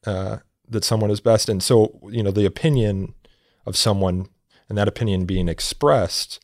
uh, 0.05 0.37
that 0.67 0.83
someone 0.83 1.11
is 1.11 1.19
best. 1.19 1.49
And 1.49 1.61
so, 1.61 1.99
you 2.09 2.23
know, 2.23 2.31
the 2.31 2.45
opinion 2.45 3.15
of 3.65 3.75
someone 3.75 4.29
and 4.69 4.77
that 4.77 4.87
opinion 4.87 5.25
being 5.25 5.49
expressed. 5.49 6.39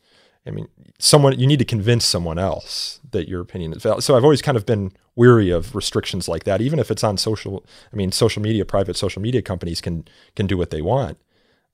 I 0.45 0.51
mean, 0.51 0.67
someone 0.99 1.39
you 1.39 1.47
need 1.47 1.59
to 1.59 1.65
convince 1.65 2.03
someone 2.03 2.37
else 2.37 2.99
that 3.17 3.27
your 3.27 3.41
opinion 3.41 3.73
is 3.73 3.83
valid. 3.83 4.03
So 4.03 4.15
I've 4.15 4.23
always 4.23 4.41
kind 4.41 4.57
of 4.57 4.65
been 4.65 4.91
weary 5.15 5.49
of 5.51 5.75
restrictions 5.75 6.27
like 6.27 6.43
that, 6.45 6.61
even 6.61 6.79
if 6.79 6.89
it's 6.91 7.03
on 7.03 7.17
social. 7.17 7.65
I 7.93 7.95
mean, 7.95 8.11
social 8.11 8.41
media, 8.41 8.63
private 8.65 8.95
social 8.97 9.21
media 9.21 9.41
companies 9.41 9.81
can 9.81 10.05
can 10.35 10.47
do 10.47 10.57
what 10.57 10.69
they 10.69 10.81
want, 10.81 11.17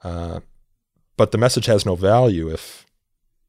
uh, 0.03 0.39
but 1.17 1.31
the 1.31 1.37
message 1.37 1.67
has 1.67 1.85
no 1.85 1.95
value 1.95 2.53
if 2.53 2.85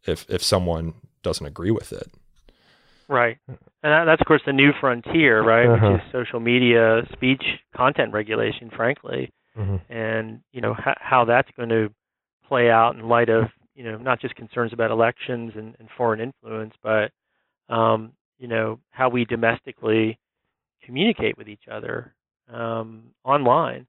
if 0.07 0.27
if 0.29 0.43
someone 0.43 0.95
doesn't 1.23 1.47
agree 1.47 1.71
with 1.71 1.93
it. 1.93 2.09
Right. 3.09 3.39
And 3.49 3.59
that, 3.93 4.05
that's, 4.07 4.23
of 4.23 4.27
course, 4.27 4.43
the 4.47 4.53
new 4.53 4.73
frontier, 4.81 5.43
right, 5.43 5.69
uh-huh. 5.69 5.93
which 5.93 6.01
is 6.01 6.13
social 6.13 6.41
media 6.41 7.03
speech 7.13 7.45
content 7.77 8.13
regulation, 8.15 8.71
frankly. 8.75 9.31
Mm-hmm. 9.57 9.93
And, 9.93 10.41
you 10.53 10.61
know, 10.63 10.73
ha- 10.75 11.01
how 11.01 11.25
that's 11.27 11.51
going 11.57 11.69
to 11.69 11.91
play 12.49 12.71
out 12.71 12.97
in 12.97 13.09
light 13.09 13.29
of, 13.29 13.45
you 13.75 13.85
know, 13.85 13.99
not 13.99 14.21
just 14.21 14.35
concerns 14.37 14.73
about 14.73 14.91
elections 14.91 15.53
and, 15.55 15.77
and 15.79 15.89
foreign 15.97 16.21
influence, 16.21 16.75
but, 16.83 17.13
um, 17.69 18.13
you 18.39 18.49
know, 18.49 18.79
how 18.91 19.09
we 19.09 19.25
domestically 19.25 20.19
communicate 20.85 21.39
with 21.39 21.49
each 21.49 21.69
other 21.71 22.15
um, 22.53 23.05
online. 23.25 23.87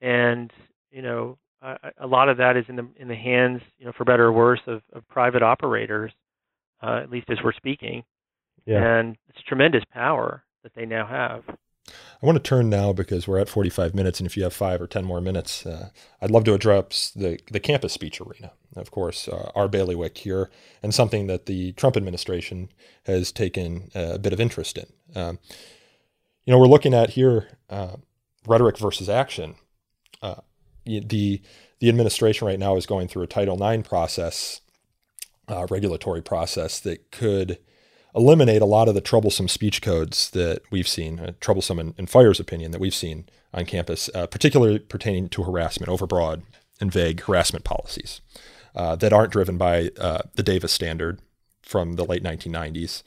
And, 0.00 0.50
you 0.90 1.02
know, 1.02 1.38
a, 1.60 1.76
a 1.98 2.06
lot 2.06 2.28
of 2.28 2.38
that 2.38 2.56
is 2.56 2.64
in 2.68 2.76
the 2.76 2.88
in 2.96 3.08
the 3.08 3.14
hands, 3.14 3.60
you 3.78 3.84
know, 3.84 3.92
for 3.96 4.04
better 4.04 4.26
or 4.26 4.32
worse, 4.32 4.60
of, 4.66 4.82
of 4.92 5.06
private 5.08 5.42
operators, 5.42 6.12
uh, 6.82 7.00
at 7.02 7.10
least 7.10 7.28
as 7.30 7.38
we're 7.44 7.52
speaking. 7.52 8.02
Yeah. 8.66 8.82
And 8.82 9.16
it's 9.28 9.42
tremendous 9.46 9.84
power 9.92 10.44
that 10.62 10.72
they 10.74 10.86
now 10.86 11.06
have. 11.06 11.42
I 11.88 12.26
want 12.26 12.36
to 12.36 12.48
turn 12.48 12.68
now 12.68 12.92
because 12.92 13.26
we're 13.26 13.38
at 13.38 13.48
45 13.48 13.94
minutes, 13.94 14.20
and 14.20 14.26
if 14.26 14.36
you 14.36 14.42
have 14.42 14.52
five 14.52 14.80
or 14.80 14.86
10 14.86 15.04
more 15.04 15.20
minutes, 15.20 15.64
uh, 15.64 15.88
I'd 16.20 16.30
love 16.30 16.44
to 16.44 16.54
address 16.54 17.10
the, 17.16 17.38
the 17.50 17.60
campus 17.60 17.94
speech 17.94 18.20
arena. 18.20 18.52
Of 18.76 18.90
course, 18.90 19.26
uh, 19.26 19.50
our 19.54 19.68
bailiwick 19.68 20.18
here, 20.18 20.50
and 20.82 20.94
something 20.94 21.26
that 21.28 21.46
the 21.46 21.72
Trump 21.72 21.96
administration 21.96 22.68
has 23.06 23.32
taken 23.32 23.90
a 23.94 24.18
bit 24.18 24.32
of 24.32 24.40
interest 24.40 24.78
in. 24.78 24.86
Um, 25.14 25.38
you 26.44 26.52
know, 26.52 26.58
we're 26.58 26.66
looking 26.66 26.94
at 26.94 27.10
here 27.10 27.48
uh, 27.70 27.96
rhetoric 28.46 28.78
versus 28.78 29.08
action. 29.08 29.54
Uh, 30.22 30.42
the 30.84 31.42
the 31.78 31.88
administration 31.88 32.46
right 32.46 32.58
now 32.58 32.76
is 32.76 32.84
going 32.84 33.08
through 33.08 33.22
a 33.22 33.26
Title 33.26 33.62
IX 33.62 33.86
process, 33.88 34.60
uh, 35.48 35.66
regulatory 35.70 36.20
process 36.22 36.78
that 36.80 37.10
could 37.10 37.58
eliminate 38.14 38.62
a 38.62 38.66
lot 38.66 38.88
of 38.88 38.94
the 38.94 39.00
troublesome 39.00 39.48
speech 39.48 39.82
codes 39.82 40.30
that 40.30 40.62
we've 40.70 40.88
seen, 40.88 41.20
uh, 41.20 41.32
troublesome 41.40 41.78
in, 41.78 41.94
in, 41.96 42.06
FIRE's 42.06 42.40
opinion 42.40 42.70
that 42.72 42.80
we've 42.80 42.94
seen 42.94 43.28
on 43.54 43.64
campus, 43.64 44.10
uh, 44.14 44.26
particularly 44.26 44.78
pertaining 44.78 45.28
to 45.28 45.42
harassment, 45.42 45.90
overbroad 45.90 46.42
and 46.80 46.92
vague 46.92 47.20
harassment 47.22 47.64
policies 47.64 48.20
uh, 48.74 48.96
that 48.96 49.12
aren't 49.12 49.32
driven 49.32 49.58
by 49.58 49.90
uh, 49.98 50.22
the 50.34 50.42
Davis 50.42 50.72
standard 50.72 51.20
from 51.62 51.94
the 51.94 52.04
late 52.04 52.22
1990s, 52.22 53.02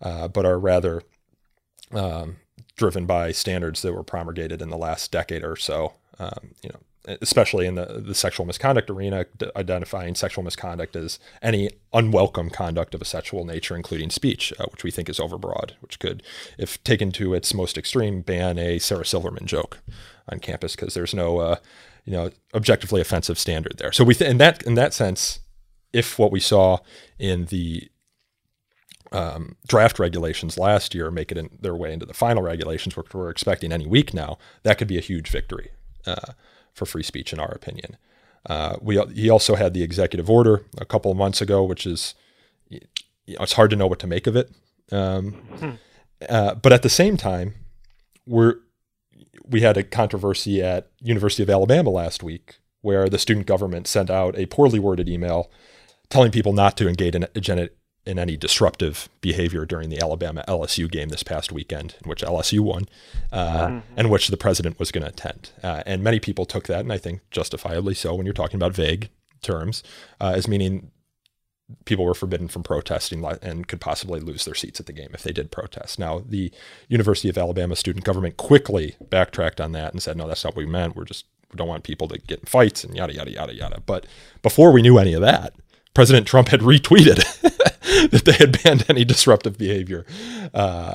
uh, 0.00 0.28
but 0.28 0.46
are 0.46 0.58
rather 0.58 1.02
um, 1.92 2.36
driven 2.76 3.06
by 3.06 3.32
standards 3.32 3.82
that 3.82 3.92
were 3.92 4.02
promulgated 4.02 4.62
in 4.62 4.70
the 4.70 4.76
last 4.76 5.12
decade 5.12 5.44
or 5.44 5.56
so. 5.56 5.94
Um, 6.18 6.54
you 6.62 6.70
know, 6.70 6.80
especially 7.06 7.66
in 7.66 7.74
the, 7.74 8.02
the 8.04 8.14
sexual 8.14 8.46
misconduct 8.46 8.88
arena, 8.88 9.26
identifying 9.56 10.14
sexual 10.14 10.44
misconduct 10.44 10.94
as 10.94 11.18
any 11.42 11.70
unwelcome 11.92 12.50
conduct 12.50 12.94
of 12.94 13.02
a 13.02 13.04
sexual 13.04 13.44
nature, 13.44 13.74
including 13.74 14.10
speech, 14.10 14.52
uh, 14.58 14.66
which 14.70 14.84
we 14.84 14.90
think 14.90 15.08
is 15.08 15.18
overbroad, 15.18 15.72
which 15.80 15.98
could, 15.98 16.22
if 16.58 16.82
taken 16.84 17.10
to 17.12 17.34
its 17.34 17.52
most 17.54 17.76
extreme, 17.76 18.20
ban 18.20 18.58
a 18.58 18.78
Sarah 18.78 19.04
Silverman 19.04 19.46
joke 19.46 19.78
on 20.28 20.38
campus 20.38 20.76
because 20.76 20.94
there's 20.94 21.14
no, 21.14 21.38
uh, 21.38 21.56
you 22.04 22.12
know, 22.12 22.30
objectively 22.54 23.00
offensive 23.00 23.38
standard 23.38 23.78
there. 23.78 23.92
So 23.92 24.04
we, 24.04 24.14
th- 24.14 24.30
in 24.30 24.38
that 24.38 24.62
in 24.62 24.74
that 24.74 24.94
sense, 24.94 25.40
if 25.92 26.18
what 26.18 26.30
we 26.30 26.40
saw 26.40 26.78
in 27.18 27.46
the 27.46 27.88
um, 29.10 29.56
draft 29.66 29.98
regulations 29.98 30.56
last 30.56 30.94
year 30.94 31.10
make 31.10 31.30
it 31.30 31.38
in 31.38 31.50
their 31.60 31.76
way 31.76 31.92
into 31.92 32.06
the 32.06 32.14
final 32.14 32.42
regulations, 32.42 32.96
which 32.96 33.12
we're 33.12 33.28
expecting 33.28 33.72
any 33.72 33.86
week 33.86 34.14
now, 34.14 34.38
that 34.62 34.78
could 34.78 34.88
be 34.88 34.98
a 34.98 35.02
huge 35.02 35.28
victory. 35.28 35.70
Uh, 36.06 36.32
for 36.74 36.86
free 36.86 37.02
speech, 37.02 37.32
in 37.32 37.38
our 37.38 37.50
opinion. 37.50 37.96
Uh, 38.46 38.76
we 38.80 39.00
he 39.14 39.30
also 39.30 39.54
had 39.54 39.72
the 39.74 39.82
executive 39.82 40.28
order 40.28 40.64
a 40.78 40.84
couple 40.84 41.10
of 41.10 41.16
months 41.16 41.40
ago, 41.40 41.62
which 41.62 41.86
is 41.86 42.14
you 42.68 42.80
know, 43.28 43.42
it's 43.42 43.52
hard 43.52 43.70
to 43.70 43.76
know 43.76 43.86
what 43.86 43.98
to 44.00 44.06
make 44.06 44.26
of 44.26 44.36
it. 44.36 44.50
Um, 44.90 45.32
hmm. 45.32 45.70
uh, 46.28 46.54
but 46.56 46.72
at 46.72 46.82
the 46.82 46.88
same 46.88 47.16
time, 47.16 47.54
we're 48.26 48.56
we 49.46 49.60
had 49.60 49.76
a 49.76 49.82
controversy 49.82 50.62
at 50.62 50.90
University 51.00 51.42
of 51.42 51.50
Alabama 51.50 51.90
last 51.90 52.22
week 52.22 52.56
where 52.80 53.08
the 53.08 53.18
student 53.18 53.46
government 53.46 53.86
sent 53.86 54.10
out 54.10 54.36
a 54.36 54.46
poorly 54.46 54.78
worded 54.78 55.08
email 55.08 55.50
telling 56.10 56.30
people 56.30 56.52
not 56.52 56.76
to 56.76 56.88
engage 56.88 57.14
in, 57.14 57.26
in 58.04 58.18
any 58.18 58.36
disruptive 58.36 59.08
behavior 59.20 59.64
during 59.64 59.88
the 59.88 60.00
Alabama 60.00 60.44
LSU 60.48 60.90
game 60.90 61.08
this 61.08 61.22
past 61.22 61.52
weekend, 61.52 61.94
in 62.02 62.08
which 62.08 62.22
LSU 62.22 62.60
won, 62.60 62.88
uh, 63.30 63.66
mm-hmm. 63.68 63.78
and 63.96 64.10
which 64.10 64.28
the 64.28 64.36
president 64.36 64.78
was 64.78 64.90
going 64.90 65.02
to 65.02 65.10
attend. 65.10 65.50
Uh, 65.62 65.82
and 65.86 66.02
many 66.02 66.18
people 66.18 66.44
took 66.44 66.66
that, 66.66 66.80
and 66.80 66.92
I 66.92 66.98
think 66.98 67.20
justifiably 67.30 67.94
so, 67.94 68.14
when 68.14 68.26
you're 68.26 68.32
talking 68.32 68.56
about 68.56 68.74
vague 68.74 69.10
terms, 69.40 69.82
uh, 70.20 70.32
as 70.34 70.48
meaning 70.48 70.90
people 71.84 72.04
were 72.04 72.14
forbidden 72.14 72.48
from 72.48 72.62
protesting 72.62 73.24
and 73.40 73.68
could 73.68 73.80
possibly 73.80 74.20
lose 74.20 74.44
their 74.44 74.54
seats 74.54 74.80
at 74.80 74.86
the 74.86 74.92
game 74.92 75.10
if 75.14 75.22
they 75.22 75.32
did 75.32 75.50
protest. 75.50 75.98
Now, 75.98 76.22
the 76.26 76.52
University 76.88 77.28
of 77.28 77.38
Alabama 77.38 77.76
student 77.76 78.04
government 78.04 78.36
quickly 78.36 78.96
backtracked 79.00 79.60
on 79.60 79.72
that 79.72 79.92
and 79.92 80.02
said, 80.02 80.16
no, 80.16 80.26
that's 80.26 80.44
not 80.44 80.54
what 80.54 80.64
we 80.64 80.70
meant. 80.70 80.96
We're 80.96 81.04
just, 81.04 81.24
we 81.50 81.56
don't 81.56 81.68
want 81.68 81.84
people 81.84 82.08
to 82.08 82.18
get 82.18 82.40
in 82.40 82.46
fights 82.46 82.84
and 82.84 82.94
yada, 82.94 83.14
yada, 83.14 83.30
yada, 83.30 83.54
yada. 83.54 83.82
But 83.86 84.06
before 84.42 84.72
we 84.72 84.82
knew 84.82 84.98
any 84.98 85.14
of 85.14 85.22
that, 85.22 85.54
President 85.94 86.26
Trump 86.26 86.48
had 86.48 86.60
retweeted 86.62 87.22
that 88.10 88.22
they 88.24 88.32
had 88.32 88.62
banned 88.62 88.84
any 88.88 89.04
disruptive 89.04 89.58
behavior 89.58 90.06
uh, 90.54 90.94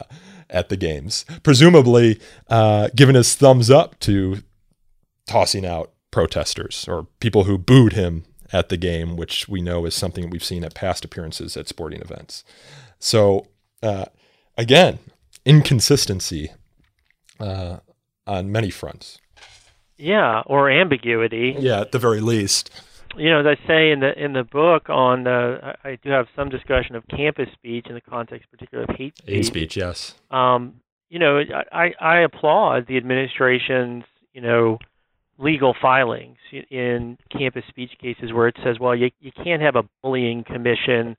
at 0.50 0.70
the 0.70 0.78
games, 0.78 1.26
presumably 1.44 2.20
uh, 2.50 2.90
given 2.96 3.16
his 3.16 3.36
thumbs 3.36 3.70
up 3.70 4.00
to 4.00 4.38
tossing 5.28 5.66
out 5.66 5.92
protesters 6.12 6.86
or 6.88 7.08
people 7.20 7.44
who 7.44 7.58
booed 7.58 7.94
him 7.94 8.24
at 8.52 8.70
the 8.70 8.78
game, 8.78 9.16
which 9.18 9.48
we 9.48 9.62
know 9.62 9.86
is 9.86 9.94
something 9.94 10.30
we've 10.30 10.44
seen 10.44 10.64
at 10.64 10.74
past 10.74 11.04
appearances 11.04 11.58
at 11.58 11.68
sporting 11.68 12.02
events. 12.02 12.44
So, 13.00 13.48
uh, 13.84 14.06
again, 14.58 15.00
inconsistency 15.46 16.52
uh, 17.40 17.78
on 18.26 18.52
many 18.52 18.70
fronts. 18.70 19.20
Yeah, 19.98 20.44
or 20.46 20.70
ambiguity. 20.70 21.56
Yeah, 21.60 21.82
at 21.82 21.92
the 21.92 22.00
very 22.00 22.22
least. 22.22 22.70
You 23.16 23.30
know, 23.32 23.40
as 23.40 23.46
I 23.46 23.68
say 23.68 23.92
in 23.92 24.00
the 24.00 24.12
in 24.22 24.34
the 24.34 24.44
book 24.44 24.90
on 24.90 25.28
uh, 25.28 25.76
I 25.84 25.98
do 26.04 26.10
have 26.10 26.28
some 26.36 26.50
discussion 26.50 26.96
of 26.96 27.08
campus 27.08 27.50
speech 27.54 27.88
in 27.88 27.96
the 27.96 28.02
context, 28.02 28.50
particularly 28.52 28.88
of 28.92 28.98
hate 28.98 29.18
speech. 29.18 29.36
Hate 29.36 29.46
speech, 29.46 29.78
yes. 29.78 30.16
Um, 30.32 30.82
you 31.10 31.20
know, 31.20 31.42
I 31.72 31.94
I 32.00 32.20
applaud 32.20 32.88
the 32.88 32.98
administration's 32.98 34.04
you 34.34 34.42
know 34.42 34.80
legal 35.38 35.76
filings 35.80 36.38
in 36.72 37.18
campus 37.32 37.64
speech 37.70 37.92
cases 38.02 38.34
where 38.34 38.48
it 38.48 38.58
says, 38.64 38.78
well, 38.80 38.96
you 38.96 39.10
you 39.20 39.32
can't 39.32 39.62
have 39.62 39.76
a 39.76 39.84
bullying 40.02 40.44
commission 40.44 41.16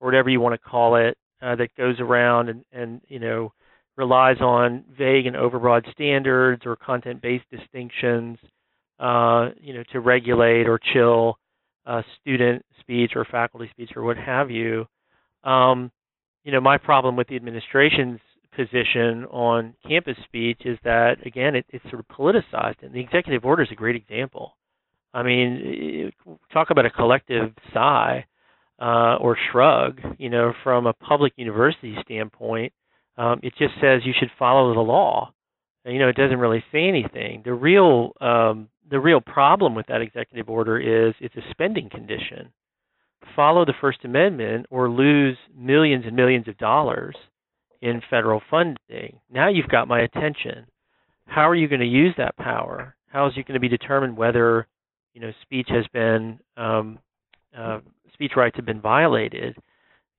or 0.00 0.06
whatever 0.06 0.28
you 0.28 0.40
want 0.40 0.54
to 0.54 0.68
call 0.68 0.96
it 0.96 1.16
uh, 1.42 1.54
that 1.56 1.74
goes 1.76 2.00
around 2.00 2.48
and 2.48 2.64
and 2.72 3.00
you 3.08 3.18
know 3.18 3.52
relies 3.96 4.40
on 4.40 4.84
vague 4.96 5.26
and 5.26 5.36
overbroad 5.36 5.90
standards 5.92 6.62
or 6.64 6.74
content-based 6.74 7.44
distinctions, 7.50 8.38
uh, 9.00 9.50
you 9.60 9.74
know, 9.74 9.82
to 9.92 10.00
regulate 10.00 10.68
or 10.68 10.78
chill 10.92 11.38
uh, 11.86 12.02
student 12.20 12.64
speech 12.80 13.12
or 13.16 13.24
faculty 13.24 13.68
speech 13.70 13.90
or 13.96 14.02
what 14.02 14.16
have 14.16 14.50
you. 14.50 14.86
Um, 15.44 15.90
you 16.44 16.52
know, 16.52 16.60
my 16.60 16.78
problem 16.78 17.16
with 17.16 17.28
the 17.28 17.36
administration's 17.36 18.20
position 18.54 19.24
on 19.30 19.74
campus 19.86 20.16
speech 20.24 20.60
is 20.64 20.78
that 20.84 21.24
again 21.24 21.54
it, 21.54 21.64
it's 21.68 21.84
sort 21.84 22.00
of 22.00 22.08
politicized 22.08 22.82
and 22.82 22.92
the 22.92 23.00
executive 23.00 23.44
order 23.44 23.62
is 23.62 23.68
a 23.70 23.76
great 23.76 23.96
example. 23.96 24.56
I 25.14 25.22
mean 25.22 26.12
talk 26.52 26.70
about 26.70 26.84
a 26.84 26.90
collective 26.90 27.52
sigh 27.72 28.26
uh, 28.80 29.16
or 29.20 29.36
shrug 29.52 30.00
you 30.18 30.28
know 30.28 30.52
from 30.64 30.86
a 30.86 30.92
public 30.92 31.32
university 31.36 31.96
standpoint 32.04 32.72
um, 33.16 33.38
it 33.42 33.54
just 33.56 33.74
says 33.80 34.02
you 34.04 34.14
should 34.18 34.30
follow 34.38 34.74
the 34.74 34.80
law. 34.80 35.32
You 35.84 35.98
know 35.98 36.08
it 36.08 36.16
doesn't 36.16 36.38
really 36.38 36.64
say 36.72 36.88
anything. 36.88 37.42
The 37.44 37.54
real 37.54 38.12
um, 38.20 38.68
the 38.90 39.00
real 39.00 39.20
problem 39.20 39.74
with 39.74 39.86
that 39.86 40.02
executive 40.02 40.48
order 40.48 40.78
is 40.78 41.14
it's 41.20 41.36
a 41.36 41.50
spending 41.50 41.88
condition 41.88 42.52
follow 43.36 43.64
the 43.64 43.74
first 43.80 44.04
amendment 44.04 44.66
or 44.70 44.90
lose 44.90 45.36
millions 45.56 46.04
and 46.06 46.16
millions 46.16 46.48
of 46.48 46.56
dollars 46.58 47.16
in 47.82 48.02
federal 48.10 48.40
funding. 48.50 49.18
Now 49.30 49.48
you've 49.48 49.68
got 49.68 49.88
my 49.88 50.00
attention. 50.00 50.66
How 51.26 51.48
are 51.48 51.54
you 51.54 51.68
going 51.68 51.80
to 51.80 51.86
use 51.86 52.14
that 52.18 52.36
power? 52.36 52.94
How 53.08 53.26
is 53.26 53.32
it 53.36 53.46
going 53.46 53.54
to 53.54 53.60
be 53.60 53.68
determined 53.68 54.16
whether 54.16 54.66
you 55.14 55.20
know 55.20 55.32
speech 55.42 55.68
has 55.70 55.86
been 55.92 56.38
um, 56.56 56.98
uh, 57.56 57.80
speech 58.12 58.32
rights 58.36 58.56
have 58.56 58.66
been 58.66 58.80
violated? 58.80 59.56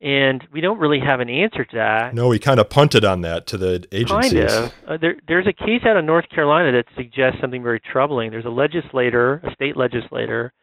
And 0.02 0.44
we 0.52 0.62
don't 0.62 0.80
really 0.80 1.00
have 1.00 1.20
an 1.20 1.30
answer 1.30 1.64
to 1.64 1.76
that. 1.76 2.16
No, 2.16 2.28
we 2.28 2.40
kind 2.40 2.60
of 2.60 2.72
punted 2.72 3.06
on 3.06 3.22
that 3.22 3.46
to 3.48 3.58
the 3.58 3.86
agencies. 3.92 4.34
Kind 4.34 4.66
of. 4.66 4.74
Uh, 4.88 4.98
there, 5.00 5.16
there's 5.28 5.46
a 5.46 5.54
case 5.54 5.84
out 5.86 5.96
of 5.96 6.04
North 6.04 6.28
Carolina 6.30 6.72
that 6.72 6.86
suggests 6.96 7.40
something 7.40 7.62
very 7.62 7.80
troubling. 7.80 8.32
There's 8.32 8.46
a 8.46 8.50
legislator, 8.50 9.36
a 9.44 9.54
state 9.54 9.78
legislator, 9.78 10.54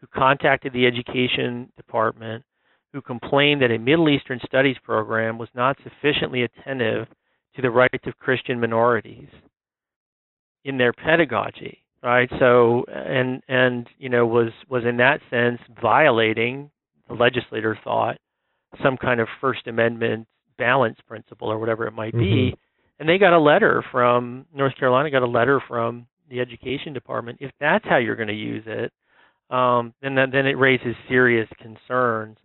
who 0.00 0.06
contacted 0.06 0.72
the 0.72 0.86
education 0.86 1.70
department 1.76 2.44
who 2.96 3.02
complained 3.02 3.60
that 3.60 3.70
a 3.70 3.78
Middle 3.78 4.08
Eastern 4.08 4.40
studies 4.46 4.76
program 4.82 5.36
was 5.36 5.50
not 5.54 5.76
sufficiently 5.82 6.42
attentive 6.42 7.06
to 7.54 7.62
the 7.62 7.70
rights 7.70 8.06
of 8.06 8.16
Christian 8.18 8.58
minorities 8.58 9.28
in 10.64 10.78
their 10.78 10.94
pedagogy, 10.94 11.84
right? 12.02 12.30
So 12.38 12.84
and 12.88 13.42
and 13.48 13.86
you 13.98 14.08
know 14.08 14.26
was 14.26 14.50
was 14.70 14.84
in 14.86 14.96
that 14.96 15.20
sense 15.28 15.60
violating 15.80 16.70
the 17.08 17.14
legislator 17.14 17.78
thought 17.84 18.16
some 18.82 18.96
kind 18.96 19.20
of 19.20 19.28
First 19.40 19.66
Amendment 19.66 20.26
balance 20.58 20.98
principle 21.06 21.48
or 21.48 21.58
whatever 21.58 21.86
it 21.86 21.92
might 21.92 22.12
be. 22.12 22.52
Mm-hmm. 22.52 22.54
And 22.98 23.08
they 23.08 23.18
got 23.18 23.36
a 23.36 23.40
letter 23.40 23.84
from 23.92 24.46
North 24.54 24.76
Carolina 24.78 25.10
got 25.10 25.22
a 25.22 25.26
letter 25.26 25.60
from 25.68 26.06
the 26.30 26.40
education 26.40 26.92
department. 26.92 27.38
If 27.40 27.52
that's 27.60 27.84
how 27.86 27.98
you're 27.98 28.16
going 28.16 28.28
to 28.28 28.34
use 28.34 28.64
it, 28.66 28.92
um, 29.50 29.92
then 30.02 30.14
then 30.14 30.46
it 30.46 30.58
raises 30.58 30.96
serious 31.08 31.48
concerns. 31.60 32.38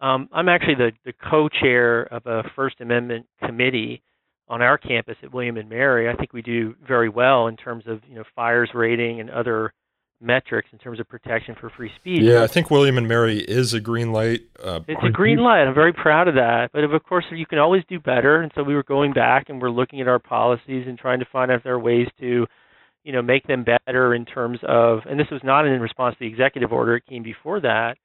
Um, 0.00 0.28
I'm 0.32 0.48
actually 0.48 0.76
the, 0.76 0.92
the 1.04 1.12
co-chair 1.30 2.02
of 2.04 2.26
a 2.26 2.42
First 2.56 2.80
Amendment 2.80 3.26
committee 3.44 4.02
on 4.48 4.62
our 4.62 4.78
campus 4.78 5.16
at 5.22 5.32
William 5.32 5.58
and 5.58 5.68
Mary. 5.68 6.08
I 6.08 6.16
think 6.16 6.32
we 6.32 6.42
do 6.42 6.74
very 6.86 7.08
well 7.08 7.46
in 7.46 7.56
terms 7.56 7.84
of 7.86 8.00
you 8.08 8.16
know 8.16 8.24
FIRE's 8.34 8.70
rating 8.74 9.20
and 9.20 9.30
other 9.30 9.72
metrics 10.20 10.68
in 10.72 10.78
terms 10.78 11.00
of 11.00 11.08
protection 11.08 11.56
for 11.60 11.70
free 11.70 11.90
speech. 11.96 12.22
Yeah, 12.22 12.42
I 12.42 12.46
think 12.46 12.70
William 12.70 12.98
and 12.98 13.08
Mary 13.08 13.38
is 13.38 13.72
a 13.72 13.80
green 13.80 14.12
light. 14.12 14.42
Uh, 14.62 14.80
it's 14.86 15.00
a 15.04 15.10
green 15.10 15.38
light. 15.38 15.62
I'm 15.62 15.74
very 15.74 15.92
proud 15.92 16.28
of 16.28 16.34
that. 16.34 16.70
But 16.72 16.84
of 16.84 17.02
course, 17.04 17.24
you 17.30 17.46
can 17.46 17.58
always 17.58 17.82
do 17.88 17.98
better. 17.98 18.42
And 18.42 18.52
so 18.54 18.62
we 18.62 18.74
were 18.74 18.82
going 18.82 19.12
back 19.12 19.48
and 19.48 19.60
we're 19.60 19.70
looking 19.70 20.00
at 20.00 20.08
our 20.08 20.18
policies 20.18 20.86
and 20.86 20.98
trying 20.98 21.20
to 21.20 21.26
find 21.32 21.50
out 21.50 21.58
if 21.58 21.62
there 21.64 21.74
are 21.74 21.80
ways 21.80 22.08
to, 22.20 22.46
you 23.04 23.12
know, 23.12 23.22
make 23.22 23.46
them 23.46 23.64
better 23.64 24.14
in 24.14 24.24
terms 24.24 24.58
of. 24.62 25.00
And 25.08 25.18
this 25.18 25.28
was 25.30 25.40
not 25.42 25.66
in 25.66 25.80
response 25.80 26.14
to 26.16 26.20
the 26.20 26.28
executive 26.28 26.72
order. 26.72 26.96
It 26.96 27.06
came 27.06 27.22
before 27.22 27.60
that 27.60 27.96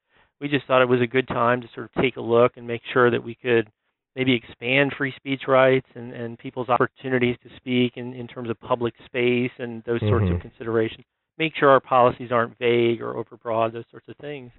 we 0.41 0.47
just 0.47 0.66
thought 0.68 0.82
it 0.82 0.89
was 0.89 1.01
a 1.01 1.07
good 1.07 1.28
time 1.28 1.61
to 1.61 1.68
sort 1.74 1.86
of 1.86 2.01
take 2.01 2.18
a 2.18 2.22
look 2.22 2.53
and 2.57 2.68
make 2.68 2.82
sure 2.91 3.09
that 3.09 3.24
we 3.24 3.36
could 3.36 3.70
maybe 4.16 4.34
expand 4.34 4.93
free 4.97 5.13
speech 5.16 5.43
rights 5.47 5.88
and, 5.95 6.13
and 6.13 6.38
people's 6.38 6.70
opportunities 6.70 7.36
to 7.43 7.49
speak 7.57 7.93
in, 7.95 8.13
in 8.13 8.28
terms 8.28 8.49
of 8.49 8.59
public 8.59 8.93
space 9.05 9.51
and 9.59 9.84
those 9.86 9.99
mm-hmm. 9.99 10.09
sorts 10.09 10.26
of 10.26 10.38
mm-hmm. 10.38 10.47
considerations. 10.47 11.05
Make 11.38 11.53
sure 11.57 11.69
our 11.69 11.79
policies 11.79 12.31
aren't 12.31 12.57
vague 12.57 13.01
or 13.01 13.13
overbroad, 13.13 13.73
those 13.73 13.86
sorts 13.91 14.07
of 14.07 14.15
things. 14.17 14.51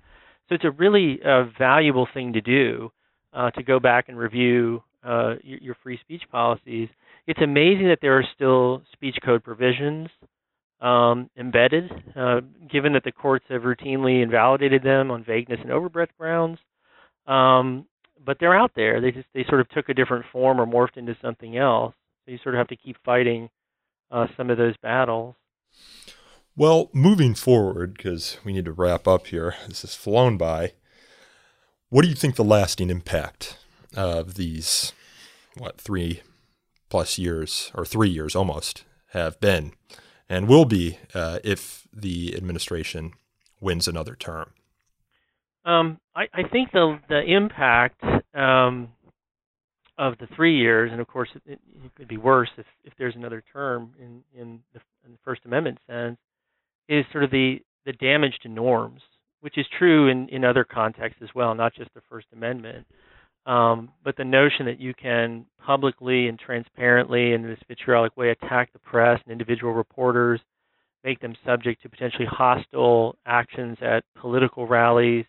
So 0.48 0.54
it's 0.54 0.64
a 0.64 0.70
really 0.70 1.18
uh, 1.24 1.44
valuable 1.58 2.06
thing 2.12 2.32
to 2.34 2.40
do 2.40 2.92
uh, 3.32 3.50
to 3.52 3.62
go 3.62 3.80
back 3.80 4.08
and 4.08 4.18
review 4.18 4.82
uh, 5.04 5.34
your, 5.42 5.58
your 5.58 5.76
free 5.82 5.98
speech 6.00 6.22
policies. 6.30 6.88
It's 7.26 7.40
amazing 7.42 7.88
that 7.88 7.98
there 8.00 8.16
are 8.18 8.24
still 8.34 8.82
speech 8.92 9.16
code 9.24 9.42
provisions 9.42 10.08
um, 10.80 11.30
embedded, 11.36 11.90
uh, 12.14 12.40
given 12.70 12.92
that 12.92 13.04
the 13.04 13.12
courts 13.12 13.44
have 13.48 13.62
routinely 13.62 14.22
invalidated 14.22 14.82
them 14.82 15.10
on 15.10 15.24
vagueness 15.24 15.60
and 15.62 15.70
overbreadth 15.70 16.10
grounds. 16.18 16.58
Um, 17.26 17.86
but 18.24 18.38
they're 18.40 18.56
out 18.56 18.72
there. 18.76 19.00
They 19.00 19.10
just 19.10 19.26
they 19.34 19.44
sort 19.48 19.60
of 19.60 19.68
took 19.70 19.88
a 19.88 19.94
different 19.94 20.24
form 20.32 20.60
or 20.60 20.66
morphed 20.66 20.96
into 20.96 21.16
something 21.22 21.56
else. 21.56 21.94
So 22.24 22.32
you 22.32 22.38
sort 22.42 22.54
of 22.54 22.58
have 22.58 22.68
to 22.68 22.76
keep 22.76 22.96
fighting 23.04 23.48
uh, 24.10 24.26
some 24.36 24.50
of 24.50 24.58
those 24.58 24.76
battles. 24.82 25.34
Well, 26.56 26.88
moving 26.94 27.34
forward, 27.34 27.94
because 27.96 28.38
we 28.42 28.52
need 28.54 28.64
to 28.64 28.72
wrap 28.72 29.06
up 29.06 29.26
here. 29.26 29.56
This 29.68 29.82
has 29.82 29.94
flown 29.94 30.38
by. 30.38 30.72
What 31.90 32.02
do 32.02 32.08
you 32.08 32.14
think 32.14 32.36
the 32.36 32.44
lasting 32.44 32.88
impact 32.88 33.58
of 33.94 34.34
these, 34.34 34.92
what, 35.56 35.78
three 35.78 36.22
plus 36.88 37.18
years, 37.18 37.70
or 37.74 37.84
three 37.84 38.08
years 38.08 38.34
almost, 38.34 38.84
have 39.12 39.38
been 39.38 39.72
and 40.28 40.48
will 40.48 40.64
be 40.64 40.98
uh, 41.14 41.38
if 41.44 41.86
the 41.92 42.34
administration 42.36 43.12
wins 43.60 43.86
another 43.86 44.14
term? 44.14 44.50
Um, 45.64 45.98
I, 46.14 46.26
I, 46.32 46.42
think 46.44 46.70
the 46.72 46.98
the 47.08 47.22
impact 47.22 48.02
um, 48.34 48.88
of 49.98 50.16
the 50.18 50.28
three 50.36 50.56
years, 50.58 50.92
and 50.92 51.00
of 51.00 51.08
course 51.08 51.28
it, 51.34 51.42
it, 51.46 51.60
could 51.96 52.06
be 52.06 52.16
worse 52.16 52.50
if, 52.56 52.66
if 52.84 52.92
there's 52.98 53.16
another 53.16 53.42
term 53.52 53.92
in 53.98 54.22
in 54.38 54.60
the, 54.72 54.80
in 55.04 55.12
the 55.12 55.18
First 55.24 55.42
Amendment 55.44 55.78
sense, 55.88 56.18
is 56.88 57.04
sort 57.12 57.24
of 57.24 57.30
the 57.30 57.60
the 57.84 57.92
damage 57.94 58.36
to 58.42 58.48
norms, 58.48 59.00
which 59.40 59.58
is 59.58 59.66
true 59.78 60.08
in 60.08 60.28
in 60.28 60.44
other 60.44 60.64
contexts 60.64 61.22
as 61.22 61.28
well, 61.34 61.54
not 61.54 61.74
just 61.74 61.92
the 61.94 62.02
First 62.08 62.26
Amendment. 62.32 62.86
Um, 63.46 63.90
but 64.02 64.16
the 64.16 64.24
notion 64.24 64.66
that 64.66 64.80
you 64.80 64.92
can 64.92 65.46
publicly 65.64 66.26
and 66.26 66.36
transparently 66.36 67.32
in 67.32 67.42
this 67.42 67.60
vitriolic 67.68 68.16
way 68.16 68.30
attack 68.30 68.72
the 68.72 68.80
press 68.80 69.20
and 69.24 69.30
individual 69.30 69.72
reporters, 69.72 70.40
make 71.04 71.20
them 71.20 71.36
subject 71.46 71.80
to 71.82 71.88
potentially 71.88 72.26
hostile 72.28 73.16
actions 73.24 73.78
at 73.80 74.02
political 74.20 74.66
rallies, 74.66 75.24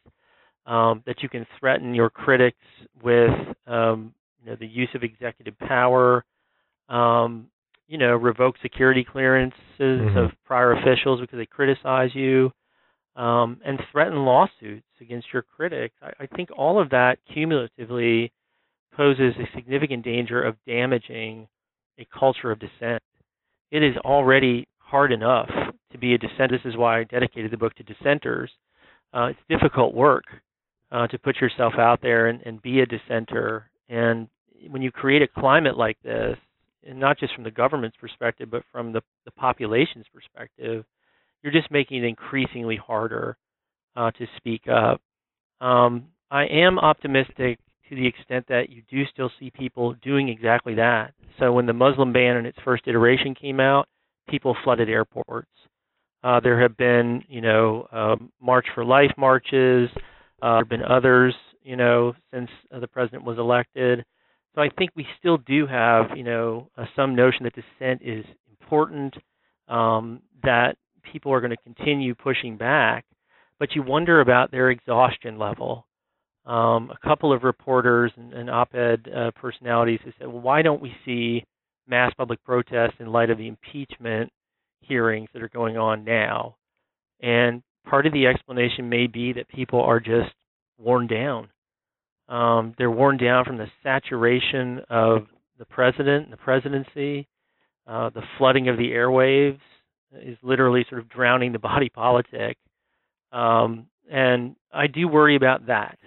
um, 0.65 1.03
that 1.05 1.21
you 1.21 1.29
can 1.29 1.45
threaten 1.59 1.93
your 1.93 2.09
critics 2.09 2.57
with 3.03 3.29
um, 3.67 4.15
you 4.43 4.49
know, 4.49 4.57
the 4.59 4.65
use 4.67 4.89
of 4.95 5.03
executive 5.03 5.57
power, 5.59 6.25
um, 6.89 7.47
you 7.87 7.97
know, 7.97 8.15
revoke 8.15 8.55
security 8.61 9.03
clearances 9.03 9.55
mm-hmm. 9.79 10.17
of 10.17 10.31
prior 10.45 10.73
officials 10.73 11.21
because 11.21 11.37
they 11.37 11.45
criticize 11.45 12.09
you, 12.13 12.51
um, 13.15 13.59
and 13.65 13.79
threaten 13.91 14.25
lawsuits 14.25 14.85
against 15.01 15.27
your 15.33 15.41
critics. 15.41 15.95
I, 16.01 16.23
I 16.23 16.27
think 16.35 16.49
all 16.55 16.81
of 16.81 16.89
that 16.91 17.17
cumulatively 17.33 18.31
poses 18.95 19.33
a 19.39 19.55
significant 19.55 20.03
danger 20.03 20.43
of 20.43 20.55
damaging 20.65 21.47
a 21.99 22.07
culture 22.17 22.51
of 22.51 22.59
dissent. 22.59 23.01
It 23.71 23.83
is 23.83 23.95
already 23.97 24.67
hard 24.77 25.11
enough 25.11 25.49
to 25.91 25.97
be 25.97 26.13
a 26.13 26.17
dissent. 26.17 26.51
This 26.51 26.61
is 26.65 26.77
why 26.77 26.99
I 26.99 27.03
dedicated 27.03 27.51
the 27.51 27.57
book 27.57 27.73
to 27.75 27.83
dissenters. 27.83 28.51
Uh, 29.13 29.27
it's 29.27 29.39
difficult 29.49 29.93
work 29.93 30.25
uh, 30.91 31.07
to 31.07 31.19
put 31.19 31.37
yourself 31.41 31.73
out 31.77 32.01
there 32.01 32.27
and, 32.27 32.41
and 32.45 32.61
be 32.61 32.81
a 32.81 32.85
dissenter. 32.85 33.69
And 33.89 34.27
when 34.69 34.81
you 34.81 34.91
create 34.91 35.21
a 35.21 35.27
climate 35.27 35.77
like 35.77 35.97
this, 36.03 36.37
and 36.85 36.99
not 36.99 37.17
just 37.19 37.33
from 37.33 37.43
the 37.43 37.51
government's 37.51 37.97
perspective, 37.97 38.49
but 38.51 38.63
from 38.71 38.91
the, 38.91 39.01
the 39.25 39.31
population's 39.31 40.05
perspective, 40.13 40.83
you're 41.41 41.53
just 41.53 41.71
making 41.71 42.03
it 42.03 42.07
increasingly 42.07 42.75
harder 42.75 43.37
uh, 43.95 44.11
to 44.11 44.25
speak 44.37 44.63
up. 44.67 45.01
Um, 45.61 46.05
I 46.29 46.45
am 46.45 46.77
optimistic 46.79 47.59
to 47.89 47.95
the 47.95 48.07
extent 48.07 48.45
that 48.49 48.69
you 48.69 48.83
do 48.89 49.05
still 49.11 49.31
see 49.39 49.49
people 49.51 49.95
doing 50.03 50.29
exactly 50.29 50.75
that. 50.75 51.13
So 51.39 51.53
when 51.53 51.65
the 51.65 51.73
Muslim 51.73 52.11
ban 52.11 52.37
in 52.37 52.45
its 52.45 52.57
first 52.65 52.83
iteration 52.87 53.33
came 53.33 53.59
out, 53.59 53.87
people 54.27 54.55
flooded 54.63 54.89
airports. 54.89 55.47
Uh, 56.23 56.39
there 56.41 56.61
have 56.61 56.75
been, 56.75 57.23
you 57.29 57.41
know, 57.41 57.87
um, 57.91 58.31
March 58.41 58.65
for 58.75 58.83
Life 58.83 59.11
marches. 59.17 59.89
Uh, 60.41 60.55
there 60.55 60.57
have 60.57 60.69
been 60.69 60.83
others, 60.83 61.33
you 61.63 61.75
know, 61.75 62.13
since 62.33 62.49
uh, 62.73 62.79
the 62.79 62.87
president 62.87 63.23
was 63.23 63.37
elected. 63.37 64.03
So 64.57 64.63
I 64.63 64.69
think 64.75 64.89
we 64.95 65.05
still 65.19 65.37
do 65.37 65.67
have, 65.67 66.17
you 66.17 66.23
know, 66.23 66.71
uh, 66.75 66.85
some 66.95 67.15
notion 67.15 67.43
that 67.43 67.53
dissent 67.53 68.01
is 68.03 68.25
important, 68.49 69.13
um, 69.67 70.23
that 70.41 70.77
people 71.03 71.31
are 71.31 71.41
going 71.41 71.51
to 71.51 71.57
continue 71.57 72.15
pushing 72.15 72.57
back, 72.57 73.05
but 73.59 73.75
you 73.75 73.83
wonder 73.83 74.19
about 74.19 74.49
their 74.49 74.71
exhaustion 74.71 75.37
level. 75.37 75.85
Um, 76.47 76.89
a 76.89 77.07
couple 77.07 77.31
of 77.31 77.43
reporters 77.43 78.11
and, 78.17 78.33
and 78.33 78.49
op-ed 78.49 79.07
uh, 79.15 79.29
personalities 79.35 79.99
have 80.05 80.13
said, 80.17 80.27
"Well, 80.27 80.41
why 80.41 80.63
don't 80.63 80.81
we 80.81 80.95
see 81.05 81.43
mass 81.87 82.11
public 82.17 82.43
protests 82.43 82.95
in 82.99 83.11
light 83.11 83.29
of 83.29 83.37
the 83.37 83.47
impeachment 83.47 84.31
hearings 84.81 85.29
that 85.33 85.43
are 85.43 85.49
going 85.49 85.77
on 85.77 86.03
now?" 86.03 86.55
And 87.21 87.61
part 87.87 88.07
of 88.07 88.13
the 88.13 88.25
explanation 88.25 88.89
may 88.89 89.05
be 89.05 89.33
that 89.33 89.47
people 89.49 89.81
are 89.81 89.99
just 89.99 90.33
worn 90.79 91.05
down. 91.05 91.49
Um, 92.29 92.73
they're 92.77 92.91
worn 92.91 93.17
down 93.17 93.45
from 93.45 93.57
the 93.57 93.67
saturation 93.83 94.81
of 94.89 95.27
the 95.57 95.65
president 95.65 96.25
and 96.25 96.33
the 96.33 96.37
presidency, 96.37 97.27
uh, 97.87 98.09
the 98.09 98.23
flooding 98.37 98.67
of 98.67 98.77
the 98.77 98.91
airwaves, 98.91 99.59
is 100.13 100.37
literally 100.41 100.85
sort 100.89 101.01
of 101.01 101.09
drowning 101.09 101.51
the 101.51 101.59
body 101.59 101.89
politic. 101.89 102.57
Um, 103.31 103.87
and 104.09 104.55
I 104.73 104.87
do 104.87 105.07
worry 105.07 105.35
about 105.35 105.67
that. 105.67 105.97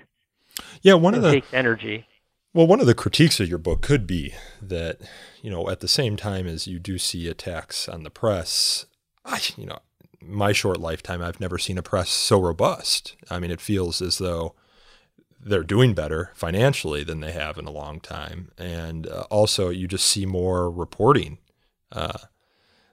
Yeah, 0.82 0.94
one 0.94 1.14
it 1.14 1.18
of 1.18 1.22
the 1.24 1.32
takes 1.32 1.52
energy. 1.52 2.06
Well, 2.52 2.66
one 2.66 2.80
of 2.80 2.86
the 2.86 2.94
critiques 2.94 3.38
of 3.38 3.48
your 3.48 3.58
book 3.58 3.80
could 3.80 4.06
be 4.06 4.34
that, 4.60 4.98
you 5.40 5.50
know, 5.50 5.70
at 5.70 5.80
the 5.80 5.88
same 5.88 6.16
time 6.16 6.46
as 6.46 6.66
you 6.66 6.78
do 6.80 6.98
see 6.98 7.28
attacks 7.28 7.88
on 7.88 8.02
the 8.02 8.10
press, 8.10 8.86
I, 9.24 9.40
you 9.56 9.66
know, 9.66 9.78
my 10.20 10.52
short 10.52 10.80
lifetime, 10.80 11.22
I've 11.22 11.40
never 11.40 11.58
seen 11.58 11.78
a 11.78 11.82
press 11.82 12.10
so 12.10 12.40
robust. 12.40 13.16
I 13.30 13.38
mean, 13.38 13.50
it 13.50 13.60
feels 13.60 14.02
as 14.02 14.18
though 14.18 14.54
they're 15.42 15.62
doing 15.62 15.94
better 15.94 16.30
financially 16.34 17.02
than 17.04 17.20
they 17.20 17.32
have 17.32 17.58
in 17.58 17.66
a 17.66 17.70
long 17.70 18.00
time, 18.00 18.50
and 18.58 19.06
uh, 19.06 19.24
also 19.30 19.68
you 19.68 19.88
just 19.88 20.06
see 20.06 20.26
more 20.26 20.70
reporting. 20.70 21.38
Uh, 21.92 22.18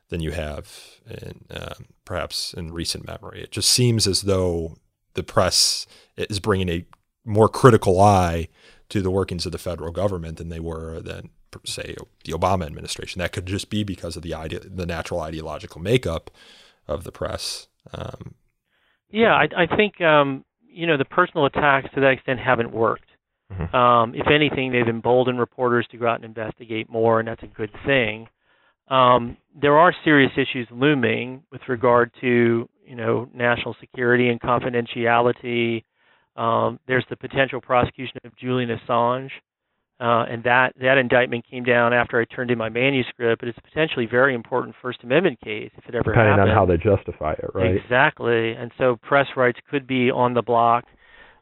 than 0.09 0.21
you 0.21 0.31
have 0.31 0.99
in 1.09 1.45
uh, 1.51 1.75
perhaps 2.05 2.53
in 2.53 2.71
recent 2.71 3.05
memory. 3.05 3.41
It 3.41 3.51
just 3.51 3.69
seems 3.69 4.07
as 4.07 4.23
though 4.23 4.77
the 5.13 5.23
press 5.23 5.85
is 6.15 6.39
bringing 6.39 6.69
a 6.69 6.85
more 7.25 7.49
critical 7.49 7.99
eye 7.99 8.47
to 8.89 9.01
the 9.01 9.11
workings 9.11 9.45
of 9.45 9.51
the 9.51 9.57
federal 9.57 9.91
government 9.91 10.37
than 10.37 10.49
they 10.49 10.59
were 10.59 11.01
than 11.01 11.29
say 11.65 11.95
the 12.23 12.33
Obama 12.33 12.65
administration. 12.65 13.19
That 13.19 13.33
could 13.33 13.45
just 13.45 13.69
be 13.69 13.83
because 13.83 14.15
of 14.15 14.23
the 14.23 14.33
idea, 14.33 14.59
the 14.59 14.85
natural 14.85 15.21
ideological 15.21 15.81
makeup 15.81 16.31
of 16.87 17.03
the 17.03 17.11
press. 17.11 17.67
Um, 17.93 18.35
yeah, 19.09 19.33
I, 19.33 19.63
I 19.63 19.75
think 19.75 19.99
um, 20.01 20.45
you 20.77 20.87
know 20.87 20.97
the 20.97 21.05
personal 21.05 21.45
attacks 21.45 21.89
to 21.95 22.01
that 22.01 22.11
extent 22.11 22.39
haven't 22.39 22.71
worked. 22.71 23.09
Mm-hmm. 23.51 23.75
Um, 23.75 24.13
if 24.13 24.27
anything, 24.27 24.71
they've 24.71 24.87
emboldened 24.87 25.39
reporters 25.39 25.87
to 25.91 25.97
go 25.97 26.07
out 26.07 26.15
and 26.15 26.25
investigate 26.25 26.89
more, 26.89 27.19
and 27.19 27.27
that's 27.27 27.43
a 27.43 27.47
good 27.47 27.71
thing 27.85 28.27
um, 28.89 29.37
there 29.59 29.77
are 29.77 29.93
serious 30.03 30.31
issues 30.35 30.67
looming 30.71 31.43
with 31.51 31.61
regard 31.67 32.11
to 32.21 32.69
you 32.85 32.95
know 32.95 33.29
national 33.33 33.75
security 33.79 34.29
and 34.29 34.39
confidentiality. 34.39 35.83
Um, 36.35 36.79
there's 36.87 37.05
the 37.09 37.17
potential 37.17 37.59
prosecution 37.59 38.17
of 38.23 38.35
Julian 38.37 38.69
Assange, 38.69 39.31
uh, 39.99 40.25
and 40.29 40.43
that 40.43 40.73
that 40.79 40.97
indictment 40.97 41.45
came 41.49 41.63
down 41.63 41.93
after 41.93 42.19
I 42.19 42.25
turned 42.25 42.51
in 42.51 42.57
my 42.57 42.69
manuscript. 42.69 43.41
But 43.41 43.49
it's 43.49 43.57
a 43.57 43.61
potentially 43.61 44.05
very 44.05 44.35
important 44.35 44.75
First 44.81 44.99
Amendment 45.03 45.39
case 45.41 45.71
if 45.77 45.85
it 45.87 45.95
ever 45.95 46.11
depending 46.11 46.33
happened. 46.33 46.49
on 46.51 46.55
how 46.55 46.65
they 46.65 46.77
justify 46.77 47.33
it, 47.33 47.49
right? 47.53 47.75
Exactly, 47.75 48.51
and 48.51 48.71
so 48.77 48.97
press 49.01 49.27
rights 49.35 49.59
could 49.69 49.87
be 49.87 50.11
on 50.11 50.33
the 50.33 50.41
block 50.41 50.85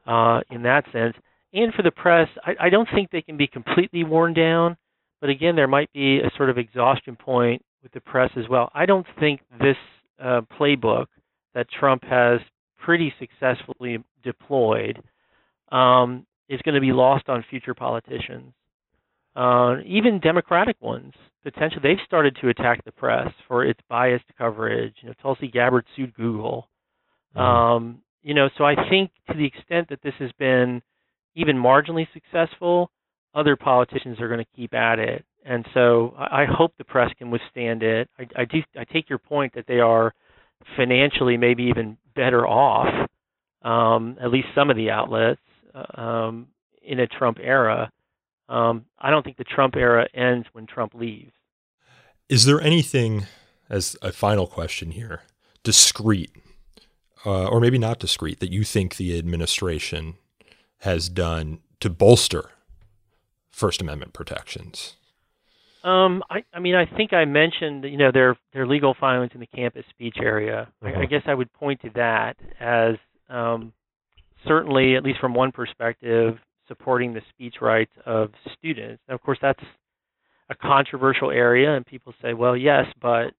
uh, 0.08 0.42
in 0.50 0.64
that 0.64 0.86
sense. 0.92 1.16
And 1.54 1.74
for 1.74 1.84
the 1.84 1.92
press, 1.92 2.28
I, 2.44 2.68
I 2.68 2.70
don't 2.70 2.88
think 2.94 3.12
they 3.12 3.22
can 3.22 3.38
be 3.38 3.48
completely 3.48 4.04
worn 4.04 4.34
down 4.34 4.78
but 5.22 5.32
again, 5.32 5.56
there 5.56 5.68
might 5.68 5.92
be 5.92 6.20
a 6.20 6.30
sort 6.38 6.52
of 6.52 6.60
exhaustion 6.60 7.16
point 7.16 7.64
with 7.82 7.92
the 7.94 8.00
press 8.00 8.30
as 8.38 8.48
well. 8.48 8.70
I 8.76 8.86
don't 8.86 9.08
think 9.20 9.42
this 9.60 9.78
uh, 10.24 10.42
playbook 10.60 11.08
that 11.54 11.68
Trump 11.80 12.04
has 12.04 12.40
pretty 12.78 13.14
successfully 13.20 14.04
deployed 14.24 15.02
um, 15.72 16.28
is 16.50 16.62
going 16.64 16.76
to 16.76 16.82
be 16.82 16.92
lost 16.92 17.30
on 17.30 17.44
future 17.50 17.74
politicians, 17.74 18.54
uh, 19.36 19.78
even 19.86 20.20
Democratic 20.20 20.80
ones. 20.82 21.14
Potentially, 21.44 21.82
they've 21.84 22.06
started 22.06 22.38
to 22.42 22.50
attack 22.50 22.84
the 22.86 22.92
press 22.92 23.32
for 23.48 23.66
its 23.66 23.80
biased 23.90 24.26
coverage. 24.38 24.96
You 25.02 25.10
know, 25.10 25.16
Tulsi 25.22 25.48
Gabbard 25.48 25.86
sued 25.96 26.14
Google. 26.16 26.68
Mm-hmm. 27.36 27.42
Um, 27.42 28.02
you 28.24 28.34
know, 28.34 28.50
so 28.58 28.64
I 28.64 28.76
think 28.90 29.12
to 29.30 29.38
the 29.38 29.46
extent 29.46 29.90
that 29.90 30.02
this 30.02 30.16
has 30.20 30.32
been 30.40 30.82
even 31.36 31.58
marginally 31.58 32.08
successful, 32.14 32.90
other 33.36 33.56
politicians 33.56 34.20
are 34.20 34.28
going 34.28 34.40
to 34.40 34.52
keep 34.56 34.74
at 34.74 34.98
it. 34.98 35.24
And 35.46 35.64
so 35.76 36.16
I 36.18 36.46
hope 36.50 36.74
the 36.78 36.84
press 36.84 37.12
can 37.20 37.30
withstand 37.30 37.84
it. 37.84 38.10
I, 38.18 38.42
I 38.42 38.46
do. 38.46 38.64
I 38.80 38.84
take 38.86 39.10
your 39.10 39.20
point 39.20 39.54
that 39.54 39.66
they 39.68 39.80
are 39.80 40.14
financially 40.76 41.38
maybe 41.38 41.64
even 41.64 41.98
better 42.16 42.48
off, 42.48 43.10
um, 43.62 44.18
at 44.20 44.32
least 44.32 44.48
some 44.56 44.72
of 44.72 44.76
the 44.76 44.90
outlets 44.90 45.42
um, 45.96 46.48
in 46.82 47.00
a 47.00 47.08
Trump 47.08 47.38
era. 47.42 47.92
Um, 48.48 48.86
I 49.00 49.10
don't 49.10 49.24
think 49.24 49.38
the 49.38 49.44
Trump 49.44 49.76
era 49.76 50.08
ends 50.14 50.48
when 50.54 50.68
Trump 50.68 50.94
leaves. 50.94 51.32
Is 52.30 52.46
there 52.46 52.62
anything, 52.62 53.26
as 53.70 53.96
a 54.02 54.12
final 54.12 54.48
question 54.48 54.92
here, 54.92 55.22
discreet, 55.64 56.32
uh, 57.26 57.48
or 57.48 57.60
maybe 57.60 57.78
not 57.78 58.00
discreet, 58.00 58.40
that 58.40 58.52
you 58.52 58.64
think 58.64 58.98
the 58.98 59.18
administration 59.18 60.16
has 60.80 61.10
done 61.10 61.60
to 61.80 61.90
bolster 61.90 62.52
First 63.52 63.82
Amendment 63.82 64.14
protections? 64.14 64.96
Um, 65.84 66.24
I, 66.32 66.44
I 66.52 66.60
mean, 66.60 66.74
I 66.74 66.86
think 66.86 67.14
I 67.14 67.26
mentioned, 67.26 67.84
you 67.84 67.98
know, 67.98 68.12
their 68.12 68.36
their 68.54 68.66
legal 68.66 68.96
filings 69.00 69.32
in 69.36 69.40
the 69.40 69.46
campus 69.46 69.86
speech 69.92 70.18
area. 70.20 70.68
I, 70.82 70.88
I 70.88 70.92
uh-huh. 70.92 71.06
guess 71.06 71.22
I 71.28 71.36
would 71.36 71.54
point 71.54 71.82
to 71.82 71.92
that 71.94 72.38
as 72.60 72.96
um, 73.30 73.72
certainly, 74.48 74.96
at 74.96 75.04
least 75.04 75.20
from 75.20 75.34
one 75.34 75.52
perspective, 75.52 76.38
supporting 76.68 77.14
the 77.14 77.22
speech 77.30 77.56
rights 77.62 77.92
of 78.06 78.32
students. 78.58 79.02
Now, 79.08 79.16
of 79.16 79.22
course, 79.22 79.38
that's 79.42 79.64
a 80.50 80.56
controversial 80.56 81.32
area, 81.32 81.76
and 81.76 81.86
people 81.86 82.14
say, 82.22 82.34
well, 82.34 82.56
yes, 82.56 82.86
but 83.02 83.34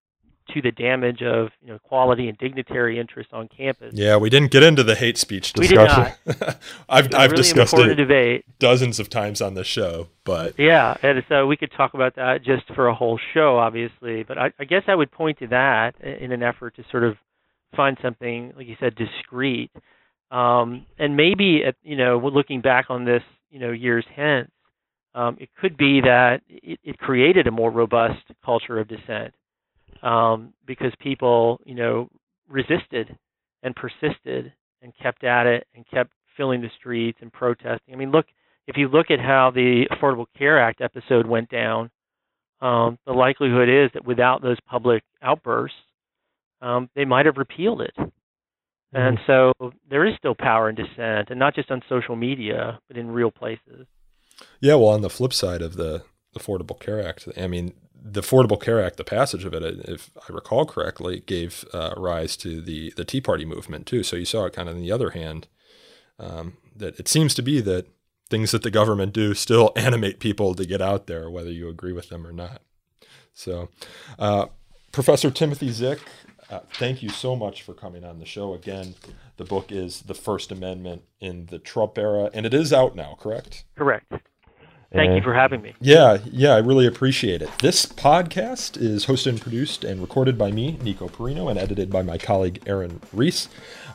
to 0.55 0.63
the 0.63 0.71
damage 0.71 1.23
of 1.23 1.49
you 1.61 1.69
know 1.69 1.79
quality 1.81 2.29
and 2.29 2.39
dignitary 2.39 3.01
interests 3.01 3.33
on 3.33 3.49
campus. 3.49 3.93
Yeah, 3.95 4.17
we 4.17 4.31
didn't 4.31 4.51
get 4.53 4.63
into 4.63 4.83
the 4.85 4.95
hate 4.95 5.19
speech 5.19 5.53
discussion. 5.53 6.15
We 6.25 6.33
did 6.33 6.41
not. 6.41 6.59
I've 6.89 7.15
I've 7.15 7.33
really 7.33 7.43
discussed 7.43 7.75
it 7.75 7.95
debate. 7.95 8.45
dozens 8.59 9.01
of 9.01 9.11
times 9.11 9.41
on 9.41 9.55
the 9.55 9.65
show, 9.65 10.09
but 10.25 10.59
yeah, 10.59 10.97
and 11.03 11.25
so 11.29 11.47
we 11.47 11.57
could 11.57 11.73
talk 11.73 11.95
about 11.95 12.15
that 12.17 12.45
just 12.45 12.65
for 12.75 12.87
a 12.87 12.95
whole 12.95 13.19
show, 13.35 13.59
obviously. 13.59 14.23
But 14.23 14.39
I, 14.39 14.53
I 14.59 14.65
guess 14.65 14.83
I 14.87 14.95
would 14.95 15.11
point 15.11 15.39
to 15.41 15.49
that 15.49 16.01
in 16.01 16.33
an 16.33 16.43
effort 16.43 16.77
to 16.77 16.85
sort 16.91 17.05
of 17.05 17.17
find 17.75 17.99
something, 18.01 18.53
like 18.57 18.67
you 18.67 18.77
said, 18.79 18.95
discreet, 18.95 19.71
um, 20.31 20.87
and 20.99 21.16
maybe 21.16 21.62
at, 21.66 21.77
you 21.83 21.97
know 21.97 22.18
looking 22.18 22.61
back 22.61 22.87
on 22.89 23.05
this, 23.05 23.22
you 23.51 23.59
know, 23.59 23.70
years 23.70 24.05
hence. 24.14 24.51
Um, 25.14 25.39
it 25.41 25.49
could 25.59 25.79
be 25.79 26.03
that 26.03 26.43
it, 26.47 26.79
it 26.85 26.99
created 26.99 27.47
a 27.47 27.51
more 27.51 27.70
robust 27.70 28.20
culture 28.45 28.79
of 28.79 28.87
dissent 28.87 29.33
um, 30.03 30.53
because 30.66 30.93
people, 31.01 31.59
you 31.64 31.74
know, 31.74 32.09
resisted 32.49 33.16
and 33.62 33.74
persisted 33.74 34.53
and 34.83 34.93
kept 35.03 35.24
at 35.24 35.47
it 35.47 35.66
and 35.74 35.87
kept 35.89 36.12
filling 36.37 36.61
the 36.61 36.70
streets 36.79 37.18
and 37.22 37.33
protesting. 37.33 37.95
I 37.95 37.97
mean, 37.97 38.11
look, 38.11 38.27
if 38.66 38.77
you 38.77 38.89
look 38.89 39.11
at 39.11 39.20
how 39.20 39.51
the 39.55 39.85
Affordable 39.91 40.27
Care 40.37 40.61
Act 40.61 40.81
episode 40.81 41.27
went 41.27 41.49
down, 41.49 41.91
um, 42.61 42.99
the 43.07 43.12
likelihood 43.12 43.68
is 43.68 43.91
that 43.95 44.07
without 44.07 44.43
those 44.43 44.59
public 44.68 45.03
outbursts, 45.22 45.77
um, 46.61 46.89
they 46.95 47.05
might 47.05 47.27
have 47.27 47.37
repealed 47.37 47.81
it. 47.81 47.95
And 48.93 49.18
so 49.26 49.53
there 49.91 50.07
is 50.07 50.14
still 50.16 50.34
power 50.34 50.68
in 50.70 50.76
dissent, 50.76 51.30
and 51.30 51.39
not 51.39 51.55
just 51.55 51.70
on 51.70 51.82
social 51.89 52.16
media, 52.16 52.78
but 52.89 52.97
in 52.97 53.11
real 53.11 53.30
places. 53.30 53.87
Yeah, 54.61 54.74
well, 54.74 54.89
on 54.89 55.03
the 55.03 55.11
flip 55.11 55.32
side 55.32 55.62
of 55.62 55.76
the 55.76 56.05
Affordable 56.37 56.78
Care 56.78 57.07
Act, 57.07 57.28
I 57.37 57.47
mean, 57.47 57.74
the 57.95 58.20
Affordable 58.20 58.61
Care 58.61 58.82
Act, 58.82 58.97
the 58.97 59.05
passage 59.05 59.45
of 59.45 59.55
it, 59.55 59.62
if 59.89 60.11
I 60.16 60.32
recall 60.32 60.64
correctly, 60.66 61.20
gave 61.26 61.64
uh, 61.72 61.95
rise 61.97 62.37
to 62.39 62.61
the 62.61 62.93
the 62.97 63.05
Tea 63.05 63.20
Party 63.20 63.45
movement 63.45 63.87
too. 63.87 64.03
So 64.03 64.16
you 64.16 64.24
saw 64.24 64.45
it 64.45 64.53
kind 64.53 64.68
of 64.68 64.76
on 64.76 64.82
the 64.82 64.93
other 64.93 65.11
hand 65.11 65.49
um, 66.18 66.57
that 66.74 66.99
it 67.01 67.09
seems 67.09 67.34
to 67.34 67.43
be 67.43 67.61
that 67.62 67.89
things 68.28 68.51
that 68.53 68.62
the 68.62 68.70
government 68.70 69.12
do 69.12 69.34
still 69.34 69.72
animate 69.76 70.20
people 70.20 70.55
to 70.55 70.64
get 70.64 70.80
out 70.80 71.07
there, 71.07 71.30
whether 71.30 71.51
you 71.51 71.68
agree 71.68 71.93
with 71.93 72.09
them 72.09 72.26
or 72.26 72.32
not. 72.32 72.62
So, 73.34 73.68
uh, 74.18 74.47
Professor 74.93 75.30
Timothy 75.30 75.70
Zick, 75.70 76.01
uh, 76.51 76.61
thank 76.75 77.03
you 77.03 77.09
so 77.09 77.35
much 77.35 77.63
for 77.63 77.75
coming 77.75 78.05
on 78.05 78.19
the 78.19 78.27
show 78.27 78.55
again. 78.55 78.95
The 79.37 79.45
book 79.45 79.73
is 79.73 80.03
The 80.03 80.15
First 80.15 80.53
Amendment 80.53 81.03
in 81.21 81.47
the 81.47 81.59
Trump 81.59 81.99
Era, 81.99 82.31
and 82.33 82.47
it 82.47 82.55
is 82.55 82.73
out 82.73 82.95
now, 82.95 83.17
correct? 83.21 83.65
Correct. 83.77 84.11
Thank 84.93 85.09
and, 85.09 85.17
you 85.17 85.23
for 85.23 85.35
having 85.35 85.61
me. 85.63 85.75
Yeah, 85.81 86.19
yeah, 86.25 86.55
I 86.55 86.59
really 86.59 86.87
appreciate 86.87 87.43
it. 87.43 87.51
This 87.59 87.87
podcast 87.87 88.81
is 88.81 89.07
hosted 89.07 89.31
and 89.31 89.41
produced 89.41 89.83
and 89.83 90.01
recorded 90.01 90.39
by 90.39 90.53
me, 90.53 90.79
Nico 90.81 91.09
Perino, 91.09 91.51
and 91.51 91.59
edited 91.59 91.91
by 91.91 92.03
my 92.03 92.19
colleague 92.19 92.63
Aaron 92.67 93.01
Reese. 93.13 93.49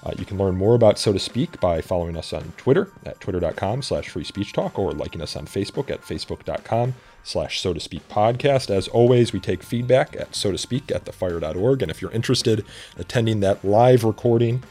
Uh, 0.04 0.12
you 0.18 0.26
can 0.26 0.38
learn 0.38 0.58
more 0.58 0.76
about 0.76 1.00
So 1.00 1.14
to 1.14 1.20
Speak 1.20 1.60
by 1.62 1.80
following 1.80 2.18
us 2.18 2.34
on 2.34 2.54
Twitter 2.58 2.92
at 3.06 3.20
twitter.com 3.22 3.82
slash 3.84 4.10
free 4.10 4.24
speech 4.24 4.52
talk 4.52 4.78
or 4.78 4.92
liking 4.92 5.22
us 5.22 5.36
on 5.36 5.46
Facebook 5.46 5.90
at 5.90 6.02
facebook.com 6.02 6.96
slash 7.24 7.60
so 7.60 7.74
to 7.74 7.80
speak 7.80 8.08
podcast. 8.10 8.70
As 8.70 8.88
always, 8.88 9.34
we 9.34 9.40
take 9.40 9.64
feedback 9.64 10.16
at 10.16 10.36
so 10.36 10.52
to 10.52 10.58
speak 10.58 10.92
at 10.92 11.06
thefire.org. 11.06 11.82
And 11.82 11.92
if 11.92 12.02
you're 12.02 12.12
interested 12.12 12.60
in 12.60 12.66
attending 12.98 13.40
that 13.42 13.64
live 13.64 14.04
recording 14.04 14.64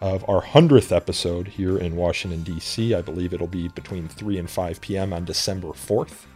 of 0.00 0.28
our 0.28 0.42
100th 0.42 0.94
episode 0.94 1.48
here 1.48 1.78
in 1.78 1.96
Washington, 1.96 2.42
D.C., 2.42 2.94
I 2.94 3.00
believe 3.00 3.32
it'll 3.32 3.46
be 3.46 3.68
between 3.68 4.08
3 4.08 4.38
and 4.38 4.50
5 4.50 4.80
p.m. 4.80 5.12
on 5.12 5.24
December 5.24 5.68
4th. 5.68 6.26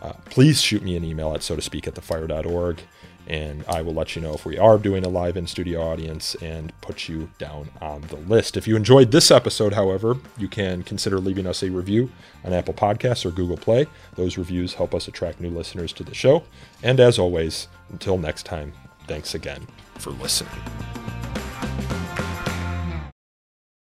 Uh, 0.00 0.12
please 0.26 0.60
shoot 0.60 0.82
me 0.82 0.96
an 0.96 1.04
email 1.04 1.34
at 1.34 1.42
so 1.42 1.56
to 1.56 1.62
speak 1.62 1.88
at 1.88 1.94
thefire.org 1.94 2.82
and 3.28 3.62
I 3.68 3.82
will 3.82 3.92
let 3.92 4.16
you 4.16 4.22
know 4.22 4.32
if 4.32 4.46
we 4.46 4.56
are 4.58 4.78
doing 4.78 5.04
a 5.04 5.08
live 5.08 5.36
in 5.36 5.46
studio 5.46 5.82
audience 5.82 6.34
and 6.36 6.72
put 6.80 7.08
you 7.08 7.30
down 7.38 7.68
on 7.80 8.00
the 8.08 8.16
list. 8.16 8.56
If 8.56 8.66
you 8.66 8.74
enjoyed 8.74 9.12
this 9.12 9.30
episode, 9.30 9.74
however, 9.74 10.16
you 10.38 10.48
can 10.48 10.82
consider 10.82 11.20
leaving 11.20 11.46
us 11.46 11.62
a 11.62 11.70
review 11.70 12.10
on 12.42 12.54
Apple 12.54 12.74
Podcasts 12.74 13.26
or 13.26 13.30
Google 13.30 13.58
Play. 13.58 13.86
Those 14.16 14.38
reviews 14.38 14.74
help 14.74 14.94
us 14.94 15.08
attract 15.08 15.40
new 15.40 15.50
listeners 15.50 15.92
to 15.94 16.02
the 16.02 16.14
show. 16.14 16.42
And 16.82 16.98
as 17.00 17.18
always, 17.18 17.68
until 17.90 18.16
next 18.16 18.46
time, 18.46 18.72
thanks 19.06 19.34
again 19.34 19.66
for 19.98 20.10
listening. 20.12 20.50